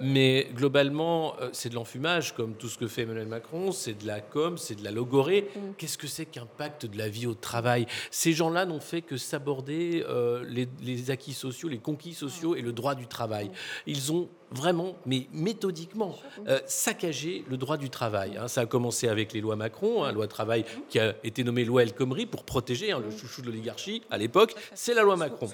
mais 0.01 0.47
globalement, 0.53 0.78
globalement, 0.79 1.35
euh, 1.41 1.49
c'est 1.51 1.69
de 1.69 1.75
l'enfumage, 1.75 2.33
comme 2.33 2.53
tout 2.55 2.69
ce 2.69 2.77
que 2.77 2.87
fait 2.87 3.01
Emmanuel 3.01 3.27
Macron, 3.27 3.71
c'est 3.71 4.01
de 4.01 4.07
la 4.07 4.21
com, 4.21 4.57
c'est 4.57 4.75
de 4.75 4.83
la 4.83 4.91
logorée. 4.91 5.49
Mm. 5.53 5.59
Qu'est-ce 5.77 5.97
que 5.97 6.07
c'est 6.07 6.25
qu'un 6.25 6.45
pacte 6.45 6.85
de 6.85 6.97
la 6.97 7.09
vie 7.09 7.27
au 7.27 7.33
travail? 7.33 7.85
Ces 8.11 8.31
gens-là 8.31 8.65
n'ont 8.65 8.79
fait 8.79 9.01
que 9.01 9.17
s'aborder 9.17 10.05
euh, 10.07 10.45
les, 10.47 11.11
acquis 11.11 11.33
sociaux, 11.33 11.67
les 11.67 11.79
conquis 11.79 12.13
sociaux 12.13 12.55
et 12.55 12.61
le 12.61 12.71
droit 12.71 12.95
du 12.95 13.07
travail. 13.07 13.47
Mm. 13.47 13.51
Ils 13.87 14.13
ont 14.13 14.29
vraiment, 14.51 14.95
mais 15.05 15.27
méthodiquement, 15.33 16.15
euh, 16.47 16.59
saccagé 16.65 17.43
le 17.49 17.57
droit 17.57 17.77
du 17.77 17.89
travail. 17.89 18.37
Hein. 18.37 18.47
Ça 18.47 18.61
a 18.61 18.65
commencé 18.65 19.09
avec 19.09 19.33
les 19.33 19.41
lois 19.41 19.57
Macron, 19.57 20.05
hein, 20.05 20.13
loi 20.13 20.27
travail 20.27 20.63
qui 20.87 20.97
a 20.97 21.13
été 21.25 21.43
nommée 21.43 21.65
loi 21.65 21.83
El 21.83 21.93
Khomri 21.93 22.25
pour 22.25 22.45
protéger 22.45 22.91
hein, 22.93 23.01
le 23.03 23.11
chouchou 23.11 23.41
de 23.41 23.47
l'oligarchie 23.47 24.01
à 24.09 24.17
l'époque. 24.17 24.55
C'est 24.73 24.93
la 24.93 25.03
loi 25.03 25.17
Macron. 25.17 25.49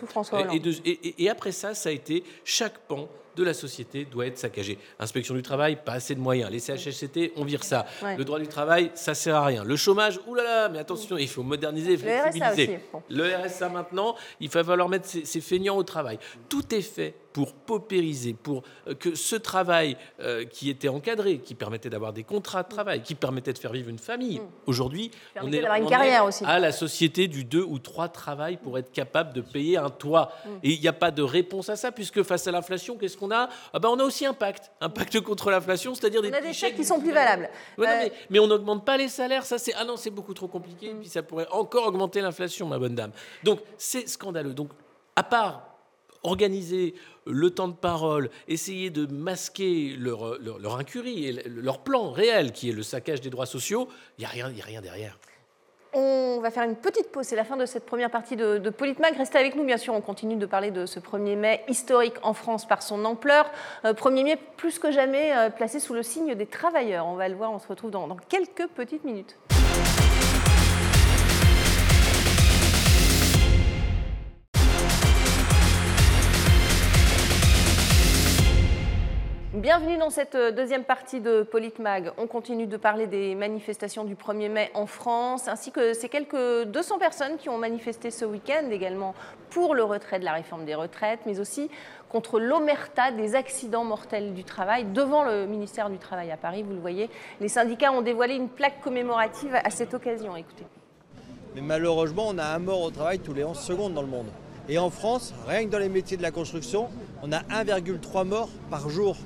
et, 0.86 1.24
et 1.24 1.30
après 1.30 1.52
ça, 1.52 1.74
ça 1.74 1.90
a 1.90 1.92
été 1.92 2.24
chaque 2.44 2.78
pan 2.88 3.10
de 3.36 3.44
la 3.44 3.54
société 3.54 4.06
doit 4.06 4.28
être 4.28 4.38
saccagé. 4.38 4.78
Inspection 5.00 5.34
du 5.34 5.42
travail, 5.42 5.78
pas 5.84 5.94
assez 5.94 6.16
de 6.16 6.20
moyens. 6.20 6.50
Les 6.52 6.60
CHSCT, 6.60 7.34
on 7.36 7.44
vire 7.44 7.64
ça. 7.64 7.86
Le 8.18 8.24
droit 8.24 8.40
du 8.40 8.48
travail, 8.48 8.92
ça 8.96 9.14
sert 9.14 9.36
à 9.36 9.46
rien. 9.46 9.64
Le 9.64 9.76
chômage, 9.76 10.20
oulala, 10.28 10.70
mais 10.70 10.80
attention, 10.80 11.18
il 11.18 11.28
faut 11.28 11.44
moderniser, 11.44 11.98
flexibiliser. 11.98 12.80
Le 13.10 13.36
RSA, 13.36 13.70
maintenant, 13.70 14.16
il 14.40 14.50
va 14.50 14.64
falloir 14.64 14.90
mettre 14.90 15.08
ses 15.08 15.42
feignants 15.42 15.78
au 15.78 15.84
travail. 15.84 16.20
Tout 16.50 16.74
est 16.74 16.82
fait 16.82 17.14
pour 17.36 17.52
paupériser, 17.52 18.34
pour 18.34 18.64
euh, 18.88 18.94
que 18.94 19.14
ce 19.14 19.36
travail 19.36 19.98
euh, 20.22 20.46
qui 20.46 20.70
était 20.70 20.88
encadré, 20.88 21.40
qui 21.40 21.54
permettait 21.54 21.90
d'avoir 21.90 22.14
des 22.14 22.24
contrats 22.24 22.64
de 22.64 22.70
travail, 22.70 23.02
qui 23.02 23.14
permettait 23.14 23.52
de 23.52 23.58
faire 23.58 23.74
vivre 23.74 23.90
une 23.90 24.00
famille, 24.00 24.40
mm. 24.40 24.48
aujourd'hui, 24.68 25.12
on 25.42 25.52
est, 25.52 25.62
une 25.62 25.90
carrière 25.90 26.24
aussi. 26.24 26.46
à 26.46 26.60
la 26.60 26.72
société 26.72 27.28
du 27.28 27.44
deux 27.44 27.62
ou 27.62 27.78
trois 27.78 28.08
travail 28.08 28.56
pour 28.56 28.78
être 28.78 28.90
capable 28.90 29.34
de 29.34 29.42
payer 29.42 29.76
un 29.76 29.90
toit. 29.90 30.32
Mm. 30.46 30.50
Et 30.64 30.70
il 30.76 30.80
n'y 30.80 30.88
a 30.88 30.94
pas 30.94 31.12
de 31.12 31.22
réponse 31.24 31.68
à 31.68 31.76
ça, 31.76 31.92
puisque 31.92 32.24
face 32.24 32.48
à 32.48 32.52
l'inflation, 32.54 32.96
qu'est-ce 32.96 33.18
qu'on 33.18 33.32
a? 33.32 33.50
Ah 33.74 33.80
ben, 33.80 33.90
On 33.90 34.00
a 34.00 34.06
aussi 34.06 34.26
un 34.26 34.34
pacte, 34.34 34.72
un 34.80 34.90
pacte 34.90 35.20
contre 35.20 35.52
l'inflation, 35.52 35.94
c'est-à-dire 35.94 36.22
des, 36.22 36.30
on 36.30 36.36
a 36.36 36.40
des 36.40 36.54
chèques 36.54 36.78
qui 36.78 36.86
sont 36.86 37.02
plus 37.02 37.12
valables. 37.12 37.50
Euh, 37.80 38.10
mais, 38.30 38.40
on 38.40 38.48
n'augmente 38.48 38.86
pas 38.86 38.96
les 38.96 39.10
salaires, 39.10 39.46
ça 39.46 39.58
c'est... 39.58 39.74
Ah 39.74 39.84
non, 39.84 39.98
c'est 39.98 40.10
beaucoup 40.10 40.34
trop 40.34 40.48
compliqué, 40.48 40.94
mm. 40.94 41.00
puis 41.02 41.10
ça 41.10 41.22
pourrait 41.22 41.48
encore 41.52 41.86
augmenter 41.88 42.22
l'inflation, 42.22 42.66
ma 42.66 42.80
bonne 42.80 42.96
dame. 42.96 43.12
Donc 43.44 43.60
c'est 43.78 44.08
scandaleux. 44.08 44.54
Donc 44.54 44.70
à 45.18 45.24
part 45.24 45.75
organiser 46.26 46.94
le 47.26 47.50
temps 47.50 47.68
de 47.68 47.74
parole, 47.74 48.30
essayer 48.48 48.90
de 48.90 49.06
masquer 49.06 49.96
leur, 49.98 50.38
incurie 50.78 51.26
et 51.26 51.44
leur 51.48 51.80
plan 51.80 52.12
réel, 52.12 52.52
qui 52.52 52.70
est 52.70 52.74
le 52.74 52.84
saccage 52.84 53.22
des 53.22 53.30
droits 53.30 53.46
sociaux, 53.46 53.88
il 54.18 54.22
n'y 54.22 54.26
a, 54.26 54.30
rien, 54.30 54.48
a 54.48 54.66
rien 54.66 54.82
derrière. 54.82 55.18
On 55.98 56.42
va 56.42 56.52
faire 56.52 56.64
une 56.64 56.76
petite 56.76 57.10
pause, 57.10 57.26
c'est 57.26 57.38
la 57.38 57.46
fin 57.46 57.56
de 57.56 57.66
cette 57.66 57.86
première 57.86 58.12
partie 58.12 58.36
de, 58.36 58.58
de 58.58 58.70
Politmag. 58.70 59.16
Restez 59.16 59.38
avec 59.38 59.56
nous, 59.56 59.64
bien 59.64 59.78
sûr, 59.78 59.94
on 59.94 60.02
continue 60.02 60.36
de 60.36 60.46
parler 60.46 60.70
de 60.70 60.86
ce 60.86 61.00
1er 61.00 61.38
mai 61.38 61.64
historique 61.70 62.16
en 62.22 62.34
France 62.34 62.68
par 62.68 62.84
son 62.84 63.06
ampleur. 63.06 63.50
1er 63.86 64.20
euh, 64.20 64.24
mai 64.24 64.38
plus 64.58 64.78
que 64.78 64.92
jamais 64.92 65.34
euh, 65.34 65.50
placé 65.50 65.80
sous 65.80 65.94
le 65.94 66.04
signe 66.04 66.36
des 66.36 66.48
travailleurs. 66.48 67.08
On 67.08 67.16
va 67.16 67.30
le 67.30 67.36
voir, 67.36 67.52
on 67.54 67.60
se 67.60 67.68
retrouve 67.68 67.92
dans 67.92 68.14
quelques 68.28 68.68
petites 68.76 69.06
minutes. 69.06 69.38
Bienvenue 79.66 79.98
dans 79.98 80.12
cette 80.12 80.36
euh, 80.36 80.52
deuxième 80.52 80.84
partie 80.84 81.22
de 81.22 81.42
Politmag. 81.42 82.12
On 82.20 82.28
continue 82.28 82.68
de 82.68 82.78
parler 82.78 83.08
des 83.08 83.34
manifestations 83.34 84.04
du 84.04 84.14
1er 84.14 84.48
mai 84.48 84.70
en 84.76 84.86
France, 84.86 85.48
ainsi 85.48 85.72
que 85.72 85.96
ces 85.96 86.08
quelques 86.08 86.68
200 86.68 87.00
personnes 87.00 87.38
qui 87.38 87.50
ont 87.50 87.58
manifesté 87.58 88.12
ce 88.12 88.26
week-end 88.26 88.70
également 88.70 89.16
pour 89.50 89.74
le 89.74 89.84
retrait 89.84 90.20
de 90.20 90.24
la 90.24 90.34
réforme 90.34 90.66
des 90.66 90.76
retraites, 90.76 91.22
mais 91.26 91.40
aussi 91.40 91.72
contre 92.10 92.40
l'omerta 92.40 93.12
des 93.12 93.34
accidents 93.34 93.84
mortels 93.84 94.36
du 94.36 94.44
travail 94.44 94.86
devant 94.94 95.24
le 95.24 95.48
ministère 95.48 95.90
du 95.90 95.98
Travail 95.98 96.30
à 96.30 96.38
Paris. 96.38 96.62
Vous 96.62 96.74
le 96.76 96.80
voyez, 96.80 97.10
les 97.42 97.50
syndicats 97.50 97.92
ont 97.92 98.04
dévoilé 98.04 98.36
une 98.36 98.50
plaque 98.50 98.82
commémorative 98.82 99.56
à 99.56 99.72
cette 99.72 99.96
occasion. 99.96 100.36
Écoutez. 100.36 100.66
Mais 101.56 101.62
malheureusement, 101.62 102.28
on 102.28 102.38
a 102.38 102.46
un 102.46 102.60
mort 102.60 102.84
au 102.84 102.92
travail 102.92 103.18
tous 103.18 103.34
les 103.34 103.44
11 103.44 103.58
secondes 103.58 103.96
dans 103.96 104.04
le 104.04 104.10
monde. 104.10 104.28
Et 104.70 104.78
en 104.78 104.92
France, 104.92 105.34
rien 105.48 105.66
que 105.66 105.72
dans 105.72 105.80
les 105.80 105.90
métiers 105.90 106.18
de 106.18 106.22
la 106.22 106.30
construction, 106.30 106.88
on 107.24 107.32
a 107.32 107.40
1,3 107.40 108.28
morts 108.28 108.50
par 108.70 108.90
jour. 108.90 109.18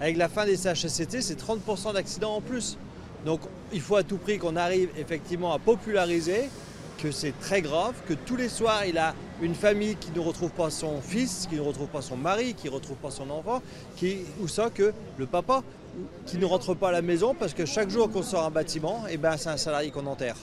Avec 0.00 0.16
la 0.16 0.28
fin 0.28 0.44
des 0.44 0.56
CHSCT, 0.56 1.20
c'est 1.20 1.38
30% 1.38 1.94
d'accidents 1.94 2.36
en 2.36 2.40
plus. 2.40 2.76
Donc 3.24 3.40
il 3.72 3.80
faut 3.80 3.96
à 3.96 4.02
tout 4.02 4.18
prix 4.18 4.38
qu'on 4.38 4.56
arrive 4.56 4.90
effectivement 4.98 5.52
à 5.52 5.58
populariser 5.58 6.50
que 7.02 7.10
c'est 7.10 7.38
très 7.40 7.60
grave, 7.60 7.94
que 8.06 8.14
tous 8.14 8.36
les 8.36 8.48
soirs 8.48 8.84
il 8.86 8.98
a 8.98 9.14
une 9.42 9.54
famille 9.54 9.96
qui 9.96 10.10
ne 10.12 10.20
retrouve 10.20 10.50
pas 10.50 10.70
son 10.70 11.00
fils, 11.00 11.46
qui 11.48 11.56
ne 11.56 11.60
retrouve 11.60 11.88
pas 11.88 12.02
son 12.02 12.16
mari, 12.16 12.54
qui 12.54 12.68
ne 12.68 12.72
retrouve 12.72 12.96
pas 12.96 13.10
son 13.10 13.30
enfant, 13.30 13.62
qui, 13.96 14.18
ou 14.40 14.48
ça 14.48 14.70
que 14.70 14.92
le 15.18 15.26
papa 15.26 15.62
qui 16.26 16.38
ne 16.38 16.46
rentre 16.46 16.74
pas 16.74 16.88
à 16.88 16.92
la 16.92 17.02
maison 17.02 17.34
parce 17.34 17.54
que 17.54 17.64
chaque 17.64 17.88
jour 17.88 18.10
qu'on 18.10 18.22
sort 18.22 18.44
un 18.44 18.50
bâtiment, 18.50 19.04
eh 19.08 19.16
ben, 19.16 19.36
c'est 19.36 19.48
un 19.48 19.56
salarié 19.56 19.90
qu'on 19.90 20.06
enterre. 20.06 20.36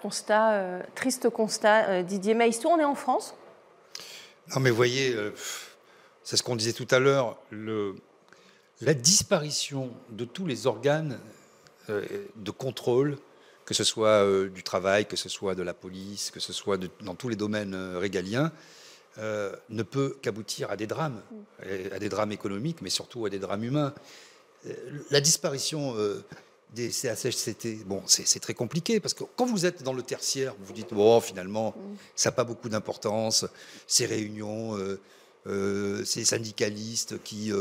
constat, 0.00 0.52
euh, 0.52 0.82
triste 0.94 1.28
constat, 1.30 1.88
euh, 1.88 2.02
Didier 2.02 2.34
Maïstou, 2.34 2.68
on 2.68 2.78
est 2.78 2.84
en 2.84 2.94
France? 2.94 3.34
Non 4.54 4.60
mais 4.60 4.70
vous 4.70 4.76
voyez, 4.76 5.14
euh, 5.14 5.32
c'est 6.22 6.36
ce 6.36 6.42
qu'on 6.42 6.56
disait 6.56 6.72
tout 6.72 6.88
à 6.90 6.98
l'heure, 6.98 7.38
le, 7.50 7.94
la 8.84 8.94
disparition 8.94 9.90
de 10.10 10.24
tous 10.24 10.46
les 10.46 10.66
organes 10.66 11.18
euh, 11.88 12.04
de 12.36 12.50
contrôle, 12.50 13.18
que 13.64 13.72
ce 13.72 13.82
soit 13.82 14.24
euh, 14.24 14.50
du 14.50 14.62
travail, 14.62 15.06
que 15.06 15.16
ce 15.16 15.28
soit 15.28 15.54
de 15.54 15.62
la 15.62 15.72
police, 15.72 16.30
que 16.30 16.40
ce 16.40 16.52
soit 16.52 16.78
dans 17.00 17.14
tous 17.14 17.30
les 17.30 17.36
domaines 17.36 17.74
euh, 17.74 17.98
régaliens, 17.98 18.52
ne 19.70 19.84
peut 19.84 20.16
qu'aboutir 20.22 20.72
à 20.72 20.76
des 20.76 20.88
drames, 20.88 21.22
à 21.92 22.00
des 22.00 22.08
drames 22.08 22.32
économiques, 22.32 22.82
mais 22.82 22.90
surtout 22.90 23.24
à 23.26 23.30
des 23.30 23.38
drames 23.38 23.62
humains. 23.62 23.94
La 25.12 25.20
disparition 25.20 25.94
des 26.74 26.90
CHSCT, 26.90 27.84
bon, 27.86 28.02
c'est 28.06 28.40
très 28.40 28.54
compliqué 28.54 28.98
parce 28.98 29.14
que 29.14 29.22
quand 29.36 29.46
vous 29.46 29.66
êtes 29.66 29.84
dans 29.84 29.92
le 29.92 30.02
tertiaire, 30.02 30.56
vous 30.58 30.64
vous 30.64 30.72
dites 30.72 30.92
bon, 30.92 31.20
finalement, 31.20 31.76
ça 32.16 32.30
n'a 32.30 32.32
pas 32.32 32.42
beaucoup 32.42 32.68
d'importance. 32.68 33.46
Ces 33.86 34.06
réunions, 34.06 34.76
ces 35.46 36.24
syndicalistes 36.24 37.22
qui 37.22 37.52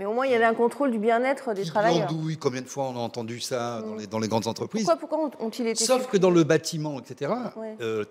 mais 0.00 0.06
au 0.06 0.14
moins, 0.14 0.24
il 0.24 0.32
y 0.32 0.34
avait 0.34 0.46
un 0.46 0.54
contrôle 0.54 0.90
du 0.90 0.98
bien-être 0.98 1.52
des 1.52 1.66
travailleurs. 1.66 2.08
Oui, 2.24 2.38
combien 2.38 2.62
de 2.62 2.66
fois 2.66 2.84
on 2.84 2.96
a 2.96 3.00
entendu 3.00 3.38
ça 3.38 3.82
dans, 3.82 3.96
mm. 3.96 3.98
les, 3.98 4.06
dans 4.06 4.18
les, 4.18 4.28
grandes 4.28 4.46
entreprises 4.46 4.90
Pourquoi, 4.98 5.30
ont-ils 5.38 5.66
été 5.66 5.84
Sauf 5.84 6.06
que 6.06 6.16
dans 6.16 6.30
le 6.30 6.42
bâtiment, 6.42 6.98
etc., 6.98 7.30
30% 7.78 7.82
euh, 7.82 8.04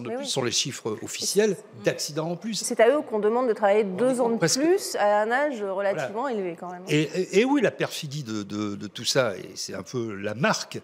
de 0.00 0.16
plus 0.16 0.24
sont 0.24 0.42
les 0.42 0.50
chiffres 0.50 0.98
officiels 1.02 1.56
d'accidents 1.84 2.32
en 2.32 2.36
plus. 2.36 2.54
C'est 2.54 2.80
à 2.80 2.88
eux 2.88 3.00
qu'on 3.00 3.20
demande 3.20 3.46
de 3.46 3.52
travailler 3.52 3.84
deux 3.84 4.20
ans 4.20 4.28
de 4.28 4.38
plus 4.38 4.96
à 4.96 5.20
un 5.22 5.30
âge 5.30 5.62
relativement 5.62 6.26
élevé 6.26 6.56
quand 6.58 6.68
même. 6.68 6.82
Et, 6.88 7.44
oui, 7.44 7.60
la 7.60 7.70
perfidie 7.70 8.24
de, 8.24 8.42
de, 8.42 8.86
tout 8.88 9.04
ça, 9.04 9.36
et 9.36 9.52
c'est 9.54 9.74
un 9.74 9.84
peu 9.84 10.16
la 10.16 10.34
marque 10.34 10.80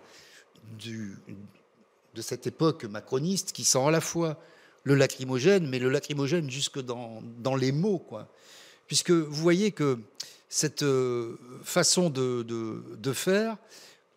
du, 0.78 1.16
de 2.14 2.22
cette 2.22 2.46
époque 2.46 2.84
macroniste 2.84 3.50
qui 3.50 3.64
sent 3.64 3.84
à 3.84 3.90
la 3.90 4.00
fois 4.00 4.36
le 4.84 4.94
lacrymogène, 4.94 5.66
mais 5.68 5.80
le 5.80 5.88
lacrymogène 5.88 6.48
jusque 6.48 6.80
dans, 6.80 7.20
dans 7.38 7.56
les 7.56 7.72
mots, 7.72 7.98
quoi. 7.98 8.28
Puisque 8.86 9.10
vous 9.10 9.42
voyez 9.42 9.72
que 9.72 9.98
cette 10.52 10.82
euh, 10.82 11.38
façon 11.64 12.10
de, 12.10 12.42
de, 12.42 13.12
faire, 13.14 13.56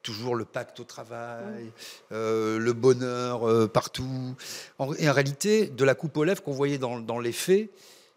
toujours 0.03 0.35
le 0.35 0.43
pacte 0.43 0.81
au 0.81 0.83
travail, 0.83 1.71
euh, 2.11 2.59
le 2.59 2.73
bonheur 2.73 3.49
euh, 3.49 3.67
partout. 3.67 4.35
En, 4.77 4.93
et 4.95 5.09
en 5.09 5.13
réalité, 5.13 5.67
de 5.67 5.85
la 5.85 5.95
coupe 5.95 6.17
aux 6.17 6.25
lèvres 6.25 6.43
qu'on 6.43 6.51
voyait 6.51 6.77
dans, 6.77 6.99
dans, 6.99 7.19
les 7.19 7.31
faits, 7.31 7.69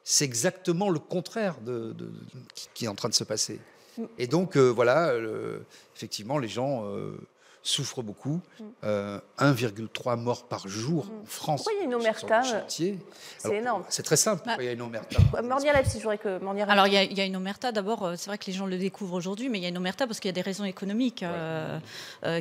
c'est 0.02 0.24
exactement 0.24 0.90
le 0.90 0.98
contraire 0.98 1.61
de, 1.61 1.94
qui, 2.74 2.87
est 2.87 2.88
en 2.88 2.96
train 2.96 3.09
de 3.09 3.14
se 3.14 3.22
passer. 3.22 3.61
Mm. 3.96 4.04
Et 4.18 4.26
donc, 4.26 4.57
euh, 4.57 4.68
voilà, 4.68 5.12
effectivement, 5.94 6.38
les 6.38 6.48
gens 6.48 6.90
souffrent 7.68 8.02
beaucoup. 8.02 8.40
1,3 8.61 8.64
mm. 8.83 9.20
euh, 10.09 10.16
morts 10.16 10.48
par 10.48 10.66
jour 10.68 11.07
mm. 11.07 11.22
en 11.22 11.26
France. 11.26 11.64
Pourquoi 11.64 11.72
il 11.74 11.78
y 11.78 11.83
a 11.83 11.85
une 11.85 11.94
omerta 11.94 12.42
C'est 12.66 12.96
énorme. 13.50 13.85
C'est 13.88 14.02
très 14.02 14.16
simple. 14.16 14.42
Pourquoi 14.44 14.62
il 14.62 14.66
y 14.66 14.70
a 14.70 14.72
une 14.72 14.83
omerta? 14.83 15.18
Mornia 15.42 15.72
je 15.83 15.98
voudrais 15.98 16.18
que 16.18 16.40
Alors, 16.68 16.87
il 16.87 16.94
y, 16.94 16.96
a, 16.96 17.02
il 17.02 17.16
y, 17.16 17.20
a, 17.20 17.24
une 17.24 17.37
omerta. 17.37 17.72
D'abord, 17.72 18.04
euh, 18.04 18.14
c'est 18.16 18.31
vrai 18.31 18.38
que 18.38 18.46
les 18.46 18.52
gens 18.52 18.66
le 18.66 18.78
découvrent 18.78 19.14
aujourd'hui, 19.14 19.48
mais 19.48 19.59
il 19.59 19.62
y 19.62 19.66
a 19.66 19.68
une 19.68 19.76
omerta 19.76 20.07
parce 20.07 20.18
qu'il 20.18 20.28
y 20.28 20.31
a 20.31 20.35
des 20.35 20.40
raisons 20.40 20.64
économiques 20.64 21.22
euh, 21.22 21.78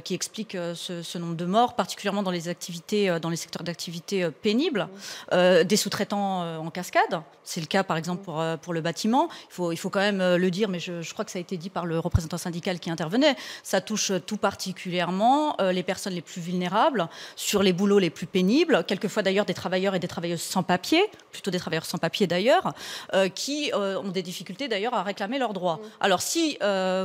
qui 0.04 0.14
expliquent 0.14 0.58
ce, 0.76 1.18
nombre 1.18 1.36
de 1.36 1.46
morts, 1.46 1.76
particulièrement 1.76 2.24
dans 2.24 2.32
les 2.32 2.48
activités, 2.48 3.20
dans 3.20 3.30
les 3.30 3.36
secteurs 3.36 3.64
d'activité 3.64 4.30
pénibles, 4.30 4.88
mm. 5.32 5.64
des 5.64 5.78
sous-traitants 5.78 6.60
en 6.60 6.70
cascade. 6.72 7.22
C'est 7.44 7.62
le 7.62 7.68
cas, 7.68 7.84
par 7.84 7.98
exemple, 7.98 8.24
pour, 8.24 8.44
pour 8.62 8.74
le 8.74 8.82
bâtiment. 8.82 9.30
Il 9.50 9.54
faut, 9.54 9.72
il 9.72 9.78
faut 9.78 9.90
quand 9.90 10.00
même 10.00 10.36
le 10.36 10.52
dire, 10.52 10.70
mais 10.70 10.80
je, 10.80 11.02
je 11.02 11.14
crois 11.14 11.26
que 11.26 11.32
ça 11.32 11.40
a 11.40 11.42
été 11.42 11.58
dit 11.58 11.70
par 11.70 11.86
le 11.86 12.00
représentant 12.00 12.38
syndical 12.38 12.80
qui 12.80 12.90
intervenait. 12.90 13.36
Ça 13.64 13.82
touche 13.82 14.12
tout 14.26 14.38
particulièrement 14.38 15.17
euh, 15.22 15.72
les 15.72 15.84
personnes 15.84 16.14
les 16.14 16.22
plus 16.22 16.42
vulnérables, 16.42 17.08
sur 17.36 17.64
les 17.64 17.74
boulots 17.74 18.00
les 18.00 18.10
plus 18.10 18.28
pénibles, 18.28 18.84
quelquefois 18.86 19.24
d'ailleurs 19.24 19.46
des 19.46 19.54
travailleurs 19.54 19.96
et 19.96 20.00
des 20.00 20.08
travailleuses 20.08 20.42
sans 20.42 20.64
papier, 20.64 21.04
plutôt 21.32 21.52
des 21.52 21.60
travailleurs 21.60 21.86
sans 21.86 21.98
papier 21.98 22.28
d'ailleurs, 22.28 22.74
euh, 23.14 23.30
qui 23.30 23.72
euh, 23.74 24.00
ont 24.00 24.10
des 24.10 24.22
difficultés 24.22 24.68
d'ailleurs 24.68 24.94
à 24.94 25.04
réclamer 25.04 25.40
leurs 25.40 25.54
droits. 25.54 25.78
Mmh. 25.78 25.90
Alors 26.02 26.22
si 26.22 26.58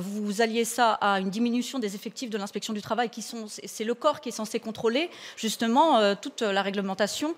vous 0.02 0.40
alliez 0.40 0.64
ça 0.64 0.92
à 0.94 1.20
une 1.20 1.30
diminution 1.30 1.78
des 1.78 1.94
effectifs 1.94 2.30
de 2.30 2.38
l'inspection 2.38 2.72
du 2.72 2.82
travail, 2.82 3.10
qui 3.10 3.22
sont, 3.22 3.46
c'est 3.46 3.84
le 3.84 3.94
corps 3.94 4.20
qui 4.20 4.30
est 4.30 4.32
censé 4.32 4.60
contrôler 4.60 5.10
justement 5.36 6.14
toute 6.16 6.42
la 6.42 6.62
réglementation 6.62 7.34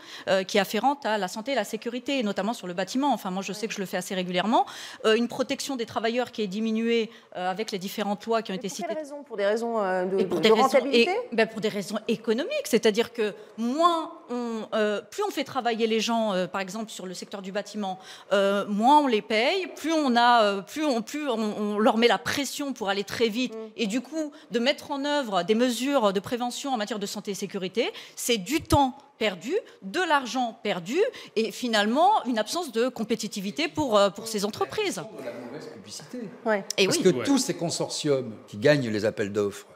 qui 0.47 0.59
est 0.59 0.61
afférente 0.61 1.05
à 1.07 1.19
la 1.19 1.29
santé 1.29 1.53
et 1.53 1.55
la 1.55 1.65
sécurité, 1.65 2.23
notamment 2.23 2.53
sur 2.53 2.67
le 2.67 2.75
bâtiment. 2.75 3.13
Enfin, 3.13 3.31
moi 3.31 3.43
je 3.43 3.53
sais 3.53 3.69
que 3.69 3.75
je 3.75 3.81
le 3.81 3.87
fais 3.87 3.97
assez 3.97 4.15
régulièrement. 4.15 4.67
une 5.05 5.29
protection 5.29 5.77
des 5.77 5.87
travailleurs 5.87 6.31
qui 6.33 6.43
est 6.43 6.47
diminuée 6.47 7.11
avec 7.33 7.71
les 7.71 7.79
différentes 7.79 8.25
lois 8.27 8.43
qui 8.43 8.53
ont 8.53 8.57
été 8.57 8.69
citées. 8.69 8.89
Pour, 8.89 8.97
raisons, 8.97 9.23
pour 9.23 9.37
des 9.37 9.47
raisons 9.47 9.79
de, 9.79 10.19
et 10.19 10.25
pour 10.25 10.41
des 10.41 10.53
et, 10.93 11.09
ben 11.33 11.47
pour 11.47 11.61
des 11.61 11.69
raisons 11.69 11.99
économiques, 12.09 12.67
c'est-à-dire 12.67 13.13
que 13.13 13.35
moins 13.57 14.13
on, 14.31 14.63
euh, 14.75 15.01
plus 15.03 15.23
on 15.23 15.31
fait 15.31 15.45
travailler 15.45 15.87
les 15.87 16.01
gens, 16.01 16.33
euh, 16.33 16.47
par 16.47 16.61
exemple 16.61 16.91
sur 16.91 17.07
le 17.07 17.15
secteur 17.15 17.43
du 17.43 17.53
bâtiment, 17.53 17.99
euh, 18.33 18.67
moins 18.67 19.01
on 19.01 19.07
les 19.07 19.23
paye, 19.23 19.67
plus 19.77 19.93
on 19.93 20.17
a, 20.17 20.63
plus 20.63 20.85
on, 20.85 21.03
plus 21.03 21.29
on, 21.29 21.79
leur 21.79 21.97
met 21.97 22.09
la 22.09 22.19
pression 22.19 22.73
pour 22.73 22.89
aller 22.89 23.05
très 23.05 23.29
vite, 23.29 23.55
mm. 23.55 23.71
et 23.77 23.87
du 23.87 24.01
coup 24.01 24.33
de 24.51 24.59
mettre 24.59 24.91
en 24.91 25.05
œuvre 25.05 25.43
des 25.43 25.55
mesures 25.55 26.13
de 26.13 26.21
prévention 26.21 26.73
en 26.73 26.77
matière 26.77 26.99
de 26.99 27.07
santé 27.07 27.33
et 27.33 27.35
sécurité, 27.35 27.91
c'est 28.17 28.39
du 28.39 28.61
temps 28.61 28.97
perdu, 29.19 29.55
de 29.83 30.01
l'argent 30.01 30.59
perdu 30.63 30.99
et 31.37 31.53
finalement 31.53 32.25
une 32.25 32.39
absence 32.39 32.73
de 32.73 32.89
compétitivité 32.89 33.69
pour, 33.69 34.01
pour 34.17 34.27
ces 34.27 34.45
entreprises. 34.45 34.97
La 34.97 35.33
mauvaise 35.33 35.69
publicité. 35.69 36.19
Et 36.77 36.87
Parce 36.87 36.99
que 36.99 37.25
tous 37.25 37.39
ces 37.39 37.55
consortiums 37.55 38.33
qui 38.49 38.57
gagnent 38.57 38.89
les 38.89 39.05
appels 39.05 39.33
d'offres 39.33 39.69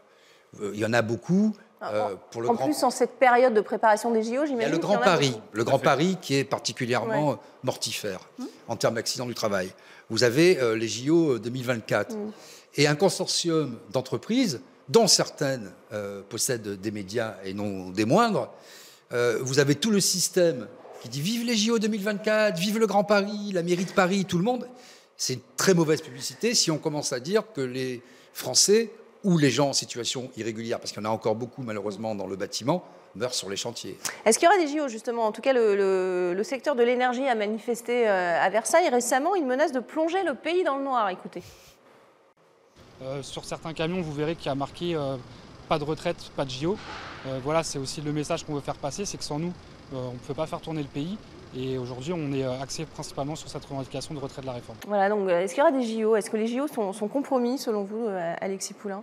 il 0.60 0.78
y 0.78 0.84
en 0.84 0.92
a 0.92 1.02
beaucoup. 1.02 1.54
Ah, 1.80 1.94
euh, 1.94 2.14
pour 2.30 2.42
le 2.42 2.50
en 2.50 2.56
plus, 2.56 2.82
en 2.82 2.90
cette 2.90 3.18
période 3.18 3.54
de 3.54 3.60
préparation 3.60 4.10
des 4.10 4.22
JO, 4.22 4.46
j'imagine. 4.46 4.58
Il 4.58 4.62
y 4.62 4.64
a 4.64 4.68
le 4.68 4.78
Grand 4.78 4.98
Paris, 4.98 5.40
le 5.52 5.62
Grand 5.62 5.78
Paris 5.78 6.16
qui 6.20 6.34
est 6.34 6.44
particulièrement 6.44 7.38
mortifère 7.62 8.20
hmm. 8.38 8.44
en 8.66 8.76
termes 8.76 8.94
d'accidents 8.94 9.26
du 9.26 9.34
travail. 9.34 9.72
Vous 10.10 10.24
avez 10.24 10.58
euh, 10.58 10.74
les 10.74 10.88
JO 10.88 11.38
2024 11.38 12.16
hmm. 12.16 12.30
et 12.76 12.88
un 12.88 12.96
consortium 12.96 13.78
d'entreprises, 13.90 14.60
dont 14.88 15.06
certaines 15.06 15.70
possèdent 16.30 16.80
des 16.80 16.90
médias 16.90 17.34
et 17.44 17.52
non 17.52 17.90
des 17.90 18.06
moindres. 18.06 18.48
vous 19.10 19.58
avez 19.58 19.74
tout 19.74 19.90
le 19.90 20.00
système 20.00 20.66
qui 21.02 21.10
dit 21.10 21.20
vive 21.20 21.44
les 21.44 21.56
JO 21.56 21.78
2024, 21.78 22.58
vive 22.58 22.78
le 22.78 22.86
Grand 22.86 23.04
Paris, 23.04 23.52
la 23.52 23.62
mairie 23.62 23.84
de 23.84 23.92
Paris, 23.92 24.24
tout 24.24 24.38
le 24.38 24.44
monde. 24.44 24.66
C'est 25.16 25.34
une 25.34 25.40
très 25.58 25.74
mauvaise 25.74 26.00
publicité 26.00 26.54
si 26.54 26.70
on 26.70 26.78
commence 26.78 27.12
à 27.12 27.20
dire 27.20 27.42
que 27.52 27.60
les 27.60 28.02
Français 28.32 28.90
ou 29.24 29.38
les 29.38 29.50
gens 29.50 29.70
en 29.70 29.72
situation 29.72 30.30
irrégulière, 30.36 30.78
parce 30.78 30.92
qu'il 30.92 31.02
y 31.02 31.06
en 31.06 31.10
a 31.10 31.12
encore 31.12 31.34
beaucoup 31.34 31.62
malheureusement 31.62 32.14
dans 32.14 32.26
le 32.26 32.36
bâtiment, 32.36 32.84
meurent 33.14 33.34
sur 33.34 33.48
les 33.48 33.56
chantiers. 33.56 33.98
Est-ce 34.24 34.38
qu'il 34.38 34.48
y 34.48 34.52
aura 34.52 34.58
des 34.58 34.68
JO 34.68 34.88
justement 34.88 35.26
En 35.26 35.32
tout 35.32 35.40
cas, 35.40 35.52
le, 35.52 36.40
secteur 36.44 36.76
de 36.76 36.82
l'énergie 36.82 37.26
a 37.26 37.34
manifesté 37.34 38.08
euh, 38.08 38.40
à 38.40 38.48
Versailles 38.48 38.88
récemment 38.88 39.34
une 39.34 39.46
menace 39.46 39.72
de 39.72 39.80
plonger 39.80 40.22
le 40.24 40.34
pays 40.34 40.64
dans 40.64 40.76
le 40.76 40.84
noir. 40.84 41.08
Écoutez. 41.10 41.42
Euh, 43.02 43.22
sur 43.22 43.44
certains 43.44 43.74
camions, 43.74 44.00
vous 44.00 44.12
verrez 44.12 44.34
qu'il 44.34 44.46
y 44.46 44.50
a 44.50 44.54
marqué 44.54 44.94
euh, 44.94 45.16
pas 45.68 45.78
de 45.78 45.84
retraite, 45.84 46.30
pas 46.36 46.44
de 46.44 46.50
JO. 46.50 46.76
voilà, 47.42 47.62
c'est 47.62 47.78
aussi 47.78 48.00
le 48.00 48.12
message 48.12 48.44
qu'on 48.44 48.54
veut 48.54 48.60
faire 48.60 48.76
passer, 48.76 49.04
c'est 49.04 49.18
que 49.18 49.24
sans 49.24 49.38
nous, 49.38 49.52
on 49.92 50.12
ne 50.12 50.18
peut 50.18 50.34
pas 50.34 50.46
faire 50.46 50.60
tourner 50.60 50.82
le 50.82 50.88
pays. 50.88 51.18
Et 51.56 51.78
aujourd'hui, 51.78 52.12
on 52.12 52.32
est 52.32 52.44
axé 52.44 52.84
principalement 52.84 53.36
sur 53.36 53.48
cette 53.48 53.64
revendication 53.64 54.14
de 54.14 54.20
retrait 54.20 54.42
de 54.42 54.46
la 54.46 54.52
réforme. 54.52 54.78
Voilà, 54.86 55.08
donc 55.08 55.28
est-ce 55.30 55.54
qu'il 55.54 55.62
y 55.62 55.66
aura 55.66 55.72
des 55.72 55.84
JO 55.84 56.16
Est-ce 56.16 56.30
que 56.30 56.36
les 56.36 56.46
JO 56.46 56.66
sont, 56.68 57.08
compromis 57.08 57.58
selon 57.58 57.84
vous, 57.84 58.06
euh, 58.06 58.34
Alexis 58.40 58.74
Poulain? 58.74 59.02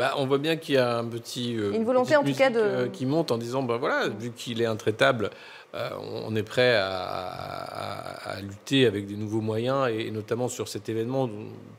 Bah, 0.00 0.14
on 0.16 0.26
voit 0.26 0.38
bien 0.38 0.56
qu'il 0.56 0.76
y 0.76 0.78
a 0.78 0.96
un 0.96 1.04
petit 1.04 1.58
euh, 1.58 1.74
une 1.74 1.84
volonté 1.84 2.16
en 2.16 2.24
tout 2.24 2.32
cas 2.32 2.48
de 2.48 2.58
euh, 2.58 2.88
qui 2.88 3.04
monte 3.04 3.30
en 3.30 3.36
disant 3.36 3.62
bah 3.62 3.76
voilà 3.76 4.08
vu 4.08 4.30
qu'il 4.30 4.62
est 4.62 4.66
intraitable 4.66 5.28
on 5.72 6.34
est 6.34 6.42
prêt 6.42 6.76
à, 6.76 8.36
lutter 8.42 8.86
avec 8.86 9.06
des 9.06 9.16
nouveaux 9.16 9.40
moyens 9.40 9.88
et 9.88 10.10
notamment 10.10 10.48
sur 10.48 10.68
cet 10.68 10.88
événement 10.88 11.28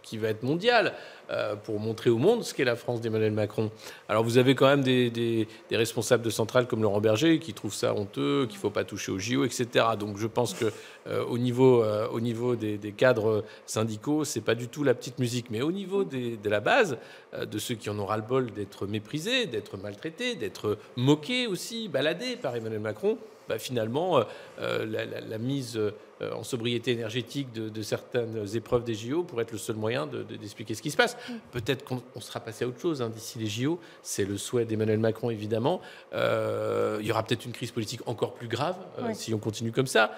qui 0.01 0.17
va 0.17 0.30
être 0.30 0.43
mondial 0.43 0.93
euh, 1.32 1.56
pour 1.56 1.80
montrer 1.80 2.10
au 2.10 2.17
monde 2.17 2.43
ce 2.43 2.54
qu'est 2.54 2.65
la 2.65 2.75
France 2.75 2.99
d'Emmanuel 2.99 3.32
Macron. 3.32 3.71
Alors 4.10 4.23
vous 4.23 4.38
avez 4.38 4.54
quand 4.54 4.67
même 4.67 4.84
des, 4.84 5.47
responsables 5.71 6.23
de 6.23 6.30
centrales 6.30 6.67
comme 6.67 6.82
Laurent 6.82 6.99
Berger 6.99 7.39
qui 7.39 7.54
trouvent 7.54 7.73
ça 7.73 7.93
honteux, 7.93 8.47
qu'il 8.47 8.58
ne 8.58 8.62
faut 8.62 8.69
pas 8.69 8.84
toucher 8.84 9.13
au 9.13 9.19
JO, 9.19 9.45
etc. 9.45 9.86
Donc 9.97 10.17
je 10.17 10.27
pense 10.27 10.54
que 10.54 10.65
euh, 11.08 11.23
au 11.23 11.38
niveau, 11.38 11.84
euh, 11.84 12.08
au 12.10 12.19
niveau 12.19 12.58
des, 12.58 12.77
cadres 12.91 13.45
syndicaux, 13.65 14.25
c'est 14.25 14.41
pas 14.41 14.56
du 14.56 14.67
tout 14.67 14.84
la 14.84 14.93
petite 14.93 15.19
musique. 15.19 15.45
Mais 15.49 15.62
au 15.62 15.71
niveau 15.71 16.04
de 16.04 16.49
la 16.49 16.60
base, 16.60 16.97
de 17.39 17.58
ceux 17.58 17.75
qui 17.75 17.89
en 17.89 17.97
ont 17.97 18.06
ras-le-bol 18.06 18.51
d'être 18.51 18.86
méprisés, 18.86 19.45
d'être 19.45 19.77
maltraités, 19.77 20.36
d'être 20.36 20.77
moqués 20.97 21.47
aussi, 21.47 21.88
baladés 21.88 22.36
par 22.36 22.58
Emmanuel 22.58 22.82
Macron, 22.82 23.17
bah, 23.52 23.60
finalement, 23.60 24.24
la, 24.58 25.38
mise 25.38 25.80
euh, 26.22 26.32
en 26.34 26.44
sobriété 26.44 26.92
énergétique 26.92 27.52
de, 27.52 27.82
certaines 27.82 28.46
épreuves 28.56 28.84
des 28.84 28.94
JO 28.94 29.24
pour 29.24 29.42
être 29.42 29.52
le 29.52 29.58
seul 29.58 29.76
moyen 29.76 30.06
d'expliquer 30.08 30.76
ce 30.76 30.82
qui 30.82 30.92
se 30.92 30.98
passe. 30.98 31.18
Mm. 31.28 31.34
Peut-être 31.52 31.84
qu'on 31.84 32.20
sera 32.20 32.40
passé 32.40 32.64
à 32.64 32.68
autre 32.68 32.80
chose 32.80 33.02
hein, 33.02 33.10
d'ici 33.10 33.40
les 33.40 33.48
JO. 33.48 33.80
C'est 34.04 34.26
le 34.26 34.38
souhait 34.38 34.66
d'Emmanuel 34.66 35.00
Macron, 35.00 35.32
évidemment. 35.32 35.82
Euh, 36.14 36.98
il 37.02 37.08
y 37.08 37.12
aura 37.12 37.24
peut-être 37.24 37.46
une 37.46 37.54
crise 37.54 37.72
politique 37.72 38.02
encore 38.06 38.34
plus 38.34 38.48
grave 38.48 38.76
euh, 39.00 39.14
si 39.14 39.34
on 39.34 39.40
continue 39.40 39.72
comme 39.72 39.88
ça. 39.88 40.12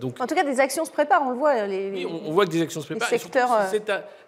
donc, 0.00 0.20
en 0.20 0.26
tout 0.26 0.34
cas, 0.34 0.44
des 0.44 0.60
actions 0.60 0.84
se 0.84 0.92
préparent, 0.92 1.22
on 1.26 1.30
le 1.30 1.36
voit. 1.36 1.66
Les, 1.66 2.06
on, 2.06 2.30
voit 2.30 2.46
que 2.46 2.50
des 2.50 2.62
actions 2.62 2.80
se 2.80 2.86
préparent. 2.86 3.08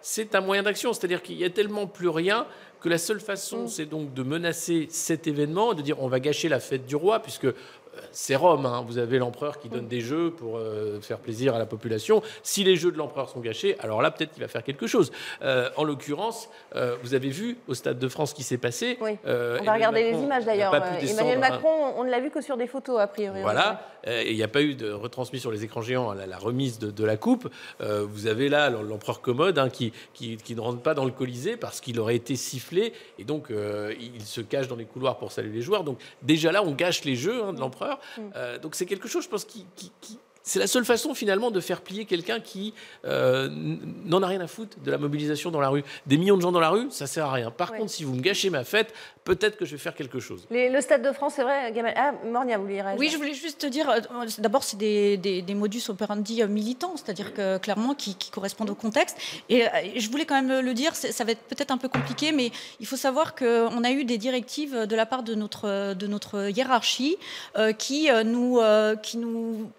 C'est 0.01 0.35
un, 0.35 0.41
moyen 0.41 0.63
d'action, 0.63 0.91
c'est-à-dire 0.93 1.21
qu'il 1.21 1.37
y 1.37 1.45
a 1.45 1.49
tellement 1.49 1.87
plus 1.87 2.09
rien 2.09 2.45
que 2.81 2.89
la 2.89 2.97
seule 2.97 3.19
façon, 3.19 3.63
mm. 3.63 3.67
c'est 3.67 3.85
donc 3.85 4.13
de 4.13 4.23
menacer 4.23 4.87
cet 4.91 5.25
événement, 5.27 5.73
de 5.73 5.81
dire 5.81 6.01
on 6.01 6.09
va 6.09 6.19
gâcher 6.19 6.49
la 6.49 6.59
fête 6.59 6.85
du 6.85 6.95
roi, 6.95 7.21
puisque 7.21 7.47
c'est 8.11 8.35
Rome. 8.35 8.65
Hein. 8.65 8.83
Vous 8.87 8.97
avez 8.97 9.17
l'empereur 9.19 9.59
qui 9.59 9.69
donne 9.69 9.87
des 9.87 10.01
jeux 10.01 10.31
pour 10.31 10.57
euh, 10.57 10.99
faire 11.01 11.19
plaisir 11.19 11.55
à 11.55 11.59
la 11.59 11.65
population. 11.65 12.21
Si 12.43 12.63
les 12.63 12.75
jeux 12.75 12.91
de 12.91 12.97
l'empereur 12.97 13.29
sont 13.29 13.39
gâchés, 13.39 13.77
alors 13.79 14.01
là, 14.01 14.11
peut-être 14.11 14.31
qu'il 14.31 14.41
va 14.41 14.47
faire 14.47 14.63
quelque 14.63 14.87
chose. 14.87 15.11
Euh, 15.41 15.69
en 15.77 15.83
l'occurrence, 15.83 16.49
euh, 16.75 16.95
vous 17.03 17.13
avez 17.13 17.29
vu 17.29 17.57
au 17.67 17.73
Stade 17.73 17.99
de 17.99 18.07
France 18.07 18.31
ce 18.31 18.35
qui 18.35 18.43
s'est 18.43 18.57
passé. 18.57 18.97
Oui. 19.01 19.17
on 19.25 19.63
va 19.63 19.73
regarder 19.73 20.11
les 20.11 20.17
images 20.19 20.45
d'ailleurs. 20.45 20.73
Emmanuel 20.75 21.39
Macron, 21.39 21.93
on 21.97 22.03
ne 22.03 22.09
l'a 22.09 22.19
vu 22.19 22.29
que 22.29 22.41
sur 22.41 22.57
des 22.57 22.67
photos, 22.67 22.99
a 22.99 23.07
priori. 23.07 23.41
Voilà. 23.41 23.81
il 24.05 24.35
n'y 24.35 24.43
a 24.43 24.47
pas 24.47 24.61
eu 24.61 24.75
de 24.75 24.91
retransmis 24.91 25.39
sur 25.39 25.51
les 25.51 25.63
écrans 25.63 25.81
géants 25.81 26.13
la, 26.13 26.25
la 26.25 26.37
remise 26.37 26.79
de, 26.79 27.03
la 27.03 27.17
coupe. 27.17 27.49
vous 27.79 28.27
avez 28.27 28.49
là 28.49 28.69
l'empereur 28.69 29.21
commode 29.21 29.57
hein, 29.57 29.69
qui, 29.69 29.93
qui, 30.13 30.55
ne 30.55 30.61
rentre 30.61 30.81
pas 30.81 30.93
dans 30.93 31.05
le 31.05 31.11
Colisée 31.11 31.57
parce 31.57 31.81
qu'il 31.81 31.99
aurait 31.99 32.15
été 32.15 32.35
sifflé. 32.35 32.93
Et 33.19 33.23
donc, 33.23 33.49
il 33.49 34.21
se 34.21 34.41
cache 34.41 34.67
dans 34.67 34.75
les 34.75 34.85
couloirs 34.85 35.17
pour 35.17 35.31
saluer 35.31 35.53
les 35.53 35.61
joueurs. 35.61 35.83
Donc, 35.83 35.99
déjà 36.21 36.51
là, 36.51 36.63
on 36.63 36.71
gâche 36.71 37.03
les 37.05 37.15
jeux 37.15 37.43
hein, 37.43 37.53
de 37.53 37.59
l'empereur. 37.59 37.86
Mm. 38.17 38.21
Euh, 38.35 38.57
donc 38.59 38.75
c'est 38.75 38.85
quelque 38.85 39.07
chose, 39.07 39.23
je 39.23 39.29
pense, 39.29 39.45
qui, 39.45 39.65
c'est 40.47 40.59
la 40.59 40.67
seule 40.67 40.85
façon 40.85 41.13
finalement 41.13 41.51
de 41.51 41.59
faire 41.59 41.81
plier 41.81 42.05
quelqu'un 42.05 42.39
qui 42.39 42.73
euh, 43.05 43.49
n'en 44.05 44.23
a 44.23 44.27
rien 44.27 44.39
à 44.39 44.47
foutre 44.47 44.77
de 44.79 44.89
la 44.89 44.97
mobilisation 44.97 45.51
dans 45.51 45.59
la 45.59 45.67
rue. 45.67 45.83
Des 46.05 46.17
millions 46.17 46.37
de 46.37 46.41
gens 46.41 46.53
dans 46.53 46.61
la 46.61 46.69
rue, 46.69 46.87
ça 46.89 47.05
sert 47.05 47.25
à 47.25 47.33
rien. 47.33 47.51
Par 47.51 47.73
contre, 47.73 47.91
si 47.91 48.05
vous 48.05 48.15
me 48.15 48.21
gâchez 48.21 48.49
ma 48.49 48.63
fête, 48.63 48.93
peut-être 49.25 49.57
que 49.57 49.65
je 49.65 49.71
vais 49.71 49.77
faire 49.77 49.93
quelque 49.93 50.21
chose. 50.21 50.47
le 50.49 50.79
Stade 50.79 51.01
de 51.01 51.11
France, 51.11 51.33
c'est 51.35 51.43
vrai, 51.43 51.71
Gamal. 51.73 51.93
Ah, 51.97 52.13
Mornia, 52.25 52.57
vous 52.57 52.63
voulez 52.63 52.81
Oui, 52.97 53.09
je 53.09 53.17
voulais 53.17 53.33
juste 53.33 53.59
te 53.59 53.67
dire, 53.67 53.89
euh, 53.89 53.99
d'abord, 54.39 54.63
c'est 54.63 54.77
des, 54.77 55.43
modus 55.53 55.89
operandi 55.89 56.41
militants, 56.45 56.95
c'est-à-dire 56.95 57.33
que 57.33 57.57
clairement, 57.57 57.93
qui, 57.93 58.15
correspondent 58.31 58.69
au 58.69 58.75
contexte. 58.75 59.17
Et, 59.49 59.65
je 59.97 60.09
voulais 60.09 60.25
quand 60.25 60.41
même 60.41 60.63
le 60.63 60.73
dire, 60.73 60.95
ça 60.95 61.23
va 61.25 61.31
être 61.31 61.41
peut-être 61.41 61.71
un 61.71 61.77
peu 61.77 61.89
compliqué, 61.89 62.31
mais 62.31 62.51
il 62.79 62.85
faut 62.85 62.95
savoir 62.95 63.35
qu'on 63.35 63.83
a 63.83 63.91
eu 63.91 64.05
des 64.05 64.17
directives 64.17 64.85
de 64.85 64.95
la 64.95 65.05
part 65.05 65.23
de 65.23 65.35
notre, 65.35 65.93
de 65.93 66.07
notre 66.07 66.49
hiérarchie 66.49 67.17
qui, 67.77 68.09
nous, 68.23 68.61
qui 69.01 69.17
nous 69.17 69.69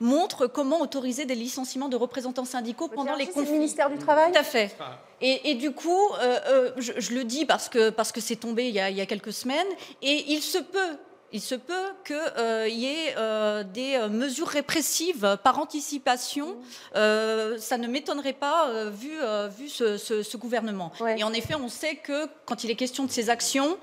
montre 0.00 0.46
comment 0.46 0.80
autoriser 0.80 1.24
des 1.24 1.34
licenciements 1.34 1.88
de 1.88 1.96
représentants 1.96 2.44
syndicaux 2.44 2.88
pendant 2.88 3.14
les 3.14 3.26
conflits. 3.26 3.44
C'est 3.44 3.52
le 3.52 3.58
ministère 3.58 3.90
du 3.90 3.98
Travail 3.98 4.32
Tout 4.32 4.38
à 4.38 4.42
fait. 4.42 4.76
Et, 5.20 5.54
du 5.54 5.72
coup, 5.72 6.10
euh, 6.20 6.38
euh, 6.48 6.70
je, 6.76 7.14
le 7.14 7.24
dis 7.24 7.46
parce 7.46 7.68
que 7.68 7.86
c'est 7.86 7.92
parce 7.92 8.12
que 8.12 8.34
tombé 8.34 8.68
il 8.68 8.74
y, 8.74 8.80
a, 8.80 8.90
il 8.90 8.96
y, 8.96 9.00
a, 9.00 9.06
quelques 9.06 9.32
semaines, 9.32 9.66
et 10.02 10.32
il 10.32 10.42
se 10.42 10.58
peut 10.58 10.98
il 11.32 11.40
se 11.40 11.54
peut 11.54 11.74
qu'il 12.04 12.16
euh, 12.38 12.68
y 12.68 12.86
ait 12.86 13.14
euh, 13.16 13.64
des 13.64 13.96
euh, 13.96 14.08
mesures 14.08 14.46
répressives 14.46 15.36
par 15.42 15.58
anticipation. 15.58 16.56
ça 16.94 17.78
ne 17.78 17.88
m'étonnerait 17.88 18.32
pas 18.32 18.90
vu, 18.90 19.10
vu 19.56 19.68
ce, 19.68 20.36
gouvernement. 20.36 20.92
Et 21.16 21.24
en 21.24 21.32
effet, 21.32 21.54
on 21.54 21.68
sait 21.68 21.96
que 21.96 22.26
quand 22.44 22.64
il 22.64 22.70
est 22.70 22.74
question 22.74 23.04
de 23.04 23.10
ces 23.10 23.30
actions, 23.30 23.76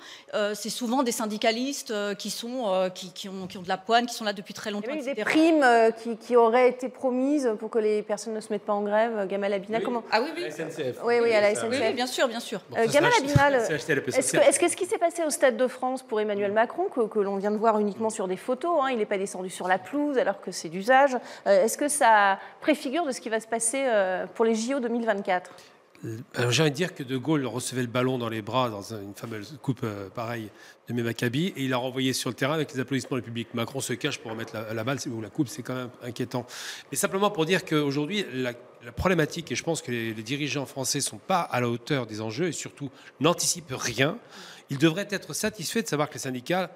c'est 0.53 0.69
souvent 0.69 1.03
des 1.03 1.11
syndicalistes 1.11 1.93
qui, 2.17 2.29
sont, 2.29 2.91
qui, 2.93 3.29
ont, 3.29 3.47
qui, 3.47 3.57
ont, 3.57 3.61
de 3.61 3.67
la 3.67 3.77
poigne, 3.77 4.05
qui 4.05 4.13
sont 4.13 4.25
là 4.25 4.33
depuis 4.33 4.53
très 4.53 4.71
longtemps. 4.71 4.91
Il 4.93 5.03
y 5.03 5.09
a 5.09 5.13
des 5.13 5.23
primes 5.23 5.65
qui, 6.01 6.17
qui, 6.17 6.35
auraient 6.35 6.69
été 6.69 6.89
promises 6.89 7.51
pour 7.59 7.69
que 7.69 7.79
les 7.79 8.01
personnes 8.03 8.33
ne 8.33 8.39
se 8.39 8.51
mettent 8.51 8.65
pas 8.65 8.73
en 8.73 8.83
grève. 8.83 9.27
Gamal 9.27 9.53
Abina, 9.53 9.81
comment 9.81 10.03
Ah 10.11 10.21
oui, 10.21 10.29
oui. 10.35 10.43
À 10.43 10.47
la 10.47 10.51
SNCF. 10.51 10.99
Oui, 11.03 11.15
oui, 11.21 11.33
à 11.33 11.41
la 11.41 11.55
SNCF. 11.55 11.69
Oui, 11.69 11.93
bien 11.93 12.07
sûr, 12.07 12.27
bien 12.27 12.39
sûr. 12.39 12.61
Gamal 12.71 13.11
Abina, 13.19 13.59
est-ce 13.59 14.59
que, 14.59 14.69
ce 14.69 14.75
qui 14.75 14.85
s'est 14.85 14.97
passé 14.97 15.23
au 15.25 15.29
Stade 15.29 15.57
de 15.57 15.67
France 15.67 16.03
pour 16.03 16.19
Emmanuel 16.19 16.51
Macron, 16.51 16.85
que, 16.85 17.07
que 17.07 17.19
l'on 17.19 17.32
vient 17.37 17.51
de 17.51 17.57
voir 17.57 17.79
uniquement 17.79 18.09
sur 18.09 18.27
des 18.27 18.37
photos, 18.37 18.79
hein. 18.81 18.89
il 18.91 18.97
n'est 18.97 19.05
pas 19.05 19.17
descendu 19.17 19.49
sur 19.49 19.67
la 19.67 19.79
pelouse 19.79 20.17
alors 20.17 20.41
que 20.41 20.51
c'est 20.51 20.69
d'usage. 20.69 21.15
Euh, 21.47 21.63
est-ce 21.63 21.77
que 21.77 21.87
ça 21.87 22.39
préfigure 22.61 23.05
de 23.05 23.11
ce 23.11 23.21
qui 23.21 23.29
va 23.29 23.39
se 23.39 23.47
passer 23.47 23.83
euh, 23.85 24.25
pour 24.33 24.45
les 24.45 24.55
JO 24.55 24.79
2024 24.79 25.51
euh, 26.05 26.51
j'ai 26.51 26.63
envie 26.63 26.71
de 26.71 26.75
dire 26.75 26.93
que 26.93 27.01
De 27.01 27.15
Gaulle 27.15 27.45
recevait 27.45 27.81
le 27.81 27.87
ballon 27.87 28.17
dans 28.17 28.27
les 28.27 28.41
bras 28.41 28.69
dans 28.69 28.93
une 28.93 29.13
fameuse 29.15 29.57
coupe 29.61 29.85
pareille 30.13 30.49
de 30.89 31.01
Maccabi 31.01 31.53
et 31.55 31.63
il 31.63 31.69
l'a 31.69 31.77
renvoyé 31.77 32.11
sur 32.11 32.29
le 32.29 32.35
terrain 32.35 32.55
avec 32.55 32.73
les 32.73 32.81
applaudissements 32.81 33.15
du 33.15 33.23
public. 33.23 33.47
Macron 33.53 33.79
se 33.79 33.93
cache 33.93 34.19
pour 34.19 34.31
remettre 34.31 34.53
la, 34.53 34.83
balle 34.83 34.97
ou 35.07 35.21
la 35.21 35.29
coupe, 35.29 35.47
c'est 35.47 35.61
quand 35.61 35.75
même 35.75 35.89
inquiétant. 36.03 36.45
Mais 36.91 36.97
simplement 36.97 37.31
pour 37.31 37.45
dire 37.45 37.63
qu'aujourd'hui, 37.63 38.25
la, 38.33 38.51
la, 38.83 38.91
problématique, 38.91 39.49
et 39.53 39.55
je 39.55 39.63
pense 39.63 39.81
que 39.81 39.91
les, 39.91 40.13
les 40.13 40.23
dirigeants 40.23 40.65
français 40.65 40.97
ne 40.97 41.03
sont 41.03 41.19
pas 41.19 41.39
à 41.39 41.61
la 41.61 41.69
hauteur 41.69 42.05
des 42.05 42.19
enjeux 42.19 42.47
et 42.47 42.51
surtout 42.51 42.89
n'anticipent 43.21 43.71
rien, 43.71 44.17
ils 44.69 44.77
devraient 44.77 45.07
être 45.09 45.33
satisfaits 45.33 45.83
de 45.83 45.87
savoir 45.87 46.09
que 46.09 46.15
les 46.15 46.19
syndicats 46.19 46.71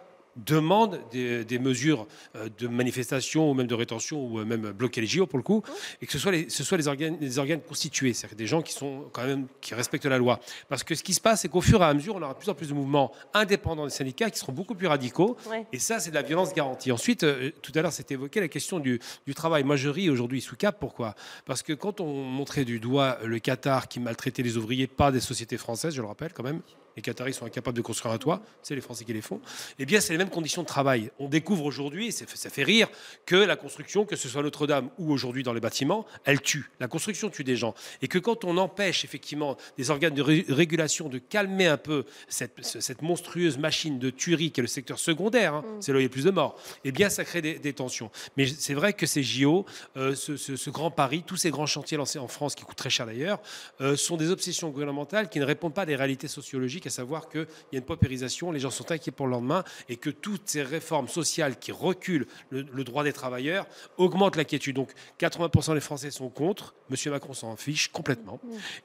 demandent 0.45 0.99
des, 1.11 1.59
mesures 1.59 2.07
euh, 2.35 2.49
de 2.57 2.67
manifestation 2.67 3.49
ou 3.49 3.53
même 3.53 3.67
de 3.67 3.75
rétention 3.75 4.25
ou 4.25 4.39
euh, 4.39 4.45
même 4.45 4.71
bloquer 4.71 5.01
les 5.01 5.07
JO 5.07 5.25
pour 5.25 5.37
le 5.37 5.43
coup, 5.43 5.63
et 6.01 6.05
que 6.05 6.11
ce 6.11 6.19
soit 6.19 6.31
les, 6.31 6.49
ce 6.49 6.63
soit 6.63 6.77
les, 6.77 6.87
organes, 6.87 7.17
les 7.19 7.39
organes 7.39 7.61
constitués, 7.61 8.13
c'est-à-dire 8.13 8.37
des 8.37 8.47
gens 8.47 8.61
qui 8.61 8.73
sont 8.73 9.05
quand 9.11 9.25
même 9.25 9.47
qui 9.61 9.73
respectent 9.73 10.05
la 10.05 10.17
loi. 10.17 10.39
Parce 10.69 10.83
que 10.83 10.95
ce 10.95 11.03
qui 11.03 11.13
se 11.13 11.21
passe, 11.21 11.41
c'est 11.41 11.49
qu'au 11.49 11.61
fur 11.61 11.81
et 11.81 11.85
à 11.85 11.93
mesure, 11.93 12.15
on 12.15 12.21
aura 12.21 12.33
de 12.33 12.37
plus 12.37 12.49
en 12.49 12.53
plus 12.53 12.69
de 12.69 12.73
mouvements 12.73 13.11
indépendants 13.33 13.85
des 13.85 13.91
syndicats 13.91 14.29
qui 14.29 14.39
seront 14.39 14.53
beaucoup 14.53 14.75
plus 14.75 14.87
radicaux, 14.87 15.37
et 15.73 15.79
ça, 15.79 15.99
c'est 15.99 16.09
de 16.09 16.15
la 16.15 16.21
violence 16.21 16.53
garantie. 16.53 16.91
Ensuite, 16.91 17.23
euh, 17.23 17.51
tout 17.61 17.71
à 17.75 17.81
l'heure, 17.81 17.93
c'était 17.93 18.13
évoqué 18.15 18.39
la 18.39 18.47
question 18.47 18.79
du, 18.79 18.99
du 19.25 19.33
travail. 19.33 19.63
Moi, 19.63 19.75
je 19.75 19.89
ris 19.89 20.09
aujourd'hui 20.09 20.41
sous 20.41 20.55
cap. 20.55 20.77
Pourquoi? 20.79 21.15
Parce 21.45 21.63
que 21.63 21.73
quand 21.73 22.01
on 22.01 22.23
montrait 22.23 22.65
du 22.65 22.79
doigt 22.79 23.17
le 23.23 23.39
Qatar 23.39 23.87
qui 23.87 23.99
maltraitait 23.99 24.43
les 24.43 24.57
ouvriers, 24.57 24.87
pas 24.87 25.11
des 25.11 25.19
sociétés 25.19 25.57
françaises, 25.57 25.95
je 25.95 26.01
le 26.01 26.07
rappelle 26.07 26.33
quand 26.33 26.43
même, 26.43 26.61
les 26.97 27.03
Qataris 27.03 27.33
sont 27.33 27.45
incapables 27.45 27.77
de 27.77 27.81
construire 27.81 28.13
un 28.13 28.17
toit, 28.17 28.41
c'est 28.63 28.75
les 28.75 28.81
Français 28.81 29.05
qui 29.05 29.13
les 29.13 29.21
font, 29.21 29.39
eh 29.77 29.85
bien, 29.85 30.01
c'est 30.01 30.13
les 30.13 30.17
mêmes 30.17 30.31
conditions 30.31 30.63
de 30.63 30.67
travail. 30.67 31.11
On 31.19 31.29
découvre 31.29 31.63
aujourd'hui, 31.63 32.11
ça 32.11 32.49
fait 32.49 32.63
rire, 32.63 32.89
que 33.25 33.35
la 33.35 33.55
construction, 33.55 34.05
que 34.05 34.15
ce 34.15 34.27
soit 34.27 34.41
Notre-Dame 34.41 34.89
ou 34.97 35.13
aujourd'hui 35.13 35.43
dans 35.43 35.53
les 35.53 35.59
bâtiments, 35.59 36.05
elle 36.25 36.41
tue. 36.41 36.71
La 36.79 36.87
construction 36.87 37.29
tue 37.29 37.43
des 37.43 37.55
gens. 37.55 37.75
Et 38.01 38.07
que 38.07 38.17
quand 38.17 38.43
on 38.43 38.57
empêche 38.57 39.05
effectivement 39.05 39.57
des 39.77 39.91
organes 39.91 40.15
de 40.15 40.23
régulation 40.51 41.07
de 41.07 41.19
calmer 41.19 41.67
un 41.67 41.77
peu 41.77 42.03
cette, 42.27 43.01
monstrueuse 43.03 43.59
machine 43.59 43.99
de 43.99 44.09
tuerie 44.09 44.51
qui 44.51 44.59
est 44.59 44.63
le 44.63 44.67
secteur 44.67 44.97
secondaire, 44.97 45.53
hein, 45.53 45.61
mm. 45.61 45.81
c'est 45.81 45.91
là 45.91 45.97
où 45.97 46.01
il 46.01 46.03
y 46.03 46.07
a 46.07 46.09
plus 46.09 46.23
de 46.23 46.31
morts, 46.31 46.59
eh 46.83 46.91
bien, 46.91 47.09
ça 47.09 47.23
crée 47.23 47.41
des, 47.43 47.73
tensions. 47.73 48.09
Mais 48.37 48.47
c'est 48.47 48.73
vrai 48.73 48.93
que 48.93 49.05
ces 49.05 49.21
JO, 49.21 49.67
euh, 49.97 50.15
ce, 50.15 50.69
grand 50.71 50.89
pari, 50.89 51.21
tous 51.21 51.35
ces 51.35 51.51
grands 51.51 51.67
chantiers 51.67 51.97
lancés 51.97 52.17
en 52.17 52.27
France, 52.27 52.55
qui 52.55 52.63
coûtent 52.63 52.75
très 52.75 52.89
cher 52.89 53.05
d'ailleurs, 53.05 53.39
euh, 53.81 53.95
sont 53.95 54.17
des 54.17 54.31
obsessions 54.31 54.69
gouvernementales 54.69 55.29
qui 55.29 55.39
ne 55.39 55.45
répondent 55.45 55.75
pas 55.75 55.83
à 55.83 55.85
des 55.85 55.95
réalités 55.95 56.27
sociologiques 56.27 56.86
à 56.87 56.91
savoir 56.91 57.29
qu'il 57.29 57.47
y 57.71 57.75
a 57.75 57.79
une 57.79 57.85
paupérisation, 57.85 58.51
les 58.51 58.59
gens 58.59 58.69
sont 58.69 58.91
inquiets 58.91 59.11
pour 59.11 59.27
le 59.27 59.33
lendemain, 59.33 59.63
et 59.89 59.97
que 59.97 60.09
toutes 60.09 60.47
ces 60.49 60.63
réformes 60.63 61.07
sociales 61.07 61.57
qui 61.57 61.71
reculent 61.71 62.27
le, 62.49 62.83
droit 62.83 63.03
des 63.03 63.13
travailleurs 63.13 63.67
augmentent 63.97 64.35
l'inquiétude. 64.35 64.75
Donc 64.75 64.91
80% 65.19 65.73
des 65.73 65.79
Français 65.79 66.11
sont 66.11 66.29
contre, 66.29 66.73
M. 66.89 67.11
Macron 67.11 67.33
s'en 67.33 67.55
fiche 67.55 67.89
complètement. 67.89 68.39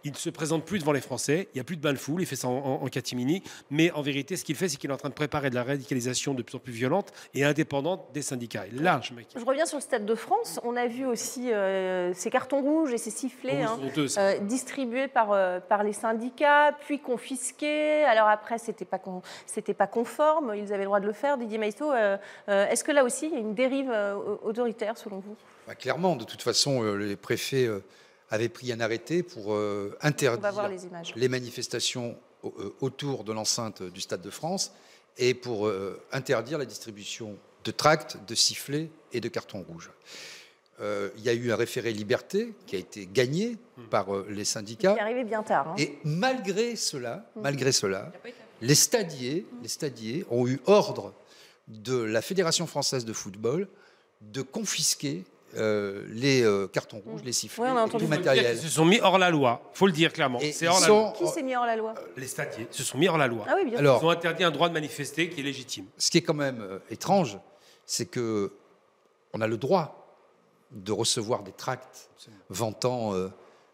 Il 0.04 0.12
ne 0.12 0.16
se 0.16 0.30
présente 0.30 0.64
plus 0.64 0.78
devant 0.78 0.92
les 0.92 1.00
Français, 1.00 1.48
il 1.52 1.56
n'y 1.56 1.60
a 1.60 1.64
plus 1.64 1.76
de 1.76 1.82
bain 1.82 1.92
de 1.92 1.98
foule, 1.98 2.22
il 2.22 2.26
fait 2.26 2.36
ça 2.36 2.48
en, 2.48 2.86
catimini, 2.88 3.42
mais 3.70 3.90
en 3.92 4.02
vérité, 4.02 4.36
ce 4.36 4.44
qu'il 4.44 4.56
fait, 4.56 4.68
c'est 4.68 4.76
qu'il 4.76 4.90
est 4.90 4.92
en 4.92 4.98
train 4.98 5.08
de 5.08 5.14
préparer 5.14 5.50
de 5.50 5.54
la 5.54 5.62
radicalisation 5.62 6.34
de 6.34 6.42
plus 6.42 6.56
en 6.56 6.58
plus 6.58 6.72
violente 6.72 7.12
et 7.34 7.44
indépendante 7.44 8.12
des 8.12 8.22
syndicats. 8.22 8.66
Et 8.66 8.70
là, 8.70 9.00
je 9.02 9.12
Je 9.38 9.44
reviens 9.44 9.66
sur 9.66 9.78
le 9.78 9.82
Stade 9.82 10.04
de 10.04 10.14
France. 10.14 10.60
On 10.62 10.76
a 10.76 10.86
vu 10.86 11.06
aussi 11.06 11.52
euh, 11.52 12.12
ces 12.14 12.30
cartons 12.30 12.60
rouges 12.60 12.92
et 12.92 12.98
ces 12.98 13.10
sifflets 13.10 13.62
hein, 13.62 13.78
euh, 13.96 14.38
distribués 14.40 15.08
par, 15.08 15.32
euh, 15.32 15.60
par 15.60 15.82
les 15.82 15.92
syndicats, 15.92 16.72
puis 16.80 16.98
confisqués 16.98 17.91
alors 18.04 18.28
après, 18.28 18.58
c'était 18.58 18.84
pas 18.84 18.98
pas 18.98 19.86
conforme. 19.86 20.54
Ils 20.56 20.72
avaient 20.72 20.78
le 20.78 20.86
droit 20.86 21.00
de 21.00 21.06
le 21.06 21.12
faire. 21.12 21.38
Didier 21.38 21.58
Maïsto, 21.58 21.92
euh, 21.92 22.16
euh, 22.48 22.68
est-ce 22.68 22.84
que 22.84 22.92
là 22.92 23.04
aussi 23.04 23.26
il 23.26 23.32
y 23.32 23.36
a 23.36 23.40
une 23.40 23.54
dérive 23.54 23.90
euh, 23.90 24.14
autoritaire 24.42 24.96
selon 24.98 25.18
vous? 25.20 25.36
Bah, 25.66 25.74
Clairement, 25.74 26.16
de 26.16 26.24
toute 26.24 26.42
façon, 26.42 26.82
les 26.94 27.16
préfets 27.16 27.68
avaient 28.30 28.48
pris 28.48 28.72
un 28.72 28.80
arrêté 28.80 29.22
pour 29.22 29.56
interdire 30.00 30.68
les, 31.16 31.28
manifestations 31.28 32.16
autour 32.80 33.24
de 33.24 33.32
l'enceinte 33.32 33.82
du 33.82 34.00
Stade 34.00 34.22
de 34.22 34.30
France 34.30 34.72
et 35.18 35.34
pour 35.34 35.70
interdire 36.10 36.58
la 36.58 36.64
distribution 36.64 37.36
de 37.64 37.70
tracts, 37.70 38.16
de 38.26 38.34
sifflets 38.34 38.90
et 39.12 39.20
de 39.20 39.28
cartons 39.28 39.64
rouges. 39.68 39.90
Euh, 40.82 41.10
il 41.16 41.22
y 41.22 41.28
a 41.28 41.32
eu 41.32 41.52
un 41.52 41.56
référé 41.56 41.92
liberté 41.92 42.54
qui 42.66 42.74
a 42.74 42.78
été 42.78 43.08
gagné 43.10 43.56
hmm. 43.76 43.82
par 43.84 44.12
euh, 44.12 44.26
les 44.28 44.44
syndicats. 44.44 44.94
Qui 44.94 44.98
est 44.98 45.02
arrivé 45.02 45.22
bien 45.22 45.42
tard. 45.42 45.68
Hein. 45.68 45.74
Et 45.78 45.98
malgré 46.02 46.74
cela, 46.74 47.24
hmm. 47.36 47.42
malgré 47.42 47.70
cela, 47.70 48.10
les 48.60 48.74
stadiers, 48.74 49.46
les 49.62 49.68
stadiers 49.68 50.24
ont 50.30 50.46
eu 50.48 50.60
ordre 50.66 51.14
de 51.68 51.96
la 51.96 52.20
Fédération 52.20 52.66
française 52.66 53.04
de 53.04 53.12
football 53.12 53.68
de 54.22 54.42
confisquer 54.42 55.24
euh, 55.56 56.04
les 56.08 56.44
cartons 56.72 57.00
rouges, 57.04 57.22
les 57.24 57.32
sifflets, 57.32 57.68
tout 57.88 57.98
le 57.98 58.08
matériel. 58.08 58.56
Ils 58.56 58.62
se 58.62 58.68
sont 58.68 58.84
mis 58.84 59.00
hors 59.00 59.18
la 59.18 59.30
loi, 59.30 59.70
faut 59.74 59.86
le 59.86 59.92
dire 59.92 60.12
clairement. 60.12 60.40
C'est 60.52 60.66
hors 60.66 60.80
la 60.80 60.88
loi. 60.88 61.14
Qui 61.16 61.28
s'est 61.28 61.42
mis 61.42 61.54
hors 61.54 61.66
la 61.66 61.76
loi? 61.76 61.94
Les 62.16 62.26
stadiers 62.26 62.66
se 62.70 62.82
sont 62.82 62.98
mis 62.98 63.06
hors 63.06 63.18
la 63.18 63.28
loi. 63.28 63.44
Ah 63.48 63.54
oui, 63.56 63.70
bien 63.70 63.78
Alors, 63.78 64.00
ils 64.02 64.06
ont 64.06 64.10
interdit 64.10 64.42
un 64.42 64.50
droit 64.50 64.68
de 64.68 64.74
manifester 64.74 65.28
qui 65.28 65.40
est 65.40 65.44
légitime. 65.44 65.86
Ce 65.96 66.10
qui 66.10 66.18
est 66.18 66.22
quand 66.22 66.34
même 66.34 66.80
étrange, 66.90 67.38
c'est 67.86 68.06
que 68.06 68.52
on 69.32 69.40
a 69.40 69.46
le 69.46 69.56
droit 69.56 70.01
de 70.72 70.92
recevoir 70.92 71.42
des 71.42 71.52
tracts 71.52 72.10
vantant 72.48 73.14
euh, 73.14 73.28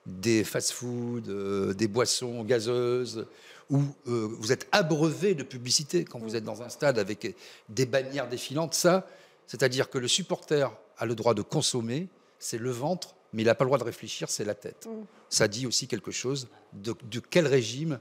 des 0.06 0.44
fast-foods, 0.44 1.28
euh, 1.28 1.74
des 1.74 1.88
boissons 1.88 2.42
gazeuses, 2.44 3.26
où 3.70 3.82
euh, 4.06 4.28
vous 4.38 4.52
êtes 4.52 4.66
abreuvé 4.72 5.34
de 5.34 5.42
publicité 5.42 6.04
quand 6.04 6.18
vous 6.18 6.36
êtes 6.36 6.44
dans 6.44 6.62
un 6.62 6.68
stade 6.68 6.98
avec 6.98 7.36
des 7.68 7.86
bannières 7.86 8.28
défilantes. 8.28 8.74
Ça, 8.74 9.06
c'est-à-dire 9.46 9.90
que 9.90 9.98
le 9.98 10.08
supporter 10.08 10.72
a 10.96 11.06
le 11.06 11.14
droit 11.14 11.34
de 11.34 11.42
consommer, 11.42 12.08
c'est 12.38 12.58
le 12.58 12.70
ventre, 12.70 13.14
mais 13.32 13.42
il 13.42 13.46
n'a 13.46 13.54
pas 13.54 13.64
le 13.64 13.68
droit 13.68 13.78
de 13.78 13.84
réfléchir, 13.84 14.30
c'est 14.30 14.44
la 14.44 14.54
tête. 14.54 14.86
Mm. 14.86 15.04
Ça 15.28 15.48
dit 15.48 15.66
aussi 15.66 15.86
quelque 15.86 16.10
chose 16.10 16.48
de, 16.72 16.94
quel 17.30 17.46
régime, 17.46 17.98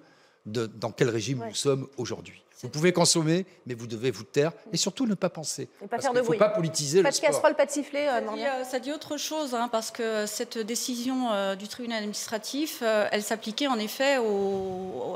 dans 0.48 0.92
quel 0.92 1.10
régime 1.10 1.44
nous 1.46 1.56
sommes 1.56 1.88
aujourd'hui. 1.98 2.44
Vous 2.62 2.70
pouvez 2.70 2.92
consommer, 2.92 3.46
mais 3.68 3.76
vous 3.76 3.86
devez 3.86 4.10
vous 4.10 4.24
taire 4.24 4.52
et 4.74 4.78
surtout 4.78 5.06
ne 5.06 5.14
pas 5.14 5.30
penser. 5.30 5.70
Et 5.84 5.88
pas 5.88 6.00
faire 6.00 6.12
de 6.12 6.18
Il 6.18 6.22
ne 6.22 6.26
faut 6.26 6.34
pas 6.34 6.50
politiser 6.50 7.04
pas 7.04 7.10
le 7.10 7.14
sport. 7.14 7.22
Pas 7.22 7.28
de 7.28 7.36
casserole, 7.36 7.56
pas 7.56 7.66
de 7.68 7.72
sifflet. 7.72 8.08
Euh, 8.08 8.22
euh, 8.22 8.64
ça, 8.64 8.80
dit, 8.80 8.92
autre 8.92 9.18
chose, 9.18 9.54
hein, 9.54 9.70
parce 9.72 9.92
que 9.92 10.26
cette 10.26 10.58
décision 10.58 11.32
euh, 11.32 11.56
du 11.56 11.68
tribunal 11.68 12.00
administratif, 12.00 12.82
elle 12.82 13.22
s'appliquait 13.22 13.68
en 13.68 13.78
effet 13.78 14.18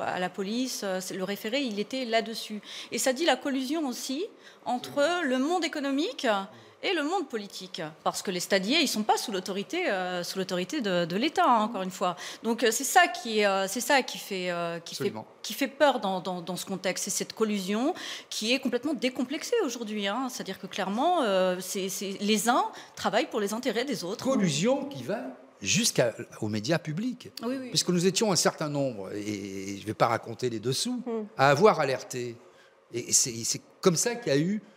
à 0.02 0.20
la 0.20 0.30
police. 0.30 0.84
le 0.84 1.24
référé, 1.24 1.62
il 1.62 1.80
était 1.80 2.06
là-dessus. 2.06 2.62
Et 2.92 3.00
ça 3.00 3.12
dit 3.12 3.26
la 3.26 3.36
collusion 3.36 3.88
aussi 3.88 4.26
entre 4.66 5.24
le 5.24 5.40
monde 5.40 5.66
économique 5.66 6.28
et 6.84 6.94
le 6.94 7.04
monde 7.04 7.28
politique, 7.30 7.82
parce 8.04 8.22
que 8.22 8.32
les 8.32 8.40
stadiers, 8.40 8.78
ils 8.80 8.84
ne 8.84 8.88
sont 8.88 9.04
pas 9.04 9.18
sous 9.18 9.32
l'autorité, 9.32 9.90
euh, 9.90 10.24
sous 10.24 10.40
l'autorité 10.40 10.82
de, 10.82 11.16
l'État, 11.16 11.46
hein, 11.46 11.64
encore 11.64 11.84
une 11.84 11.92
fois. 11.92 12.16
Donc 12.44 12.64
euh, 12.64 12.72
c'est 12.72 12.84
ça 12.84 13.08
qui, 13.08 13.46
euh, 13.46 13.68
c'est 13.68 13.82
ça 13.82 14.02
qui 14.02 14.18
fait, 14.18 14.52
qui 14.84 14.96
fait, 14.96 15.14
qui 15.42 15.54
fait 15.54 15.68
peur 15.68 16.00
dans, 16.00 16.20
dans, 16.20 16.56
ce 16.56 16.66
contexte, 16.66 17.06
c'est 17.06 17.12
cette 17.12 17.34
collusion 17.34 17.94
qui 18.30 18.54
est 18.54 18.60
complètement 18.60 18.94
décomplexée 18.94 19.56
aujourd'hui. 19.64 20.08
Hein. 20.08 20.28
C'est-à-dire 20.30 20.60
que 20.60 20.68
clairement, 20.68 21.22
c'est, 21.60 21.90
les 22.20 22.50
uns 22.50 22.66
travaillent 22.96 23.30
pour 23.30 23.40
les 23.40 23.54
intérêts 23.54 23.86
des 23.86 24.04
autres. 24.04 24.24
Collusion 24.24 24.86
qui 24.86 25.04
va 25.04 25.22
jusqu'aux 25.62 26.48
médias 26.48 26.80
publics. 26.80 27.30
Puisque 27.70 27.90
nous 27.90 28.08
étions 28.08 28.32
un 28.32 28.36
certain 28.36 28.70
nombre, 28.70 29.12
et 29.14 29.78
je 29.78 29.82
ne 29.82 29.86
vais 29.86 29.94
pas 29.94 30.08
raconter 30.08 30.50
les 30.50 30.60
dessous, 30.60 31.04
hmm. 31.06 31.28
à 31.38 31.50
avoir 31.50 31.80
alerté. 31.80 32.36
Et 32.94 33.14
c'est 33.14 33.62
comme 33.80 33.96
ça 33.96 34.16
qu'il 34.16 34.34
y 34.34 34.36
a 34.36 34.40
eu 34.40 34.56
euh, 34.56 34.71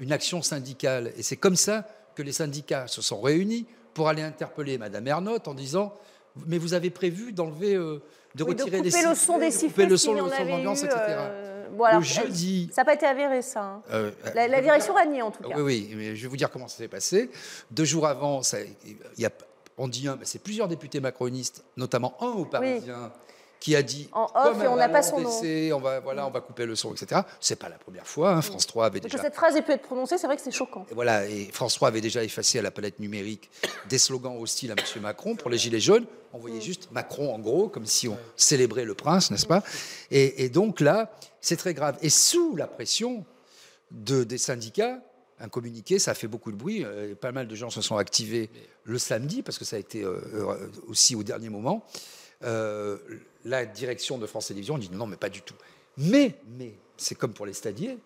une 0.00 0.12
action 0.12 0.42
syndicale. 0.42 1.12
Et 1.16 1.22
c'est 1.22 1.36
comme 1.36 1.56
ça 1.56 1.86
que 2.14 2.22
les 2.22 2.32
syndicats 2.32 2.88
se 2.88 3.00
sont 3.00 3.20
réunis 3.20 3.66
pour 3.94 4.08
aller 4.08 4.22
interpeller 4.22 4.78
Madame 4.78 5.06
Ernotte 5.06 5.48
en 5.48 5.54
disant 5.54 5.92
Mais 6.46 6.58
vous 6.58 6.74
avez 6.74 6.90
prévu 6.90 7.32
d'enlever, 7.32 7.74
euh, 7.74 8.02
de 8.34 8.44
retirer 8.44 8.80
les 8.80 8.90
sifflets, 8.90 9.08
le 9.08 9.14
son 9.14 9.38
des 9.38 9.50
sifflets, 9.50 9.86
le 9.86 9.96
son, 9.96 10.14
le 10.14 10.20
son 10.20 10.44
d'ambiance, 10.44 10.82
etc. 10.82 10.98
Euh, 11.00 11.66
le 11.94 12.00
jeudi. 12.00 12.70
Ça 12.72 12.82
n'a 12.82 12.86
pas 12.86 12.94
été 12.94 13.06
avéré, 13.06 13.42
ça. 13.42 13.82
Hein. 13.90 14.12
la, 14.34 14.60
direction 14.60 14.96
a 14.96 15.04
nié, 15.04 15.22
en 15.22 15.30
tout 15.30 15.42
cas. 15.42 15.56
Oui, 15.56 15.62
oui, 15.62 15.94
mais 15.96 16.16
je 16.16 16.22
vais 16.22 16.28
vous 16.28 16.36
dire 16.36 16.50
comment 16.50 16.68
ça 16.68 16.78
s'est 16.78 16.88
passé. 16.88 17.30
Deux 17.70 17.84
jours 17.84 18.06
avant, 18.06 18.42
ça, 18.42 18.58
y 19.16 19.26
a, 19.26 19.30
on 19.76 19.88
dit 19.88 20.08
un, 20.08 20.18
c'est 20.22 20.42
plusieurs 20.42 20.68
députés 20.68 21.00
macronistes, 21.00 21.64
notamment 21.76 22.16
un 22.20 22.30
au 22.30 22.44
Parisien, 22.44 23.12
qui 23.60 23.74
a 23.74 23.82
dit 23.82 24.08
en 24.12 24.28
off 24.34 24.62
et 24.62 24.68
on 24.68 24.76
n'a 24.76 24.88
pas 24.88 25.02
son 25.02 25.20
nom. 25.20 25.30
on 25.30 25.80
va 25.80 26.00
voilà, 26.00 26.26
on 26.26 26.30
va 26.30 26.40
couper 26.40 26.66
le 26.66 26.76
son, 26.76 26.92
etc. 26.92 27.22
C'est 27.40 27.58
pas 27.58 27.68
la 27.68 27.78
première 27.78 28.06
fois. 28.06 28.32
Hein. 28.32 28.42
France 28.42 28.66
3 28.66 28.86
avait 28.86 29.00
déjà. 29.00 29.16
Que 29.16 29.22
cette 29.22 29.34
phrase 29.34 29.56
ait 29.56 29.62
pu 29.62 29.72
être 29.72 29.82
prononcée, 29.82 30.18
c'est 30.18 30.26
vrai 30.26 30.36
que 30.36 30.42
c'est 30.42 30.50
choquant. 30.50 30.86
Et 30.90 30.94
voilà, 30.94 31.26
et 31.26 31.50
France 31.52 31.74
3 31.74 31.88
avait 31.88 32.00
déjà 32.00 32.22
effacé 32.22 32.58
à 32.58 32.62
la 32.62 32.70
palette 32.70 33.00
numérique 33.00 33.50
des 33.88 33.98
slogans 33.98 34.36
hostiles 34.40 34.70
à 34.72 34.74
M. 34.74 35.02
Macron 35.02 35.34
pour 35.36 35.50
les 35.50 35.58
gilets 35.58 35.80
jaunes. 35.80 36.06
On 36.32 36.38
voyait 36.38 36.60
juste 36.60 36.90
Macron 36.92 37.34
en 37.34 37.38
gros, 37.38 37.68
comme 37.68 37.86
si 37.86 38.06
on 38.06 38.18
célébrait 38.36 38.84
le 38.84 38.94
prince, 38.94 39.30
n'est-ce 39.30 39.46
pas? 39.46 39.62
Et, 40.10 40.44
et 40.44 40.48
donc 40.50 40.80
là, 40.80 41.10
c'est 41.40 41.56
très 41.56 41.74
grave. 41.74 41.96
Et 42.02 42.10
sous 42.10 42.54
la 42.56 42.66
pression 42.66 43.24
de, 43.90 44.24
des 44.24 44.38
syndicats, 44.38 45.00
un 45.40 45.48
communiqué, 45.48 45.98
ça 45.98 46.12
a 46.12 46.14
fait 46.14 46.26
beaucoup 46.26 46.52
de 46.52 46.56
bruit. 46.56 46.84
Euh, 46.84 47.14
pas 47.14 47.32
mal 47.32 47.46
de 47.46 47.54
gens 47.54 47.70
se 47.70 47.80
sont 47.80 47.96
activés 47.96 48.50
le 48.84 48.98
samedi, 48.98 49.42
parce 49.42 49.58
que 49.58 49.64
ça 49.64 49.76
a 49.76 49.78
été 49.78 50.02
euh, 50.02 50.20
euh, 50.34 50.70
aussi 50.88 51.14
au 51.14 51.22
dernier 51.22 51.48
moment. 51.48 51.84
La 53.44 53.66
direction 53.66 54.18
de 54.18 54.26
France 54.26 54.48
Télévisions 54.48 54.78
dit 54.78 54.90
non, 54.92 55.06
mais 55.06 55.16
pas 55.16 55.28
du 55.28 55.42
tout. 55.42 55.54
Mais, 55.96 56.34
mais, 56.58 56.74
c'est 56.96 57.14
comme 57.14 57.32
pour 57.32 57.46
les 57.46 57.52
stadiers. 57.52 57.98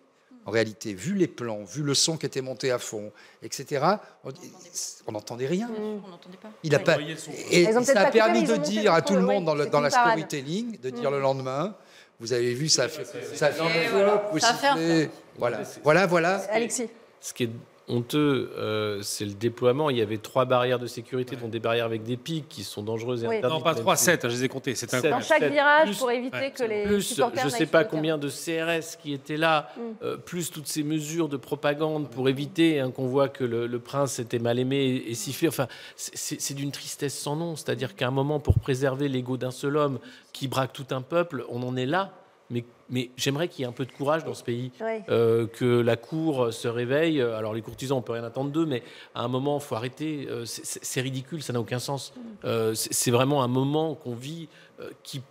En 0.45 0.51
réalité, 0.51 0.93
vu 0.93 1.13
les 1.13 1.27
plans, 1.27 1.63
vu 1.63 1.83
le 1.83 1.93
son 1.93 2.17
qui 2.17 2.25
était 2.25 2.41
monté 2.41 2.69
à 2.69 2.77
fond, 2.77 3.13
etc., 3.41 3.85
on 5.07 5.11
n'entendait 5.13 5.47
rien. 5.47 5.69
On 5.77 6.09
n'entendait 6.09 6.37
pas. 6.37 6.51
Il 6.63 6.75
a 6.75 6.79
pas. 6.79 6.97
Et 7.49 7.71
ça 7.71 8.01
a 8.01 8.11
permis 8.11 8.43
de 8.43 8.57
dire 8.57 8.93
à 8.93 9.01
tout 9.01 9.15
le 9.15 9.21
monde 9.21 9.45
dans, 9.45 9.55
le, 9.55 9.67
dans 9.67 9.79
la 9.79 9.89
storytelling, 9.89 10.79
de 10.81 10.89
dire 10.89 11.11
le 11.11 11.21
lendemain, 11.21 11.77
vous 12.19 12.33
avez 12.33 12.53
vu, 12.53 12.67
ça 12.67 12.89
fait, 12.89 13.05
ça 13.05 13.19
fait, 13.19 13.35
ça 14.39 14.53
fait 14.53 15.09
voilà, 15.37 15.63
voilà, 15.83 16.05
voilà. 16.05 16.35
Alexis. 16.51 16.89
Ce 17.21 17.33
qui 17.33 17.43
est 17.43 17.49
honteux, 17.89 18.51
euh, 18.57 19.01
c'est 19.01 19.25
le 19.25 19.33
déploiement. 19.33 19.89
Il 19.89 19.97
y 19.97 20.01
avait 20.01 20.17
trois 20.17 20.45
barrières 20.45 20.79
de 20.79 20.87
sécurité, 20.87 21.35
dont 21.35 21.47
des 21.49 21.59
barrières 21.59 21.85
avec 21.85 22.03
des 22.03 22.15
pics 22.17 22.47
qui 22.47 22.63
sont 22.63 22.81
dangereuses 22.81 23.23
et 23.23 23.27
Oui. 23.27 23.35
interdites. 23.37 23.57
Non, 23.57 23.63
pas 23.63 23.73
même 23.73 23.81
3, 23.81 23.95
si- 23.97 24.05
7, 24.05 24.21
je 24.23 24.27
les 24.35 24.43
ai 24.45 24.47
comptés. 24.49 24.75
C'est 24.75 24.89
Sept. 24.89 25.05
un 25.05 25.09
Dans 25.11 25.21
chaque 25.21 25.43
virage, 25.43 25.87
Plus- 25.89 25.97
pour 25.97 26.11
éviter 26.11 26.51
que 26.51 26.63
les 26.63 26.83
plus, 26.85 27.01
supporters 27.01 27.41
je 27.41 27.47
ne 27.47 27.51
sais 27.51 27.65
pas 27.65 27.83
combien 27.83 28.17
de 28.17 28.29
CRS 28.29 28.95
qui 29.01 29.13
étaient 29.13 29.37
là, 29.37 29.69
Mm. 29.75 29.81
euh, 30.03 30.17
plus 30.17 30.49
toutes 30.49 30.67
ces 30.67 30.83
mesures 30.83 31.27
de 31.29 31.37
propagande 31.37 32.09
pour 32.09 32.29
éviter 32.29 32.79
hein, 32.79 32.91
qu'on 32.91 33.07
voit 33.07 33.27
que 33.29 33.43
le, 33.43 33.67
le 33.67 33.79
prince 33.79 34.19
était 34.19 34.39
mal 34.39 34.59
aimé 34.59 34.77
et, 34.77 35.11
et 35.11 35.13
sifflé. 35.13 35.47
Enfin, 35.49 35.67
c'est 35.95 36.53
d'une 36.53 36.71
tristesse 36.71 37.17
sans 37.17 37.35
nom. 37.35 37.55
C'est-à-dire 37.55 37.95
qu'à 37.95 38.07
un 38.07 38.11
moment, 38.11 38.39
pour 38.39 38.59
préserver 38.59 39.07
l'ego 39.09 39.35
d'un 39.37 39.51
seul 39.51 39.75
homme 39.77 39.99
qui 40.31 40.47
braque 40.47 40.73
tout 40.73 40.87
un 40.91 41.01
peuple, 41.01 41.43
on 41.49 41.61
en 41.63 41.75
est 41.75 41.85
là. 41.85 42.13
Mais, 42.49 42.65
mais 42.89 43.09
j'aimerais 43.15 43.47
qu'il 43.47 43.61
y 43.61 43.63
ait 43.65 43.69
un 43.69 43.73
peu 43.73 43.85
de 43.85 43.91
courage 43.91 44.25
dans 44.25 44.33
ce 44.33 44.43
pays, 44.43 44.71
Oui. 44.81 44.99
euh, 45.09 45.47
que 45.47 45.65
la 45.81 45.95
cour 45.95 46.53
se 46.53 46.67
réveille. 46.67 47.21
Alors 47.21 47.53
les 47.53 47.61
courtisans, 47.61 47.97
on 47.97 48.01
peut 48.01 48.13
rien 48.13 48.23
attendre 48.23 48.51
d'eux, 48.51 48.65
mais 48.65 48.83
à 49.15 49.23
un 49.23 49.27
moment, 49.27 49.57
il 49.59 49.63
faut 49.63 49.75
arrêter. 49.75 50.27
Euh, 50.29 50.43
c'est- 50.45 51.01
ridicule, 51.01 51.41
ça 51.41 51.53
n'a 51.53 51.59
aucun 51.61 51.79
sens. 51.79 52.13
Euh, 52.43 52.73
c'est 52.75 53.11
vraiment 53.11 53.41
un 53.43 53.47
moment 53.47 53.95
qu'on 53.95 54.13
vit 54.15 54.49
euh, 54.79 54.89
qui, 55.03 55.21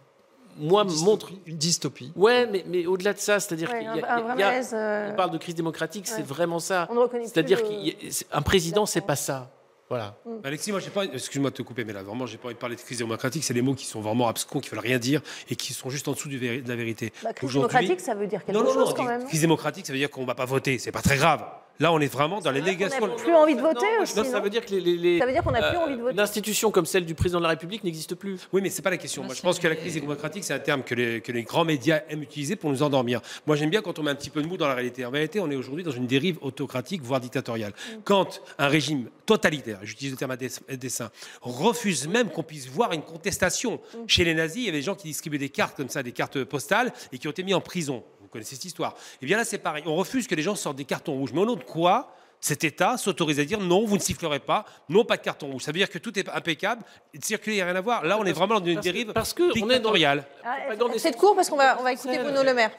moi, 0.57 0.85
Une 0.89 1.05
montre 1.05 1.31
une 1.47 1.57
dystopie. 1.57 2.13
Ouais, 2.17 2.47
mais, 2.47 2.65
mais 2.67 2.87
au-delà 2.87 3.13
de 3.13 3.19
ça, 3.19 3.39
c'est-à-dire 3.41 3.71
Ouais, 3.71 3.79
qu'il 3.79 3.87
y 3.87 3.89
un- 3.89 3.93
a, 3.93 3.97
il 3.97 4.01
y 4.01 4.05
a- 4.05 4.15
un 4.17 4.21
vrai 4.23 4.33
il 4.37 4.41
y 4.41 4.43
a- 4.43 4.47
malaise, 4.49 4.71
euh, 4.75 5.11
on 5.13 5.17
parle 5.17 5.31
de 5.31 5.39
crise 5.39 5.55
démocratique, 5.55 6.07
ouais. 6.07 6.13
c'est 6.17 6.27
vraiment 6.27 6.59
ça. 6.59 6.89
On 6.91 6.95
ne 6.95 7.01
reconnaît 7.01 7.23
plus 7.25 7.31
C'est-à-dire 7.33 7.59
le- 7.63 8.11
qu'un 8.31 8.43
président, 8.43 8.85
c'est 8.87 9.01
pas 9.01 9.17
ça. 9.17 9.51
Voilà. 9.93 10.17
Alexis, 10.43 10.71
moi, 10.71 10.81
j'ai 10.81 10.89
pas, 10.89 11.05
excuse-moi 11.05 11.51
de 11.51 11.55
te 11.55 11.61
couper, 11.61 11.85
mais 11.85 11.93
là, 11.93 12.03
vraiment, 12.03 12.25
j'ai 12.25 12.39
pas 12.39 12.47
envie 12.47 12.55
de 12.55 12.59
parler 12.59 12.77
de 12.77 12.81
crise 12.81 12.97
démocratique. 12.97 13.45
C'est 13.45 13.53
des 13.53 13.61
mots 13.61 13.75
qui 13.75 13.85
sont 13.85 14.01
vraiment 14.01 14.27
abscons, 14.27 14.59
qui 14.61 14.71
veulent 14.71 14.79
rien 14.79 14.99
dire 14.99 15.21
et 15.51 15.55
qui 15.55 15.75
sont 15.75 15.91
juste 15.91 16.09
en 16.09 16.13
dessous 16.13 16.31
de 16.31 16.63
la 16.67 16.77
vérité. 16.77 17.13
Bah, 17.23 17.35
crise 17.35 17.51
Aujourd'hui- 17.51 17.69
démocratique, 17.79 18.01
ça 18.01 18.15
veut 18.15 18.27
dire 18.27 18.43
quelque 18.43 18.57
non, 18.57 18.65
non, 18.65 18.73
chose 18.73 18.89
non, 18.89 18.95
quand 18.95 19.05
même. 19.05 19.27
Crise 19.27 19.43
démocratique, 19.43 19.85
ça 19.85 19.93
veut 19.93 19.99
dire 19.99 20.11
qu'on 20.11 20.25
va 20.25 20.35
pas 20.35 20.47
voter. 20.47 20.79
C'est 20.79 20.93
pas 20.93 21.03
très 21.03 21.19
grave. 21.19 21.45
Là, 21.81 21.93
on 21.93 21.99
est 22.01 22.07
vraiment 22.13 22.41
dans 22.41 22.51
les 22.51 22.61
On 22.61 22.65
négations. 22.65 23.07
n'a 23.07 23.15
plus 23.15 23.35
envie 23.35 23.57
de 23.57 23.61
voter 23.61 23.87
aussi. 24.01 24.17
Non, 24.17 24.25
ça 24.25 24.41
veut 24.41 24.51
dire 24.51 24.65
que 24.65 24.71
les, 24.71 24.81
les- 24.81 24.97
les- 24.97 25.19
Ça 25.19 25.27
veut 25.27 25.33
dire 25.33 25.43
qu'on 25.43 25.51
n'a 25.51 25.71
plus 25.71 25.79
euh, 25.79 25.81
envie 25.85 25.97
de 25.97 26.01
voter. 26.01 26.15
Une 26.15 26.21
institution 26.21 26.71
comme 26.71 26.87
celle 26.87 27.05
du 27.05 27.15
président 27.15 27.39
de 27.39 27.43
la 27.45 27.49
République 27.51 27.83
n'existe 27.83 28.15
plus. 28.15 28.39
Oui, 28.53 28.61
mais 28.63 28.71
c'est 28.71 28.83
pas 28.83 28.91
la 28.91 28.97
question. 28.99 29.25
Moi, 29.25 29.35
je 29.35 29.41
pense 29.43 29.59
que 29.59 29.67
la 29.67 29.75
crise 29.77 29.95
démocratique, 29.95 30.45
c'est 30.45 30.55
un 30.55 30.59
terme 30.61 30.83
que 30.83 30.95
les, 30.95 31.21
que 31.21 31.33
les 31.33 31.43
grands 31.43 31.65
médias 31.65 32.03
aiment 32.09 32.23
utiliser 32.23 32.55
pour 32.57 32.71
nous 32.71 32.83
endormir. 32.83 33.21
Moi, 33.47 33.57
j'aime 33.57 33.71
bien 33.71 33.83
quand 33.83 33.99
on 33.99 34.03
met 34.03 34.11
un 34.11 34.15
petit 34.15 34.31
peu 34.31 34.43
de 34.43 34.47
mou 34.47 34.57
dans 34.57 34.69
la 34.69 34.75
réalité. 34.75 35.05
En 35.05 35.11
réalité, 35.11 35.41
on 35.41 35.51
est 35.51 35.57
aujourd'hui 35.57 35.83
dans 35.83 35.91
une 35.91 36.07
dérive 36.07 36.39
autocratique, 36.43 37.03
voire 37.03 37.21
dictatoriale. 37.21 37.73
Quand 38.05 38.43
un 38.59 38.69
régime 38.69 39.09
totalitaire, 39.27 39.79
j'utilise 39.83 40.13
le 40.13 40.19
terme 40.19 40.33
à 40.33 40.37
dessein, 40.77 41.11
refuse 41.41 42.07
même 42.09 42.29
qu'on 42.31 42.43
puisse 42.43 42.69
voir 42.69 42.93
une 42.93 43.03
contestation. 43.03 43.81
Chez 44.07 44.25
les 44.25 44.35
nazis, 44.35 44.59
il 44.63 44.67
y 44.67 44.69
avait 44.69 44.79
des 44.79 44.83
gens 44.83 44.95
qui 44.95 45.09
distribuaient 45.09 45.39
des 45.39 45.49
cartes 45.49 45.77
comme 45.77 45.89
ça, 45.89 46.03
des 46.03 46.13
cartes 46.13 46.45
postales, 46.45 46.93
et 47.13 47.19
qui 47.19 47.27
ont 47.29 47.31
été 47.33 47.43
mis 47.43 47.55
en 47.55 47.61
prison. 47.61 48.03
Vous 48.33 48.39
connaissez 48.39 48.55
cette 48.55 48.65
histoire. 48.65 48.95
Et 49.21 49.27
bien 49.27 49.37
là, 49.37 49.45
c'est 49.45 49.59
pareil. 49.59 49.83
On 49.85 49.95
refuse 49.95 50.27
que 50.27 50.35
les 50.35 50.41
gens 50.41 50.55
sortent 50.55 50.79
des 50.79 50.87
cartons 50.87 51.13
rouges. 51.13 51.35
Mais 51.35 51.41
au 51.41 51.45
nom 51.45 51.55
de 51.55 51.63
quoi 51.63 52.15
cet 52.41 52.65
État 52.65 52.97
s'autorise 52.97 53.39
à 53.39 53.45
dire 53.45 53.61
non, 53.61 53.85
vous 53.85 53.97
ne 53.97 54.01
sifflerez 54.01 54.39
pas, 54.39 54.65
non, 54.89 55.05
pas 55.05 55.19
de 55.19 55.23
carton 55.23 55.49
rouge. 55.49 55.65
Ça 55.65 55.71
veut 55.71 55.77
dire 55.77 55.91
que 55.91 55.99
tout 55.99 56.19
est 56.19 56.27
impeccable, 56.31 56.83
circuler, 57.21 57.57
il 57.57 57.59
n'y 57.59 57.63
a 57.63 57.67
rien 57.67 57.77
à 57.77 57.83
voir. 57.83 58.07
Là, 58.07 58.19
on 58.19 58.25
est 58.25 58.33
vraiment 58.33 58.59
dans 58.59 58.65
une 58.65 58.81
dérive 58.81 59.13
Parce 59.13 59.35
que 59.35 59.43
on 59.43 59.51
est 59.55 59.61
dans 59.61 59.67
dictatoriale. 59.67 60.25
Ah, 60.43 60.57
Faites 60.99 61.17
court 61.19 61.37
parce 61.37 61.51
qu'on 61.51 61.59
va, 61.59 61.79
on 61.79 61.83
va 61.83 61.93
écouter 61.93 62.19
Bruno 62.19 62.43
Le 62.43 62.55
Maire. 62.55 62.71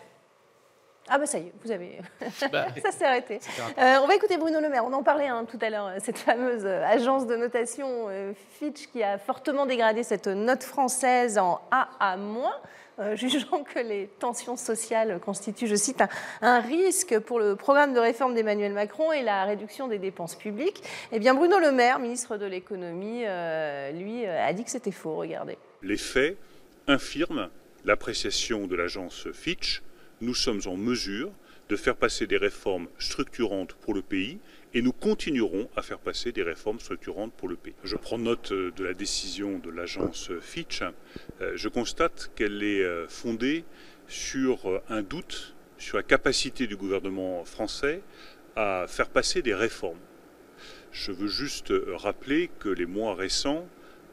Ah 1.09 1.17
bah 1.17 1.25
ça 1.25 1.37
y 1.37 1.47
est, 1.47 1.53
vous 1.63 1.71
avez... 1.71 1.99
Bah, 2.51 2.67
ça 2.83 2.91
s'est 2.91 3.05
arrêté. 3.05 3.39
Euh, 3.77 3.97
on 4.01 4.07
va 4.07 4.15
écouter 4.15 4.37
Bruno 4.37 4.61
Le 4.61 4.69
Maire. 4.69 4.85
On 4.85 4.93
en 4.93 5.03
parlait 5.03 5.27
hein, 5.27 5.45
tout 5.49 5.59
à 5.61 5.69
l'heure, 5.69 5.91
cette 5.99 6.17
fameuse 6.17 6.63
euh, 6.65 6.83
agence 6.85 7.27
de 7.27 7.35
notation 7.35 8.07
euh, 8.09 8.33
Fitch 8.59 8.87
qui 8.87 9.03
a 9.03 9.17
fortement 9.17 9.65
dégradé 9.65 10.03
cette 10.03 10.27
note 10.27 10.63
française 10.63 11.37
en 11.37 11.61
AA-, 11.71 12.17
euh, 12.99 13.15
jugeant 13.15 13.63
que 13.63 13.79
les 13.79 14.07
tensions 14.19 14.55
sociales 14.55 15.19
constituent, 15.19 15.67
je 15.67 15.75
cite, 15.75 16.01
un, 16.01 16.09
un 16.41 16.59
risque 16.59 17.17
pour 17.19 17.39
le 17.39 17.55
programme 17.55 17.93
de 17.93 17.99
réforme 17.99 18.35
d'Emmanuel 18.35 18.73
Macron 18.73 19.11
et 19.11 19.23
la 19.23 19.45
réduction 19.45 19.87
des 19.87 19.97
dépenses 19.97 20.35
publiques. 20.35 20.83
Eh 21.11 21.19
bien 21.19 21.33
Bruno 21.33 21.59
Le 21.59 21.71
Maire, 21.71 21.99
ministre 21.99 22.37
de 22.37 22.45
l'économie, 22.45 23.23
euh, 23.25 23.91
lui, 23.91 24.25
a 24.25 24.51
dit 24.53 24.63
que 24.63 24.69
c'était 24.69 24.91
faux. 24.91 25.15
Regardez. 25.15 25.57
Les 25.81 25.97
faits 25.97 26.37
infirment 26.87 27.49
l'appréciation 27.85 28.67
de 28.67 28.75
l'agence 28.75 29.27
Fitch. 29.33 29.81
Nous 30.23 30.35
sommes 30.35 30.61
en 30.67 30.77
mesure 30.77 31.33
de 31.67 31.75
faire 31.75 31.97
passer 31.97 32.27
des 32.27 32.37
réformes 32.37 32.87
structurantes 32.97 33.73
pour 33.73 33.93
le 33.93 34.01
pays 34.01 34.37
et 34.73 34.81
nous 34.81 34.93
continuerons 34.93 35.69
à 35.75 35.81
faire 35.81 35.99
passer 35.99 36.31
des 36.31 36.43
réformes 36.43 36.79
structurantes 36.79 37.33
pour 37.33 37.49
le 37.49 37.57
pays. 37.57 37.73
Je 37.83 37.97
prends 37.97 38.17
note 38.17 38.53
euh, 38.53 38.71
de 38.71 38.85
la 38.85 38.93
décision 38.93 39.59
de 39.59 39.69
l'agence 39.69 40.31
Fitch. 40.39 40.81
Euh, 41.41 41.51
Je 41.57 41.67
constate 41.67 42.31
qu'elle 42.35 42.63
est 42.63 42.83
euh, 42.83 43.05
fondée 43.09 43.65
sur 44.07 44.69
euh, 44.69 44.81
un 44.87 45.01
doute 45.01 45.55
sur 45.77 45.97
la 45.97 46.03
capacité 46.03 46.67
du 46.67 46.77
gouvernement 46.77 47.43
français 47.43 48.01
à 48.55 48.85
faire 48.87 49.09
passer 49.09 49.41
des 49.41 49.53
réformes. 49.53 49.99
Je 50.93 51.11
veux 51.11 51.27
juste 51.27 51.71
euh, 51.71 51.97
rappeler 51.97 52.49
que 52.59 52.69
les 52.69 52.85
mois 52.85 53.13
récents 53.13 53.67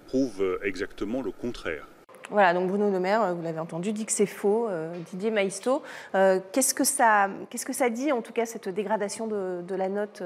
prouvent 0.09 0.43
euh, 0.43 0.59
exactement 0.65 1.23
le 1.23 1.31
contraire. 1.31 1.87
Voilà, 2.31 2.55
donc 2.55 2.69
Bruno 2.69 2.91
Le 2.91 3.01
Maire, 3.01 3.23
euh, 3.23 3.33
vous 3.35 3.43
l'avez 3.43 3.59
entendu, 3.59 3.93
dit 3.93 4.07
que 4.07 4.13
c'est 4.13 4.27
faux. 4.27 4.69
Euh, 4.69 4.95
Didier 5.11 5.33
Maisto, 5.33 5.83
euh, 6.15 6.39
qu'est-ce 6.53 6.75
que 6.75 6.85
ça, 6.85 7.29
qu'est-ce 7.51 7.67
que 7.67 7.73
ça 7.73 7.91
dit 7.91 8.13
en 8.13 8.23
tout 8.23 8.33
cas 8.33 8.47
cette 8.47 8.69
dégradation 8.69 9.27
de, 9.27 9.75
la 9.75 9.89
note 9.89 10.23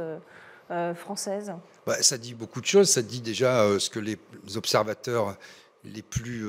française? 0.97 1.53
Bah, 1.87 2.03
ça 2.03 2.19
dit 2.19 2.35
beaucoup 2.35 2.61
de 2.61 2.67
choses. 2.67 2.91
Ça 2.91 3.03
dit 3.03 3.21
déjà 3.21 3.67
ce 3.79 3.89
que 3.89 4.01
les 4.01 4.19
observateurs 4.57 5.37
les 5.85 6.03
plus 6.03 6.47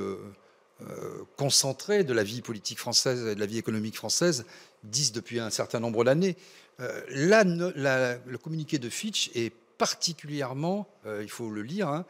concentrés 1.38 2.04
de 2.04 2.14
la 2.14 2.24
vie 2.24 2.42
politique 2.42 2.80
française 2.80 3.26
et 3.26 3.36
de 3.36 3.40
la 3.40 3.46
vie 3.46 3.58
économique 3.58 3.96
française 3.96 4.46
disent 4.84 5.12
depuis 5.12 5.40
un 5.40 5.50
certain 5.50 5.80
nombre 5.80 6.04
d'années. 6.04 6.36
Le 6.80 8.36
communiqué 8.38 8.80
de 8.80 8.90
Fitch 8.90 9.30
est 9.36 9.54
particulièrement, 9.78 10.88
il 11.22 11.30
faut 11.30 11.50
le 11.50 11.62
lire, 11.62 11.90
hein, 11.90 12.06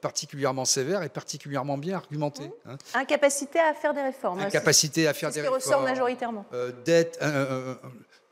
particulièrement 0.00 0.64
sévère 0.64 1.02
et 1.02 1.08
particulièrement 1.08 1.76
bien 1.78 1.96
argumenté. 1.96 2.50
hein. 2.66 2.76
Incapacité 2.94 3.58
à 3.60 3.74
faire 3.74 3.94
des 3.94 4.02
réformes. 4.02 4.40
Incapacité 4.40 5.08
à 5.08 5.14
faire 5.14 5.30
des 5.30 5.36
ce 5.36 5.40
qui 5.42 5.48
ressort 5.48 5.70
réformes. 5.80 5.84
majoritairement. 5.84 6.46
Euh, 6.52 6.72
dette, 6.84 7.18
euh, 7.22 7.74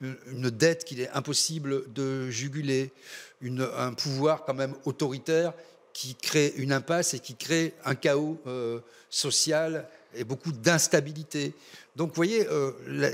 euh, 0.03 0.15
une 0.31 0.51
dette 0.51 0.85
qu'il 0.85 1.01
est 1.01 1.11
impossible 1.11 1.93
de 1.93 2.31
juguler, 2.31 2.93
une- 3.41 3.69
un 3.77 3.93
pouvoir 3.93 4.45
quand 4.45 4.55
même 4.55 4.75
autoritaire 4.85 5.53
qui 5.93 6.15
crée 6.15 6.53
une 6.57 6.73
impasse 6.73 7.15
et 7.15 7.19
qui 7.19 7.35
crée 7.35 7.75
un 7.85 7.95
chaos 7.95 8.39
euh, 8.47 8.81
social 9.11 9.89
et 10.15 10.25
beaucoup 10.25 10.53
d'instabilité. 10.53 11.53
Donc, 11.97 12.11
vous 12.11 12.15
voyez, 12.17 12.47
euh, 12.49 12.73
la- 12.87 13.11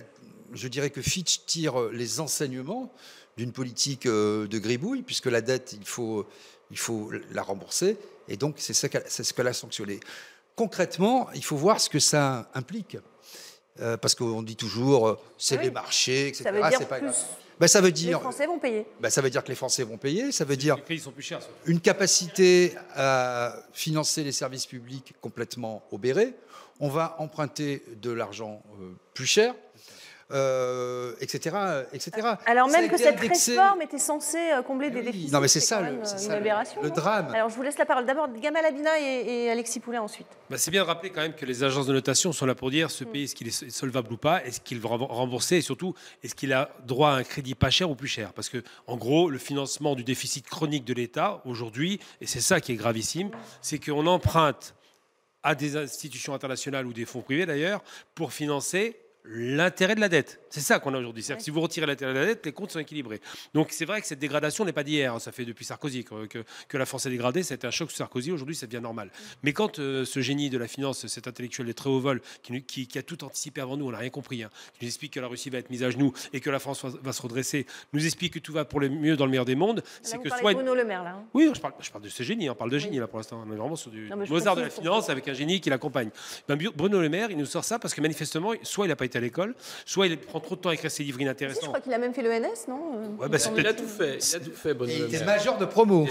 je 0.52 0.68
dirais 0.68 0.90
que 0.90 1.00
Fitch 1.02 1.40
tire 1.46 1.88
les 1.90 2.20
enseignements 2.20 2.92
d'une 3.36 3.52
politique 3.52 4.06
euh, 4.06 4.46
de 4.46 4.58
gribouille, 4.58 5.02
puisque 5.02 5.26
la 5.26 5.40
dette, 5.40 5.72
il 5.78 5.86
faut, 5.86 6.26
il 6.70 6.78
faut 6.78 7.10
la 7.32 7.42
rembourser, 7.42 7.96
et 8.28 8.36
donc 8.36 8.56
c'est 8.58 8.72
ce 8.74 8.86
qu'elle 9.32 9.46
a 9.48 9.52
sanctionné. 9.52 10.00
Concrètement, 10.54 11.28
il 11.34 11.44
faut 11.44 11.56
voir 11.56 11.80
ce 11.80 11.88
que 11.90 11.98
ça 11.98 12.48
implique. 12.54 12.96
Euh, 13.78 13.98
parce 13.98 14.14
qu'on 14.14 14.42
dit 14.42 14.56
toujours, 14.56 15.06
euh, 15.06 15.18
c'est 15.36 15.56
Ah 15.56 15.58
oui. 15.58 15.64
les 15.66 15.70
marchés, 15.70 16.28
etc. 16.28 16.44
Ça 16.44 16.50
veut 16.50 16.66
dire 16.66 16.88
pas 16.88 16.96
plus- 16.98 17.08
grave. 17.08 17.24
Ben, 17.60 17.66
ça 17.68 17.80
veut 17.82 17.88
Les 17.90 18.12
Français 18.12 18.46
vont 18.46 18.58
payer. 18.58 18.86
ben, 19.00 19.10
ça 19.10 19.20
veut 19.20 19.28
dire 19.28 19.44
que 19.44 19.48
les 19.48 19.54
Français 19.54 19.82
vont 19.82 19.98
payer. 19.98 20.32
Ça 20.32 20.46
veut 20.46 20.56
dire 20.56 20.76
Les 20.76 20.82
prix 20.82 20.98
sont 20.98 21.10
plus 21.10 21.22
chers. 21.22 21.40
une 21.66 21.80
capacité 21.80 22.74
à 22.94 23.54
financer 23.74 24.24
les 24.24 24.32
services 24.32 24.64
publics 24.64 25.14
complètement 25.20 25.82
obérée. 25.92 26.34
On 26.80 26.88
va 26.88 27.16
emprunter 27.18 27.82
de 28.00 28.10
l'argent 28.10 28.62
euh, 28.80 28.92
plus 29.12 29.26
cher. 29.26 29.54
Euh, 30.32 31.14
etc., 31.20 31.56
etc. 31.92 32.10
Alors 32.46 32.68
même 32.68 32.88
que 32.90 32.96
cette 32.96 33.16
indexé- 33.20 33.56
réforme 33.56 33.82
était 33.82 33.98
censée 33.98 34.52
euh, 34.52 34.62
combler 34.62 34.90
des 34.90 35.02
déficits. 35.02 35.32
Non, 35.32 35.40
mais 35.40 35.46
c'est 35.48 35.60
ça, 35.60 35.80
le- 35.80 35.98
euh, 35.98 36.04
ça, 36.04 36.28
le- 36.30 36.34
aberration, 36.36 36.82
le 36.82 36.88
non 36.88 36.94
drame. 36.94 37.32
Alors 37.34 37.48
je 37.48 37.54
vous 37.54 37.62
laisse 37.62 37.78
la 37.78 37.86
parole. 37.86 38.06
D'abord 38.06 38.28
Gamal 38.40 38.64
Abina 38.64 38.98
et, 38.98 39.44
et 39.44 39.50
Alexis 39.50 39.78
Poulain 39.80 40.02
ensuite. 40.02 40.26
Bah, 40.50 40.58
c'est 40.58 40.70
bien 40.70 40.82
de 40.82 40.86
rappeler 40.88 41.10
quand 41.10 41.20
même 41.20 41.34
que 41.34 41.46
les 41.46 41.62
agences 41.62 41.86
de 41.86 41.92
notation 41.92 42.32
sont 42.32 42.44
là 42.46 42.54
pour 42.56 42.70
dire 42.70 42.90
ce 42.90 43.04
pays, 43.04 43.24
est-ce 43.24 43.34
qu'il 43.36 43.48
est 43.48 43.70
solvable 43.70 44.12
ou 44.12 44.16
pas, 44.16 44.44
est-ce 44.44 44.60
qu'il 44.60 44.80
va 44.80 44.88
rem- 44.88 45.02
rembourser? 45.04 45.56
Et 45.56 45.62
surtout, 45.62 45.94
est-ce 46.24 46.34
qu'il 46.34 46.52
a 46.52 46.70
droit 46.86 47.10
à 47.10 47.14
un 47.14 47.22
crédit 47.22 47.54
pas 47.54 47.70
cher 47.70 47.88
ou 47.90 47.94
plus 47.94 48.08
cher? 48.08 48.32
Parce 48.32 48.48
que, 48.48 48.62
en 48.88 48.96
gros, 48.96 49.30
le 49.30 49.38
financement 49.38 49.94
du 49.94 50.02
déficit 50.04 50.46
chronique 50.48 50.84
de 50.84 50.94
l'État 50.94 51.40
aujourd'hui, 51.44 52.00
et 52.20 52.26
c'est 52.26 52.40
ça 52.40 52.60
qui 52.60 52.72
est 52.72 52.76
gravissime, 52.76 53.30
c'est 53.62 53.78
qu'on 53.78 54.06
emprunte 54.06 54.74
à 55.44 55.54
des 55.54 55.76
institutions 55.76 56.34
internationales 56.34 56.86
ou 56.86 56.92
des 56.92 57.04
fonds 57.04 57.20
privés 57.22 57.46
d'ailleurs 57.46 57.80
pour 58.16 58.32
financer 58.32 58.96
l'intérêt 59.28 59.94
de 59.94 60.00
la 60.00 60.08
dette. 60.08 60.40
C'est 60.50 60.60
ça 60.60 60.78
qu'on 60.78 60.94
a 60.94 60.98
aujourd'hui. 60.98 61.22
C'est-à-dire 61.22 61.38
que 61.38 61.44
si 61.44 61.50
vous 61.50 61.60
retirez 61.60 61.86
l'intérêt 61.86 62.14
de 62.14 62.18
la 62.18 62.26
dette, 62.26 62.46
les 62.46 62.52
comptes 62.52 62.70
sont 62.70 62.78
équilibrés. 62.78 63.20
Donc 63.54 63.68
c'est 63.70 63.84
vrai 63.84 64.00
que 64.00 64.06
cette 64.06 64.18
dégradation 64.18 64.64
n'est 64.64 64.72
pas 64.72 64.84
d'hier. 64.84 65.14
hein. 65.14 65.18
Ça 65.18 65.32
fait 65.32 65.44
depuis 65.44 65.64
Sarkozy 65.64 66.04
que, 66.04 66.26
que- 66.26 66.44
que 66.68 66.76
la 66.78 66.86
France 66.86 67.06
est 67.06 67.10
dégradée. 67.10 67.42
C'était 67.42 67.66
un 67.66 67.70
choc 67.70 67.90
sur 67.90 67.98
Sarkozy. 67.98 68.30
Aujourd'hui, 68.32 68.54
ça 68.54 68.66
devient 68.66 68.82
normal. 68.82 69.10
Mais 69.42 69.52
quand 69.52 69.78
euh, 69.78 70.04
ce 70.04 70.20
génie 70.20 70.48
de 70.50 70.58
la 70.58 70.68
finance, 70.68 71.06
cet 71.06 71.26
intellectuel 71.28 71.66
de 71.66 71.72
très 71.72 71.90
haut 71.90 72.00
vol, 72.00 72.20
qui, 72.42 72.52
nous- 72.52 72.62
qui- 72.62 72.86
qui 72.86 72.98
a 72.98 73.02
tout 73.02 73.24
anticipé 73.24 73.60
avant 73.60 73.76
nous, 73.76 73.86
on 73.86 73.90
n'a 73.90 73.98
rien 73.98 74.10
compris, 74.10 74.42
hein, 74.42 74.50
qui 74.78 74.84
nous 74.84 74.88
explique 74.88 75.12
que 75.14 75.20
la 75.20 75.26
Russie 75.28 75.50
va 75.50 75.58
être 75.58 75.70
mise 75.70 75.82
à 75.82 75.90
genoux 75.90 76.12
et 76.32 76.40
que 76.40 76.50
la 76.50 76.58
France 76.58 76.84
va, 76.84 76.90
va 77.02 77.12
se 77.12 77.22
redresser, 77.22 77.66
nous 77.92 78.04
explique 78.04 78.34
que 78.34 78.38
tout 78.38 78.52
va 78.52 78.64
pour 78.64 78.80
le 78.80 78.88
mieux 78.88 79.16
dans 79.16 79.24
le 79.24 79.30
meilleur 79.30 79.44
des 79.44 79.56
mondes, 79.56 79.82
c'est 80.02 80.18
que 80.22 80.28
soit... 80.28 80.52
de 80.52 80.58
Bruno 80.58 80.74
Le 80.74 80.84
Maire 80.84 81.02
là. 81.02 81.10
hein. 81.18 81.24
Oui, 81.34 81.50
je 81.54 81.60
parle, 81.60 81.74
je 81.80 81.90
parle 81.90 82.04
de 82.04 82.08
ce 82.08 82.22
génie, 82.22 82.48
on 82.48 82.54
parle 82.54 82.70
de 82.70 82.78
génie 82.78 82.98
là 82.98 83.06
pour 83.06 83.18
l'instant. 83.18 83.42
On 83.46 83.52
est 83.52 83.56
vraiment 83.56 83.76
sur 83.76 83.90
du 83.90 84.08
Non, 84.08 84.16
Mozart 84.28 84.56
de 84.56 84.62
la 84.62 84.70
finance 84.70 85.10
avec 85.10 85.26
un 85.28 85.34
génie 85.34 85.60
qui 85.60 85.68
l'accompagne. 85.70 86.10
Ben, 86.48 86.56
Bruno 86.74 87.00
Le 87.00 87.08
Maire, 87.08 87.30
il 87.30 87.36
nous 87.36 87.46
sort 87.46 87.64
ça 87.64 87.78
parce 87.78 87.92
que 87.94 88.00
manifestement, 88.00 88.52
soit 88.62 88.86
il 88.86 88.88
n'a 88.88 88.96
pas 88.96 89.04
été 89.04 89.15
à 89.16 89.20
l'école, 89.20 89.54
soit 89.84 90.06
il 90.06 90.18
prend 90.18 90.40
trop 90.40 90.54
de 90.56 90.60
temps 90.60 90.68
à 90.70 90.74
écrire 90.74 90.90
ses 90.90 91.02
livres 91.02 91.16
Si, 91.18 91.22
je 91.22 91.26
inintéressants. 91.26 91.66
crois 91.68 91.80
qu'il 91.80 91.92
a 91.92 91.98
même 91.98 92.14
fait 92.14 92.22
le 92.22 92.30
NS, 92.30 92.68
non 92.68 92.80
Euh, 92.96 93.22
Ouais, 93.22 93.28
bah, 93.28 93.38
Il 93.56 93.66
a 93.66 93.72
tout 93.74 93.86
fait. 93.88 94.18
Il 94.18 94.36
a 94.36 94.40
tout 94.40 94.50
fait, 94.54 94.76
il 94.88 95.02
était 95.14 95.24
major 95.24 95.58
de 95.58 95.64
promo. 95.64 96.06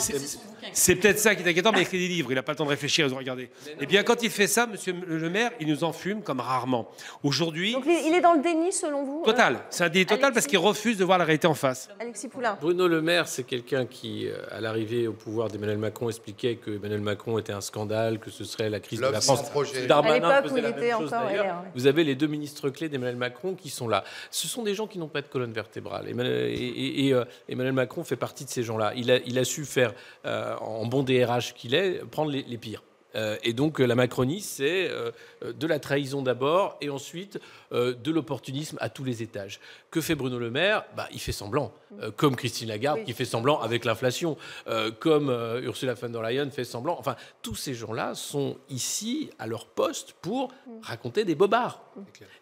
C'est 0.73 0.95
peut-être 0.95 1.19
ça 1.19 1.35
qui 1.35 1.43
est 1.43 1.49
inquiétant, 1.49 1.71
mais 1.71 1.79
il 1.79 1.81
écrit 1.83 1.99
des 1.99 2.07
livres, 2.07 2.31
il 2.31 2.35
n'a 2.35 2.43
pas 2.43 2.51
le 2.53 2.57
temps 2.57 2.65
de 2.65 2.69
réfléchir 2.69 3.05
et 3.05 3.09
de 3.09 3.13
regarder. 3.13 3.49
Eh 3.79 3.85
bien, 3.85 4.03
quand 4.03 4.23
il 4.23 4.29
fait 4.29 4.47
ça, 4.47 4.65
monsieur 4.67 4.93
Le 5.05 5.29
Maire, 5.29 5.51
il 5.59 5.67
nous 5.67 5.83
enfume 5.83 6.21
comme 6.21 6.39
rarement. 6.39 6.89
Aujourd'hui, 7.23 7.73
Donc 7.73 7.85
il 7.85 8.13
est 8.13 8.21
dans 8.21 8.33
le 8.33 8.41
déni 8.41 8.71
selon 8.71 9.03
vous 9.03 9.21
euh, 9.21 9.25
total. 9.25 9.59
C'est 9.69 9.83
un 9.83 9.89
délit 9.89 10.05
total 10.05 10.33
parce 10.33 10.47
qu'il 10.47 10.57
refuse 10.59 10.97
de 10.97 11.03
voir 11.05 11.17
la 11.17 11.25
réalité 11.25 11.47
en 11.47 11.53
face. 11.53 11.89
Alexis 11.99 12.27
Poulain. 12.27 12.57
Bruno 12.61 12.87
Le 12.87 13.01
Maire, 13.01 13.27
c'est 13.27 13.43
quelqu'un 13.43 13.85
qui, 13.85 14.27
euh, 14.27 14.37
à 14.51 14.61
l'arrivée 14.61 15.07
au 15.07 15.13
pouvoir 15.13 15.49
d'Emmanuel 15.49 15.77
Macron, 15.77 16.09
expliquait 16.09 16.55
que 16.55 16.71
Emmanuel 16.71 17.01
Macron 17.01 17.37
était 17.39 17.53
un 17.53 17.61
scandale, 17.61 18.19
que 18.19 18.29
ce 18.29 18.43
serait 18.43 18.69
la 18.69 18.79
crise 18.79 18.99
de 18.99 19.05
la 19.07 19.21
sans 19.21 19.35
France. 19.35 19.49
projet. 19.49 19.87
Darmanin 19.87 20.27
À 20.29 20.41
l'époque 20.41 20.49
faisait 20.51 20.59
où 20.59 20.63
la 20.63 20.69
il 20.69 20.75
même 20.75 20.83
était 20.83 20.91
chose. 20.91 21.11
Vous 21.75 21.87
avez 21.87 22.03
les 22.03 22.15
deux 22.15 22.27
ministres 22.27 22.69
clés 22.69 22.89
d'Emmanuel 22.89 23.15
Macron 23.17 23.53
qui 23.55 23.69
sont 23.69 23.87
là. 23.87 24.03
Ce 24.31 24.47
sont 24.47 24.63
des 24.63 24.75
gens 24.75 24.87
qui 24.87 24.97
n'ont 24.99 25.07
pas 25.07 25.21
de 25.21 25.27
colonne 25.27 25.53
vertébrale. 25.53 26.09
Emmanuel, 26.09 26.49
et, 26.49 26.53
et- 26.53 27.07
et, 27.07 27.13
euh, 27.13 27.23
Emmanuel 27.49 27.73
Macron 27.73 28.03
fait 28.03 28.15
partie 28.15 28.45
de 28.45 28.49
ces 28.49 28.63
gens-là. 28.63 28.93
Il 28.95 29.11
a, 29.11 29.17
il 29.25 29.37
a 29.39 29.43
su 29.43 29.65
faire, 29.65 29.93
euh, 30.25 30.54
en 30.61 30.85
bon 30.85 31.03
DRH 31.03 31.53
qu'il 31.53 31.73
est, 31.75 32.03
prendre 32.05 32.31
les, 32.31 32.43
les 32.43 32.57
pires. 32.57 32.83
Euh, 33.15 33.37
et 33.43 33.53
donc 33.53 33.79
euh, 33.79 33.85
la 33.85 33.95
Macronie, 33.95 34.41
c'est 34.41 34.89
euh, 34.89 35.09
euh, 35.41 35.53
de 35.53 35.67
la 35.67 35.79
trahison 35.79 36.21
d'abord 36.21 36.75
et 36.81 36.89
ensuite 36.89 37.39
euh, 37.71 37.93
de 37.93 38.11
l'opportunisme 38.11 38.77
à 38.81 38.89
tous 38.89 39.05
les 39.05 39.23
étages. 39.23 39.61
Que 39.89 40.01
fait 40.01 40.15
Bruno 40.15 40.37
Le 40.37 40.51
Maire? 40.51 40.83
Bah, 40.97 41.07
Il 41.13 41.21
fait 41.21 41.31
semblant, 41.31 41.71
Euh, 42.01 42.11
comme 42.11 42.35
Christine 42.35 42.67
Lagarde 42.67 43.05
qui 43.05 43.13
fait 43.13 43.23
semblant 43.23 43.61
avec 43.61 43.85
l'inflation, 43.85 44.35
euh, 44.67 44.91
comme 44.91 45.29
euh, 45.29 45.61
Ursula 45.61 45.93
von 45.93 46.09
der 46.09 46.21
Leyen 46.23 46.49
fait 46.49 46.65
semblant. 46.65 46.97
Enfin, 46.99 47.15
tous 47.41 47.55
ces 47.55 47.73
gens-là 47.73 48.15
sont 48.15 48.57
ici 48.69 49.29
à 49.39 49.47
leur 49.47 49.65
poste 49.67 50.11
pour 50.21 50.51
raconter 50.81 51.23
des 51.23 51.35
bobards. 51.35 51.79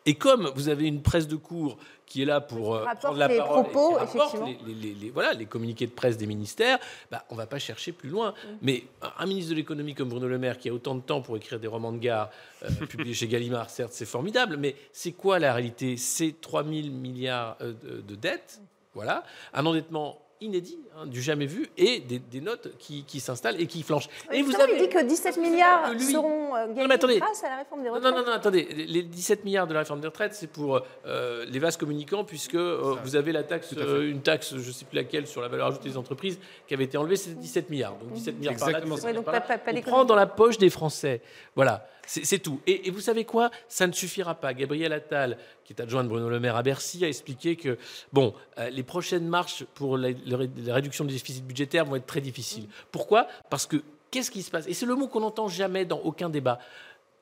Et 0.07 0.15
comme 0.15 0.51
vous 0.55 0.69
avez 0.69 0.87
une 0.87 1.03
presse 1.03 1.27
de 1.27 1.35
cours 1.35 1.77
qui 2.05 2.21
est 2.21 2.25
là 2.25 2.41
pour 2.41 2.75
euh, 2.75 2.85
prendre 3.01 3.17
la 3.17 3.27
les 3.27 3.37
parole 3.37 3.63
propos, 3.63 3.97
effectivement. 3.99 4.45
les, 4.45 4.57
les- 4.65 4.73
les- 4.73 4.93
les- 4.93 5.09
voilà, 5.09 5.33
les 5.33 5.45
communiqués 5.45 5.87
de 5.87 5.91
presse 5.91 6.17
des 6.17 6.25
ministères, 6.27 6.77
bah, 7.11 7.25
on 7.29 7.33
ne 7.33 7.39
va 7.39 7.47
pas 7.47 7.59
chercher 7.59 7.91
plus 7.91 8.09
loin. 8.09 8.33
Mais 8.61 8.83
un- 9.01 9.11
un 9.19 9.25
ministre 9.25 9.51
de 9.51 9.55
l'économie 9.55 9.95
comme 9.95 10.09
Bruno 10.09 10.27
Le 10.27 10.37
Maire, 10.37 10.57
qui 10.57 10.69
a 10.69 10.73
autant 10.73 10.95
de 10.95 11.01
temps 11.01 11.21
pour 11.21 11.37
écrire 11.37 11.59
des 11.59 11.67
romans 11.67 11.91
de 11.91 11.97
gare, 11.99 12.29
euh, 12.63 12.67
publiés 12.89 13.13
chez 13.13 13.27
Gallimard, 13.27 13.69
certes, 13.69 13.93
c'est 13.93 14.05
formidable, 14.05 14.57
mais 14.57 14.75
c'est 14.91 15.13
quoi 15.13 15.39
la 15.39 15.53
réalité? 15.53 15.97
C'est 15.97 16.35
3 16.39 16.63
000 16.63 16.89
milliards 16.89 17.57
euh, 17.61 17.73
de, 17.83 18.01
de 18.01 18.15
dettes, 18.15 18.61
voilà, 18.93 19.23
un 19.53 19.65
endettement 19.65 20.19
inédit, 20.41 20.79
hein, 20.97 21.05
du 21.05 21.21
jamais 21.21 21.45
vu, 21.45 21.69
et 21.77 21.99
des, 21.99 22.19
des 22.19 22.41
notes 22.41 22.75
qui, 22.77 23.03
qui 23.05 23.19
s'installent 23.19 23.59
et 23.61 23.67
qui 23.67 23.81
flanchent. 23.83 24.09
Et 24.31 24.41
vous 24.41 24.53
avez 24.59 24.73
il 24.73 24.79
dit 24.79 24.89
que 24.89 25.01
17 25.03 25.37
milliards 25.37 25.89
que 25.91 25.93
lui- 25.95 26.03
seront 26.03 26.55
euh, 26.55 26.67
gagnés 26.73 26.91
attendez. 26.93 27.19
grâce 27.19 27.43
à 27.43 27.49
la 27.49 27.57
réforme 27.57 27.81
des 27.83 27.87
non, 27.89 27.95
retraites. 27.95 28.13
non, 28.13 28.19
non, 28.19 28.25
non, 28.25 28.31
attendez. 28.33 28.63
Les 28.87 29.03
17 29.03 29.45
milliards 29.45 29.67
de 29.67 29.73
la 29.73 29.79
réforme 29.79 30.01
des 30.01 30.07
retraites, 30.07 30.33
c'est 30.33 30.47
pour 30.47 30.81
euh, 31.05 31.45
les 31.47 31.59
vases 31.59 31.77
communicants, 31.77 32.23
puisque 32.25 32.55
euh, 32.55 32.95
vous 33.03 33.15
avez 33.15 33.31
la 33.31 33.43
taxe, 33.43 33.73
euh, 33.77 34.09
une 34.09 34.21
taxe, 34.21 34.51
je 34.57 34.67
ne 34.67 34.73
sais 34.73 34.85
plus 34.85 34.95
laquelle, 34.97 35.27
sur 35.27 35.41
la 35.41 35.47
valeur 35.47 35.67
ajoutée 35.67 35.89
des 35.89 35.97
entreprises, 35.97 36.37
qui 36.67 36.73
avait 36.73 36.83
été 36.85 36.97
enlevée, 36.97 37.15
c'était 37.15 37.35
17 37.39 37.69
milliards. 37.69 37.95
Donc 37.97 38.11
17 38.13 38.37
milliards 38.37 38.55
par 38.57 38.67
là, 38.71 38.79
Exactement 38.79 38.95
17 38.95 39.01
ça. 39.01 39.07
Ouais, 39.07 39.11
milliards 39.13 39.23
donc 39.23 39.25
par 39.25 39.33
là. 39.35 39.41
pas- 39.41 39.47
pas- 39.47 39.57
pas 39.57 39.71
On 39.71 39.73
d'économie. 39.75 39.91
prend 39.95 40.05
dans 40.05 40.15
la 40.15 40.27
poche 40.27 40.57
des 40.57 40.69
Français. 40.69 41.21
Voilà, 41.55 41.87
c'est 42.05 42.39
tout. 42.39 42.59
Et, 42.67 42.87
et 42.87 42.91
vous 42.91 42.99
savez 43.01 43.25
quoi? 43.25 43.49
Ça 43.67 43.87
ne 43.87 43.93
suffira 43.93 44.35
pas. 44.35 44.53
Gabriel 44.53 44.91
Attal, 44.93 45.37
qui 45.63 45.73
est 45.73 45.81
adjoint 45.81 46.03
de 46.03 46.09
Bruno 46.09 46.29
Le 46.29 46.39
Maire 46.39 46.55
à 46.55 46.63
Bercy, 46.63 47.03
a 47.05 47.07
expliqué 47.07 47.55
que 47.55 47.77
bon, 48.11 48.33
euh, 48.59 48.69
les 48.69 48.83
prochaines 48.83 49.27
marches 49.27 49.63
pour 49.73 49.97
la, 49.97 50.09
la 50.25 50.37
ré- 50.37 50.49
la 50.65 50.73
réduction 50.73 51.05
du 51.05 51.13
déficit 51.13 51.45
budgétaire 51.45 51.85
vont 51.85 51.95
être 51.95 52.05
très 52.05 52.21
difficiles. 52.21 52.67
Pourquoi? 52.91 53.27
Parce 53.49 53.65
que 53.65 53.77
qu'est-ce 54.11 54.31
qui 54.31 54.43
se 54.43 54.51
passe? 54.51 54.67
Et 54.67 54.73
c'est 54.73 54.85
le 54.85 54.95
mot 54.95 55.07
qu'on 55.07 55.21
n'entend 55.21 55.47
jamais 55.47 55.85
dans 55.85 55.99
aucun 55.99 56.29
débat. 56.29 56.59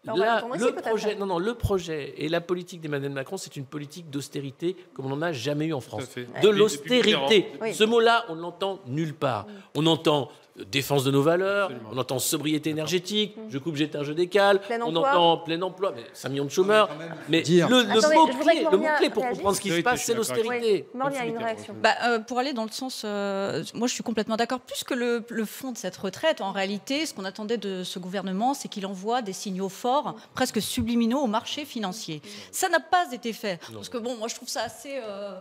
Va 0.04 0.16
Là, 0.16 0.44
le 0.58 0.72
projet, 0.74 1.14
non, 1.14 1.28
non, 1.28 1.38
le 1.38 1.54
projet 1.54 2.16
et 2.18 2.28
la 2.28 2.42
politique 2.42 2.82
d'Emmanuel 2.82 3.12
Macron, 3.12 3.38
c'est 3.38 3.56
une 3.56 3.66
politique 3.66 4.10
d'austérité 4.10 4.76
comme 4.96 5.06
on 5.06 5.10
n'en 5.10 5.22
a 5.22 5.32
jamais 5.32 5.68
eu 5.68 5.74
en 5.74 5.80
France. 5.80 6.10
De 6.42 6.50
l'austérité. 6.50 7.52
Oui. 7.62 7.76
Ce 7.76 7.84
mot-là, 7.84 8.26
on 8.30 8.36
ne 8.36 8.42
l'entend 8.42 8.80
nulle 8.88 9.14
part. 9.14 9.46
On 9.76 9.86
entend 9.86 10.32
défense 10.70 11.04
de 11.04 11.12
nos 11.12 11.22
valeurs, 11.22 11.72
on 11.92 11.98
entend 11.98 12.20
sobriété 12.20 12.70
énergétique, 12.70 13.36
je 13.50 13.58
coupe, 13.58 13.76
j'éteins, 13.76 14.04
je 14.04 14.12
décale, 14.14 14.60
Plein 14.62 14.80
on 14.82 14.88
emploi. 14.96 15.10
entend 15.12 15.38
plein 15.44 15.62
emploi, 15.62 15.94
mais 15.96 16.04
5 16.14 16.30
millions 16.30 16.46
de 16.46 16.50
chômeurs. 16.50 16.90
Mais 17.30 17.42
dire- 17.42 17.70
le, 17.70 17.80
Attendez, 17.90 18.16
mot-clé 18.16 18.68
le 18.72 18.78
mot-clé 18.78 19.10
pour 19.10 19.28
comprendre 19.28 19.56
ce 19.56 19.62
qui 19.62 19.70
se 19.70 19.76
Oui, 19.76 19.82
passe, 19.84 20.04
c'est 20.04 20.14
l'austérité. 20.14 20.88
Mornia 20.94 21.22
a 21.22 21.26
une 21.26 21.38
réaction. 21.38 21.74
Bah, 21.82 21.96
euh, 22.04 22.20
pour 22.20 22.38
aller 22.40 22.54
dans 22.54 22.66
le 22.66 22.72
sens, 22.72 23.04
euh, 23.06 23.64
moi 23.74 23.88
je 23.88 23.94
suis 23.94 24.04
complètement 24.04 24.36
d'accord. 24.36 24.60
Plus 24.60 24.84
que 24.84 24.94
le, 24.94 25.24
le 25.30 25.46
fond 25.46 25.72
de 25.72 25.78
cette 25.78 25.96
retraite, 25.98 26.42
en 26.42 26.52
réalité, 26.52 27.06
ce 27.06 27.14
qu'on 27.14 27.26
attendait 27.26 27.58
de 27.58 27.84
ce 27.84 27.98
gouvernement, 28.00 28.54
c'est 28.54 28.68
qu'il 28.68 28.86
envoie 28.86 29.22
des 29.22 29.34
signaux 29.34 29.70
forts, 29.70 30.16
presque 30.36 30.62
subliminaux 30.62 31.20
au 31.22 31.28
marché 31.28 31.66
financier. 31.66 32.22
Ça 32.52 32.68
n'a 32.70 32.80
pas 32.80 33.12
été 33.14 33.32
fait. 33.34 33.60
Parce 33.74 33.90
que 33.90 33.98
bon, 33.98 34.18
moi 34.18 34.28
je 34.28 34.36
trouve 34.36 34.50
ça 34.50 34.64
assez. 34.64 35.00
euh, 35.02 35.32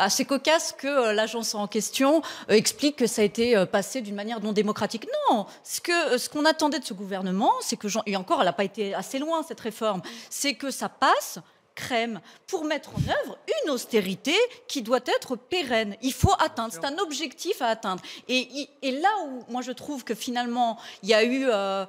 assez 0.00 0.24
cocasse 0.24 0.72
que 0.76 0.86
euh, 0.86 1.12
l'agence 1.12 1.54
en 1.54 1.66
question 1.66 2.22
euh, 2.50 2.54
explique 2.54 2.96
que 2.96 3.06
ça 3.06 3.22
a 3.22 3.24
été 3.24 3.56
euh, 3.56 3.66
passé 3.66 4.00
d'une 4.00 4.14
manière 4.14 4.40
non 4.40 4.52
démocratique. 4.52 5.06
Non, 5.30 5.46
ce 5.62 5.80
que 5.80 6.18
ce 6.18 6.28
qu'on 6.28 6.44
attendait 6.44 6.78
de 6.78 6.84
ce 6.84 6.94
gouvernement, 6.94 7.52
c'est 7.60 7.76
que 7.76 7.88
et 8.06 8.16
encore, 8.16 8.40
elle 8.40 8.46
n'a 8.46 8.52
pas 8.52 8.64
été 8.64 8.94
assez 8.94 9.18
loin 9.18 9.42
cette 9.42 9.60
réforme, 9.60 10.02
c'est 10.28 10.54
que 10.54 10.70
ça 10.70 10.88
passe 10.88 11.38
crème 11.74 12.20
pour 12.46 12.64
mettre 12.64 12.90
en 12.90 13.00
œuvre 13.08 13.38
une 13.64 13.70
austérité 13.70 14.34
qui 14.68 14.82
doit 14.82 15.00
être 15.06 15.36
pérenne. 15.36 15.96
Il 16.02 16.12
faut 16.12 16.34
atteindre, 16.38 16.72
c'est 16.74 16.84
un 16.84 16.98
objectif 16.98 17.62
à 17.62 17.68
atteindre. 17.68 18.02
Et, 18.28 18.68
et 18.82 18.92
là 18.92 19.08
où 19.24 19.44
moi 19.50 19.62
je 19.62 19.72
trouve 19.72 20.04
que 20.04 20.14
finalement 20.14 20.78
il 21.02 21.08
y 21.08 21.14
a 21.14 21.24
eu 21.24 21.46
euh, 21.48 21.86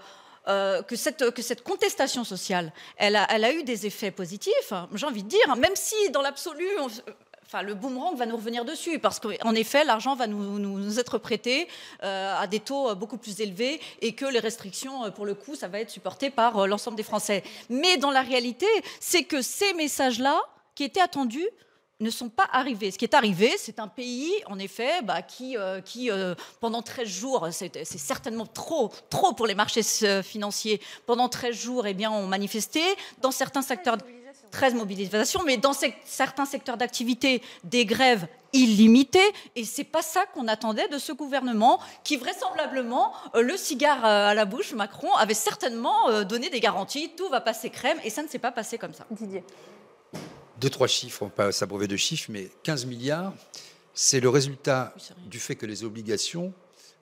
euh, 0.48 0.82
que, 0.82 0.96
cette, 0.96 1.30
que 1.32 1.44
cette 1.44 1.64
contestation 1.64 2.24
sociale, 2.24 2.74
elle 2.98 3.16
a, 3.16 3.28
elle 3.30 3.44
a 3.44 3.54
eu 3.54 3.64
des 3.64 3.86
effets 3.86 4.10
positifs, 4.10 4.74
j'ai 4.96 5.06
envie 5.06 5.22
de 5.22 5.30
dire, 5.30 5.56
même 5.56 5.76
si 5.76 6.10
dans 6.10 6.24
l'absolu, 6.24 6.66
enfin, 7.52 7.64
le 7.64 7.74
boomerang 7.74 8.16
va 8.16 8.26
nous 8.26 8.38
revenir 8.38 8.64
dessus, 8.64 9.00
parce 9.00 9.20
qu'en 9.20 9.54
effet, 9.56 9.84
l'argent 9.84 10.16
va 10.16 10.28
nous, 10.28 11.00
être 11.00 11.18
prêté 11.18 11.68
euh, 12.04 12.36
à 12.38 12.48
des 12.48 12.62
taux 12.62 12.90
euh, 12.90 12.96
beaucoup 12.96 13.18
plus 13.18 13.42
élevés 13.42 13.82
et 14.02 14.14
que 14.14 14.26
les 14.26 14.40
restrictions, 14.40 15.06
euh, 15.06 15.10
pour 15.10 15.26
le 15.26 15.34
coup, 15.34 15.56
ça 15.56 15.68
va 15.68 15.80
être 15.80 15.90
supporté 15.90 16.30
par 16.30 16.66
l'ensemble 16.66 16.96
des 16.96 17.04
Français. 17.04 17.44
Mais 17.70 17.98
dans 17.98 18.12
la 18.12 18.22
réalité, 18.22 18.68
c'est 19.02 19.24
que 19.24 19.42
ces 19.42 19.74
messages-là, 19.74 20.40
qui 20.76 20.86
étaient 20.86 21.02
attendus, 21.02 21.48
ne 22.00 22.10
sont 22.10 22.30
pas 22.30 22.48
arrivés. 22.52 22.90
Ce 22.90 22.98
qui 22.98 23.06
est 23.06 23.14
arrivé, 23.14 23.52
c'est 23.58 23.80
un 23.80 23.88
pays, 23.90 24.32
en 24.48 24.58
effet, 24.58 25.02
bah, 25.04 25.22
qui, 25.22 25.56
qui 25.86 26.10
pendant 26.60 26.82
13 26.82 27.08
jours, 27.08 27.48
c'est 27.52 27.86
certainement 27.86 28.48
trop, 28.48 28.92
trop 29.12 29.34
pour 29.34 29.46
les 29.46 29.54
marchés 29.54 29.84
financiers, 30.24 30.82
pendant 31.06 31.30
13 31.30 31.56
jours, 31.56 31.86
eh 31.86 31.94
bien, 31.94 32.10
ont 32.10 32.26
manifesté 32.26 32.82
dans 33.22 33.30
certains 33.30 33.62
secteurs. 33.62 33.98
13 34.52 34.76
mobilisations, 34.76 35.42
mais 35.46 35.58
dans 35.58 35.74
certains 36.06 36.46
secteurs 36.46 36.78
d'activité, 36.78 37.42
des 37.64 37.86
grèves 37.86 38.28
illimitées. 38.54 39.20
Et 39.56 39.64
c'est 39.64 39.84
pas 39.84 40.02
ça 40.02 40.26
qu'on 40.34 40.48
attendait 40.48 40.88
de 40.90 40.98
ce 40.98 41.12
gouvernement, 41.12 41.80
qui 42.04 42.18
vraisemblablement, 42.18 43.14
euh, 43.36 43.42
le 43.42 43.58
cigare 43.58 44.06
euh, 44.06 44.28
à 44.28 44.34
la 44.34 44.46
bouche, 44.46 44.74
Macron 44.74 45.14
avait 45.16 45.34
certainement 45.34 46.10
euh, 46.10 46.24
donné 46.24 46.50
des 46.50 46.60
garanties, 46.60 47.12
tout 47.16 47.30
va 47.30 47.42
passer 47.42 47.70
crème, 47.70 47.98
et 48.04 48.10
ça 48.10 48.24
ne 48.24 48.28
s'est 48.28 48.40
pas 48.40 48.52
passé 48.52 48.78
comme 48.78 48.94
ça. 48.94 49.06
Didier. 49.10 49.44
deux, 50.60 50.70
trois 50.70 50.88
chiffres, 50.88 51.24
on 51.24 51.26
va 51.26 51.32
pas 51.32 51.52
s'abreuver 51.52 51.88
de 51.88 51.98
chiffres, 51.98 52.30
mais 52.30 52.50
15 52.64 52.86
milliards, 52.86 53.34
c'est 53.94 54.20
le 54.20 54.30
résultat 54.30 54.94
Oui, 54.96 55.04
du 55.28 55.40
fait 55.40 55.56
que 55.56 55.66
les 55.66 55.84
obligations 55.84 56.54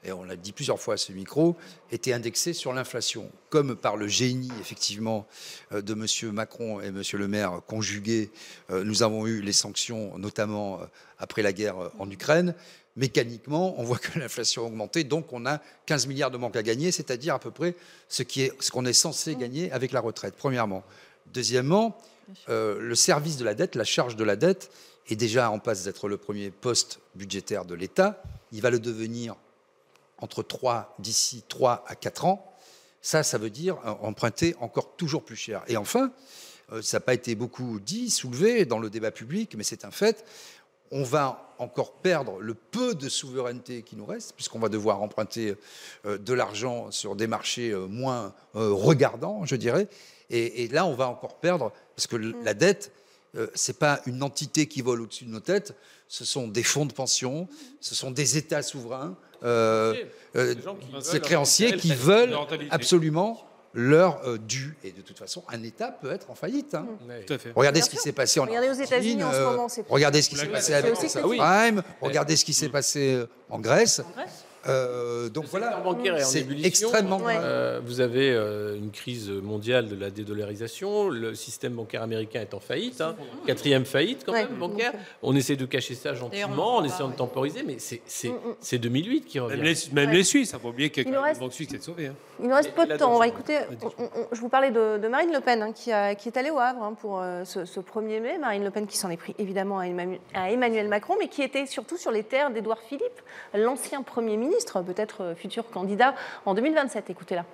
et 0.04 0.12
on 0.12 0.24
l'a 0.24 0.36
dit 0.36 0.52
plusieurs 0.52 0.80
fois 0.80 0.94
à 0.94 0.98
ce 0.98 1.12
micro, 1.12 1.56
était 1.92 2.14
indexé 2.14 2.54
sur 2.54 2.74
l'inflation. 2.74 3.30
Comme 3.50 3.76
par 3.76 3.98
le 3.98 4.08
génie, 4.08 4.52
effectivement, 4.62 5.28
euh, 5.74 5.82
de 5.82 5.94
M. 5.94 6.32
Macron 6.32 6.82
et 6.82 6.88
M. 6.88 7.02
Le 7.14 7.28
Maire 7.28 7.62
conjugués, 7.68 8.32
euh, 8.70 8.84
nous 8.84 9.04
avons 9.04 9.28
eu 9.28 9.42
les 9.42 9.54
sanctions, 9.54 10.18
notamment 10.18 10.82
euh, 10.82 10.86
après 11.18 11.42
la 11.42 11.52
guerre 11.52 11.76
en 12.00 12.10
Ukraine. 12.10 12.56
Mécaniquement, 12.96 13.80
on 13.80 13.84
voit 13.84 13.98
que 13.98 14.18
l'inflation 14.20 14.64
a 14.64 14.66
augmenté, 14.68 15.04
donc 15.04 15.34
on 15.34 15.46
a 15.46 15.62
15 15.86 16.08
milliards 16.08 16.32
de 16.32 16.38
manque 16.38 16.56
à 16.56 16.64
gagner, 16.64 16.92
c'est-à-dire 16.92 17.36
à 17.36 17.40
peu 17.40 17.52
près 17.52 17.76
ce 18.08 18.24
qu'on 18.24 18.40
est, 18.40 18.62
ce 18.62 18.72
qu'on 18.72 18.86
est 18.86 18.94
censé 18.94 19.36
gagner 19.36 19.72
avec 19.72 19.92
la 19.92 20.00
retraite, 20.00 20.36
premièrement. 20.38 20.84
Deuxièmement, 21.34 21.98
le 22.48 22.96
service 22.96 23.38
de 23.38 23.46
la 23.46 23.54
dette, 23.54 23.76
la 23.76 23.84
charge 23.84 24.16
de 24.16 24.24
la 24.24 24.36
dette, 24.36 24.72
est 25.08 25.16
déjà 25.16 25.52
en 25.52 25.60
passe 25.60 25.84
d'être 25.84 26.08
le 26.08 26.18
premier 26.18 26.50
poste 26.50 27.00
budgétaire 27.16 27.66
de 27.66 27.76
l'État. 27.76 28.24
Il 28.52 28.62
va 28.62 28.72
le 28.72 28.80
devenir 28.80 29.36
entre 30.22 30.44
3, 30.44 30.96
d'ici 31.00 31.44
3 31.48 31.86
à 31.88 31.96
4 31.96 32.26
ans, 32.26 32.50
ça, 33.02 33.24
ça 33.24 33.38
veut 33.38 33.50
dire 33.50 33.78
euh, 33.86 33.92
emprunter 34.02 34.56
encore 34.60 34.96
toujours 34.96 35.24
plus 35.24 35.36
cher. 35.36 35.64
Et 35.68 35.78
enfin, 35.78 36.12
euh, 36.72 36.82
ça 36.82 36.98
n'a 36.98 37.02
pas 37.02 37.14
été 37.14 37.36
beaucoup 37.36 37.80
dit, 37.80 38.10
soulevé 38.10 38.66
dans 38.66 38.80
le 38.80 38.90
débat 38.90 39.12
public, 39.12 39.56
mais 39.56 39.64
c'est 39.64 39.86
un 39.86 39.92
fait, 39.92 40.26
on 40.92 41.04
va 41.04 41.56
encore 41.60 41.94
perdre 41.94 42.40
le 42.40 42.54
peu 42.54 42.96
de 42.96 43.10
souveraineté 43.10 43.84
qui 43.84 43.96
nous 43.96 44.06
reste, 44.06 44.34
puisqu'on 44.34 44.60
va 44.60 44.70
devoir 44.70 45.02
emprunter 45.02 45.56
euh, 46.06 46.18
de 46.18 46.34
l'argent 46.34 46.92
sur 46.92 47.16
des 47.16 47.28
marchés 47.28 47.74
moins 47.74 48.34
regardants, 48.54 49.46
je 49.46 49.56
dirais. 49.56 49.88
Et, 50.32 50.68
là, 50.68 50.86
on 50.86 50.94
va 50.94 51.08
encore 51.08 51.40
perdre, 51.40 51.72
parce 51.96 52.06
que 52.06 52.16
mm. 52.16 52.44
la 52.44 52.54
dette, 52.54 52.92
ce 53.34 53.72
n'est 53.72 53.78
pas 53.78 54.00
une 54.06 54.22
entité 54.22 54.68
qui 54.68 54.82
vole 54.82 55.02
au-dessus 55.02 55.26
de 55.26 55.32
nos 55.32 55.40
têtes, 55.40 55.76
ce 56.08 56.24
sont 56.24 56.48
des 56.48 56.64
fonds 56.64 56.86
de 56.86 56.94
pension, 56.94 57.48
ce 57.82 57.96
sont 57.96 58.12
des 58.12 58.38
États 58.38 58.62
souverains, 58.62 59.18
euh, 59.44 59.96
euh, 60.36 60.56
ces 61.02 61.20
créanciers 61.20 61.78
qui 61.78 61.94
veulent 61.94 62.36
absolument 62.70 63.46
leur 63.74 64.22
euh, 64.28 64.38
dû. 64.38 64.78
Et 64.84 64.92
de 64.92 65.02
toute 65.02 65.18
façon, 65.18 65.44
un 65.48 65.62
État 65.64 65.92
peut 65.92 66.12
être 66.12 66.30
en 66.30 66.36
faillite. 66.36 66.74
Hein. 66.76 66.88
Regardez 67.56 67.82
ce 67.82 67.90
qui 67.90 67.98
s'est 67.98 68.12
passé 68.12 68.40
en 68.40 68.46
Regardez 68.46 68.70
aux 68.70 68.84
États-Unis 68.84 69.24
en 69.24 69.32
ce 69.32 69.42
moment. 69.42 69.68
Regardez 69.90 70.22
ce 70.22 70.30
qui 70.30 70.36
s'est 70.36 70.48
passé 70.48 70.74
avec 70.74 70.94
Prime. 70.96 71.84
Regardez 72.02 72.36
ce 72.36 72.46
qui 72.46 72.54
s'est 72.54 72.70
passé 72.70 73.24
en 73.50 73.60
Grèce. 73.60 74.02
Euh, 74.68 75.30
donc 75.30 75.46
voilà, 75.46 75.82
c'est 76.20 76.46
extrêmement 76.64 77.22
euh, 77.28 77.80
vous 77.84 78.02
avez 78.02 78.32
euh, 78.32 78.76
une 78.76 78.92
crise 78.92 79.30
mondiale 79.30 79.88
de 79.88 79.96
la 79.96 80.10
dédollarisation. 80.10 81.10
Le 81.10 81.34
système 81.34 81.74
bancaire 81.74 82.04
américain 82.04 82.42
est 82.42 82.54
en 82.54 82.60
faillite, 82.60 83.00
hein. 83.00 83.16
quatrième 83.46 83.86
faillite 83.86 84.24
quand 84.26 84.34
même 84.34 84.56
bancaire. 84.60 84.94
On 85.24 85.36
essaie 85.36 85.56
de 85.56 85.66
cacher 85.66 85.96
ça 85.96 86.14
gentiment, 86.14 86.78
en 86.78 86.84
essayant 86.84 87.10
de 87.10 87.16
temporiser, 87.16 87.64
mais 87.66 87.78
c'est 87.80 88.78
2008 88.78 89.22
qui 89.26 89.40
revient. 89.40 89.56
Même 89.56 89.66
les, 89.66 89.76
même 89.94 90.12
les 90.12 90.24
Suisses, 90.24 90.52
il 90.54 90.60
faut 90.60 90.70
oublier 90.70 90.90
que 90.90 91.02
la 91.10 91.34
Banque 91.34 91.54
suisse 91.54 91.74
est 91.74 91.84
sauvée. 91.84 92.08
Hein. 92.08 92.16
Il 92.42 92.48
nous 92.48 92.56
reste 92.56 92.74
peu 92.74 92.86
de 92.86 92.96
temps. 92.96 93.14
On 93.14 93.20
va 93.20 93.28
écouter. 93.28 93.60
je 94.32 94.40
vous 94.40 94.50
parlais 94.50 94.72
de, 94.72 95.08
Marine 95.08 95.32
Le 95.34 95.40
Pen, 95.40 95.62
hein, 95.62 95.72
qui, 95.74 95.90
est 95.92 96.38
allée 96.38 96.50
au 96.50 96.60
Havre 96.60 96.94
pour 97.00 97.22
ce, 97.46 97.80
1er 97.80 98.20
mai. 98.20 98.38
Marine 98.38 98.64
Le 98.64 98.72
Pen 98.72 98.88
qui 98.88 98.98
s'en 98.98 99.10
est 99.10 99.18
pris 99.18 99.36
évidemment 99.40 99.80
à 99.80 100.50
Emmanuel 100.52 100.88
Macron, 100.88 101.16
mais 101.20 101.28
qui 101.28 101.42
était 101.42 101.66
surtout 101.66 101.98
sur 101.98 102.12
les 102.12 102.24
terres 102.24 102.52
d'Édouard 102.52 102.80
Philippe, 102.80 103.22
l'ancien 103.54 104.02
Premier 104.02 104.38
ministre 104.38 104.49
peut-être 104.86 105.22
euh, 105.22 105.36
futur 105.36 105.70
candidat 105.70 106.16
en 106.46 106.54
2027. 106.54 107.10
Écoutez-la. 107.10 107.46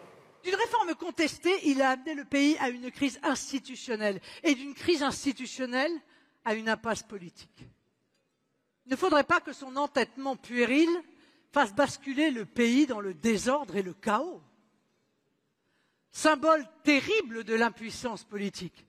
D'une 0.44 0.56
réforme 0.56 0.94
contestée, 0.96 1.56
il 1.66 1.82
a 1.82 1.92
amené 1.92 2.14
le 2.14 2.26
pays 2.26 2.58
à 2.60 2.70
une 2.70 2.92
crise 2.92 3.20
institutionnelle 3.24 4.22
et 4.44 4.54
d'une 4.54 4.76
crise 4.76 5.02
institutionnelle 5.02 5.92
à 6.44 6.54
une 6.54 6.70
impasse 6.70 7.02
politique. 7.02 7.66
Il 8.86 8.92
ne 8.92 8.96
faudrait 8.96 9.24
pas 9.24 9.42
que 9.42 9.54
son 9.54 9.76
entêtement 9.76 10.36
puéril 10.36 10.90
fasse 11.52 11.74
basculer 11.74 12.30
le 12.30 12.46
pays 12.46 12.86
dans 12.86 13.00
le 13.00 13.14
désordre 13.14 13.76
et 13.76 13.82
le 13.82 13.94
chaos. 13.94 14.42
Symbole 16.12 16.66
terrible 16.84 17.44
de 17.44 17.56
l'impuissance 17.56 18.24
politique. 18.24 18.86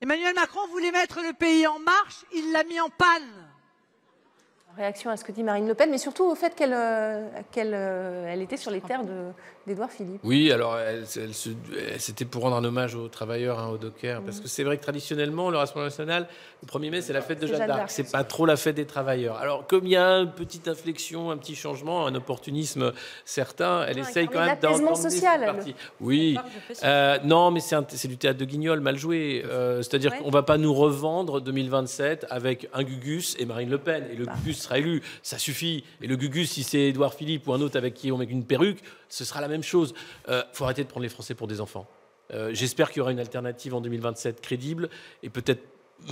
Emmanuel 0.00 0.34
Macron 0.34 0.66
voulait 0.68 0.92
mettre 0.92 1.20
le 1.20 1.32
pays 1.32 1.66
en 1.66 1.80
marche, 1.80 2.24
il 2.32 2.52
l'a 2.52 2.62
mis 2.62 2.78
en 2.80 2.88
panne 2.90 3.47
réaction 4.78 5.10
à 5.10 5.16
ce 5.16 5.24
que 5.24 5.32
dit 5.32 5.42
Marine 5.42 5.66
Le 5.66 5.74
Pen, 5.74 5.90
mais 5.90 5.98
surtout 5.98 6.24
au 6.24 6.34
fait 6.34 6.54
qu'elle 6.54 6.72
euh, 6.72 7.26
euh, 7.56 8.32
elle 8.32 8.40
était 8.40 8.56
sur 8.56 8.70
les 8.70 8.80
terres 8.80 9.02
d'Édouard 9.66 9.90
Philippe. 9.90 10.20
Oui, 10.24 10.50
alors 10.52 10.78
c'était 11.98 12.24
pour 12.24 12.42
rendre 12.42 12.56
un 12.56 12.64
hommage 12.64 12.94
aux 12.94 13.08
travailleurs, 13.08 13.58
hein, 13.58 13.68
aux 13.68 13.76
dockers, 13.76 14.22
parce 14.22 14.40
que 14.40 14.48
c'est 14.48 14.64
vrai 14.64 14.78
que 14.78 14.82
traditionnellement, 14.82 15.50
le 15.50 15.58
Rassemblement 15.58 15.86
national, 15.86 16.28
le 16.62 16.68
1er 16.68 16.90
mai, 16.90 17.00
c'est 17.02 17.12
la 17.12 17.20
fête 17.20 17.40
de 17.40 17.46
Jeanne 17.46 17.66
d'Arc, 17.66 17.90
c'est 17.90 18.10
pas 18.10 18.24
trop 18.24 18.46
la 18.46 18.56
fête 18.56 18.76
des 18.76 18.86
travailleurs. 18.86 19.36
Alors 19.36 19.66
comme 19.66 19.84
il 19.84 19.92
y 19.92 19.96
a 19.96 20.20
une 20.20 20.32
petite 20.32 20.68
inflexion, 20.68 21.30
un 21.30 21.36
petit 21.36 21.56
changement, 21.56 22.06
un 22.06 22.14
opportunisme 22.14 22.92
certain, 23.24 23.84
elle 23.86 23.98
essaye 23.98 24.28
quand 24.28 24.44
même 24.44 24.58
d'emmener 24.60 24.94
social. 24.94 25.44
Parti. 25.44 25.74
Oui, 26.00 26.38
euh, 26.84 27.18
non, 27.24 27.50
mais 27.50 27.60
c'est 27.60 28.08
du 28.08 28.16
théâtre 28.16 28.38
de 28.38 28.44
guignol 28.44 28.80
mal 28.80 28.96
joué. 28.96 29.44
C'est-à-dire 29.78 30.16
qu'on 30.18 30.30
va 30.30 30.42
pas 30.42 30.56
nous 30.56 30.72
revendre 30.72 31.40
2027 31.40 32.26
avec 32.30 32.68
un 32.72 32.82
Gugus 32.82 33.36
et 33.38 33.44
Marine 33.44 33.70
Le 33.70 33.78
Pen. 33.78 34.04
Et 34.12 34.16
le 34.16 34.24
bah. 34.24 34.32
Gugus 34.36 34.67
élu, 34.76 35.02
ça 35.22 35.38
suffit. 35.38 35.84
Et 36.02 36.06
le 36.06 36.16
Gugus, 36.16 36.50
si 36.50 36.62
c'est 36.62 36.88
Édouard 36.88 37.14
Philippe 37.14 37.46
ou 37.46 37.52
un 37.52 37.60
autre 37.60 37.76
avec 37.78 37.94
qui 37.94 38.12
on 38.12 38.18
met 38.18 38.24
une 38.24 38.44
perruque, 38.44 38.80
ce 39.08 39.24
sera 39.24 39.40
la 39.40 39.48
même 39.48 39.62
chose. 39.62 39.94
Il 40.26 40.34
euh, 40.34 40.42
faut 40.52 40.64
arrêter 40.64 40.84
de 40.84 40.88
prendre 40.88 41.04
les 41.04 41.08
Français 41.08 41.34
pour 41.34 41.46
des 41.46 41.60
enfants. 41.60 41.86
Euh, 42.34 42.50
j'espère 42.52 42.88
qu'il 42.90 42.98
y 42.98 43.00
aura 43.00 43.12
une 43.12 43.20
alternative 43.20 43.74
en 43.74 43.80
2027 43.80 44.40
crédible 44.40 44.90
et 45.22 45.30
peut-être 45.30 45.62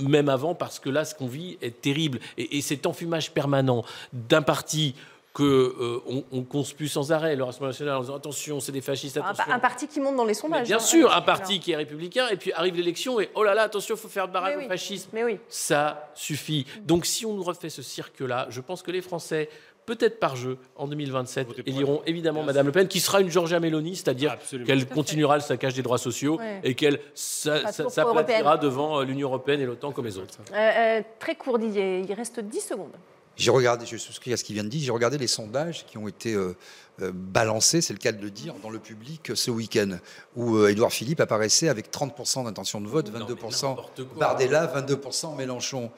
même 0.01 0.29
avant, 0.29 0.55
parce 0.55 0.79
que 0.79 0.89
là, 0.89 1.05
ce 1.05 1.15
qu'on 1.15 1.27
vit 1.27 1.57
est 1.61 1.81
terrible. 1.81 2.19
Et, 2.37 2.57
et 2.57 2.61
cet 2.61 2.85
enfumage 2.85 3.31
permanent 3.31 3.85
d'un 4.11 4.41
parti 4.41 4.95
qu'on 5.37 5.43
euh, 5.43 6.23
on 6.31 6.41
conspue 6.43 6.87
sans 6.87 7.11
arrêt 7.11 7.35
le 7.35 7.43
Rassemblement 7.43 7.69
national 7.69 7.97
en 7.97 8.01
disant 8.01 8.15
attention, 8.15 8.59
c'est 8.59 8.71
des 8.71 8.81
fascistes, 8.81 9.17
attention. 9.17 9.43
Un, 9.53 9.59
parti 9.59 9.87
qui 9.87 9.99
monte 9.99 10.15
dans 10.15 10.25
les 10.25 10.33
sondages. 10.33 10.65
bien 10.65 10.77
hein, 10.77 10.79
sûr, 10.79 11.13
un 11.13 11.21
parti 11.21 11.59
qui 11.59 11.73
est 11.73 11.75
républicain, 11.75 12.27
et 12.29 12.37
puis 12.37 12.51
arrive 12.53 12.75
l'élection, 12.75 13.19
et 13.19 13.29
oh 13.35 13.43
là 13.43 13.53
là, 13.53 13.63
attention, 13.63 13.93
il 13.93 13.99
faut 13.99 14.07
faire 14.07 14.27
barrage 14.27 14.57
au 14.57 14.67
fascisme. 14.67 15.11
Mais 15.13 15.23
oui. 15.23 15.37
Ça 15.47 16.09
suffit. 16.15 16.65
Donc 16.81 17.05
si 17.05 17.23
on 17.27 17.33
nous 17.33 17.43
refait 17.43 17.69
ce 17.69 17.83
cirque-là, 17.83 18.47
je 18.49 18.61
pense 18.61 18.81
que 18.81 18.89
les 18.89 19.01
Français 19.01 19.49
peut-être 19.85 20.19
par 20.19 20.35
jeu 20.35 20.57
en 20.75 20.87
2027, 20.87 21.47
éliront 21.65 22.01
évidemment 22.05 22.43
Madame 22.43 22.65
Le 22.65 22.71
Pen, 22.73 22.87
qui 22.89 22.99
sera 22.99 23.21
une 23.21 23.29
Georgia 23.29 23.59
Meloni, 23.59 23.95
c'est-à-dire 23.95 24.37
qu'elle 24.65 24.85
continuera 24.87 25.35
le 25.35 25.41
saccage 25.41 25.75
des 25.75 25.81
droits 25.83 25.99
sociaux 25.99 26.39
et 26.63 26.73
qu'elle 26.73 26.99
s'aplatira 27.13 28.57
devant 28.57 28.99
euh, 28.99 29.05
l'Union 29.05 29.29
européenne 29.29 29.61
et 29.61 29.65
l'OTAN 29.65 29.91
comme 29.91 30.05
les 30.05 30.17
autres. 30.17 30.39
Euh, 30.53 31.01
très 31.19 31.35
court, 31.35 31.57
Didier, 31.57 32.01
il 32.01 32.13
reste 32.13 32.41
10 32.41 32.59
secondes. 32.59 32.97
J'ai 33.37 33.51
regardé, 33.51 33.85
je 33.85 33.97
souscris 33.97 34.33
à 34.33 34.37
ce 34.37 34.43
qu'il 34.43 34.55
vient 34.55 34.63
de 34.63 34.69
dire, 34.69 34.83
j'ai 34.83 34.91
regardé 34.91 35.19
les 35.19 35.27
sondages 35.27 35.85
qui 35.85 35.99
ont 35.99 36.07
été 36.07 36.33
euh, 36.33 36.55
euh, 37.03 37.11
balancés, 37.13 37.81
c'est 37.81 37.93
le 37.93 37.99
cas 37.99 38.11
de 38.11 38.21
le 38.21 38.31
dire, 38.31 38.55
dans 38.63 38.71
le 38.71 38.79
public 38.79 39.31
ce 39.35 39.51
week-end, 39.51 39.99
où 40.35 40.55
euh, 40.55 40.69
Édouard 40.69 40.91
Philippe 40.91 41.19
apparaissait 41.19 41.69
avec 41.69 41.91
30% 41.91 42.45
d'intention 42.45 42.81
de 42.81 42.87
vote, 42.87 43.11
22% 43.11 43.77
Bardella, 44.17 44.65
22% 44.81 45.35
Mélenchon. 45.35 45.91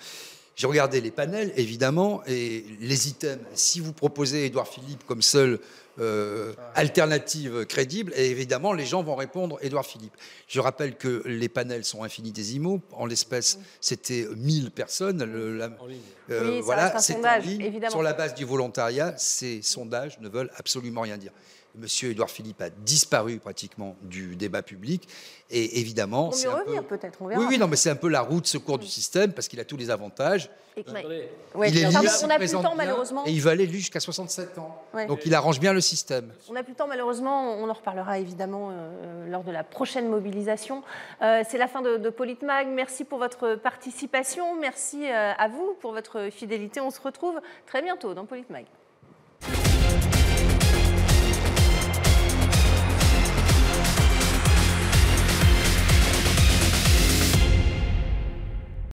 J'ai 0.57 0.67
regardé 0.67 0.99
les 0.99 1.11
panels, 1.11 1.53
évidemment, 1.55 2.21
et 2.27 2.65
les 2.81 3.07
items. 3.07 3.39
Si 3.53 3.79
vous 3.79 3.93
proposez 3.93 4.47
Édouard 4.47 4.67
Philippe 4.67 5.05
comme 5.05 5.21
seul 5.21 5.59
euh, 5.99 6.53
alternative 6.75 7.65
crédible. 7.65 8.13
Et 8.15 8.29
évidemment, 8.29 8.73
les 8.73 8.85
gens 8.85 9.03
vont 9.03 9.15
répondre 9.15 9.57
Édouard 9.61 9.85
Philippe. 9.85 10.15
Je 10.47 10.59
rappelle 10.59 10.95
que 10.95 11.23
les 11.25 11.49
panels 11.49 11.85
sont 11.85 12.03
infinitésimaux. 12.03 12.81
En 12.91 13.05
l'espèce, 13.05 13.59
c'était 13.81 14.27
1000 14.35 14.71
personnes. 14.71 15.21
Euh, 16.29 16.61
voilà, 16.63 16.97
c'est 16.99 17.17
Sur 17.89 18.03
la 18.03 18.13
base 18.13 18.33
du 18.33 18.45
volontariat, 18.45 19.13
ces 19.17 19.61
sondages 19.61 20.19
ne 20.19 20.29
veulent 20.29 20.51
absolument 20.57 21.01
rien 21.01 21.17
dire. 21.17 21.31
Monsieur 21.75 22.11
Édouard 22.11 22.29
Philippe 22.29 22.61
a 22.61 22.69
disparu 22.69 23.37
pratiquement 23.37 23.95
du 24.01 24.35
débat 24.35 24.61
public. 24.61 25.07
Et 25.51 25.79
évidemment. 25.79 26.29
On 26.29 26.51
revenir 26.51 26.83
peut-être, 26.83 27.17
Oui, 27.21 27.45
oui, 27.47 27.57
non, 27.57 27.67
mais 27.67 27.75
c'est 27.75 27.89
un 27.89 27.95
peu 27.95 28.09
la 28.09 28.21
route 28.21 28.45
secours 28.45 28.77
du 28.77 28.87
système 28.87 29.33
parce 29.33 29.47
qu'il 29.47 29.59
a 29.59 29.65
tous 29.65 29.77
les 29.77 29.89
avantages. 29.89 30.49
il 30.77 30.83
est 30.95 31.29
on 31.55 32.27
n'a 32.27 32.37
plus 32.37 32.53
le 32.53 32.61
temps, 32.61 32.75
malheureusement. 32.75 33.25
Et 33.25 33.31
il 33.31 33.41
va 33.41 33.51
aller 33.51 33.67
jusqu'à 33.67 33.99
67 33.99 34.57
ans. 34.57 34.83
Donc 35.07 35.25
il 35.25 35.33
arrange 35.33 35.59
bien 35.59 35.73
le 35.73 35.81
système. 35.81 36.31
On 36.49 36.53
n'a 36.53 36.63
plus 36.63 36.73
le 36.73 36.77
temps, 36.77 36.87
malheureusement. 36.87 37.53
On 37.53 37.69
en 37.69 37.73
reparlera 37.73 38.19
évidemment 38.19 38.69
euh, 38.71 39.29
lors 39.29 39.43
de 39.43 39.51
la 39.51 39.63
prochaine 39.63 40.07
mobilisation. 40.07 40.83
Euh, 41.21 41.43
c'est 41.49 41.57
la 41.57 41.67
fin 41.67 41.81
de, 41.81 41.97
de 41.97 42.09
Politmag. 42.09 42.67
Merci 42.67 43.03
pour 43.03 43.19
votre 43.19 43.55
participation. 43.55 44.59
Merci 44.59 45.09
euh, 45.09 45.33
à 45.37 45.47
vous 45.47 45.75
pour 45.79 45.93
votre 45.93 46.29
fidélité. 46.31 46.81
On 46.81 46.91
se 46.91 47.01
retrouve 47.01 47.39
très 47.65 47.81
bientôt 47.81 48.13
dans 48.13 48.25
Politmag. 48.25 48.65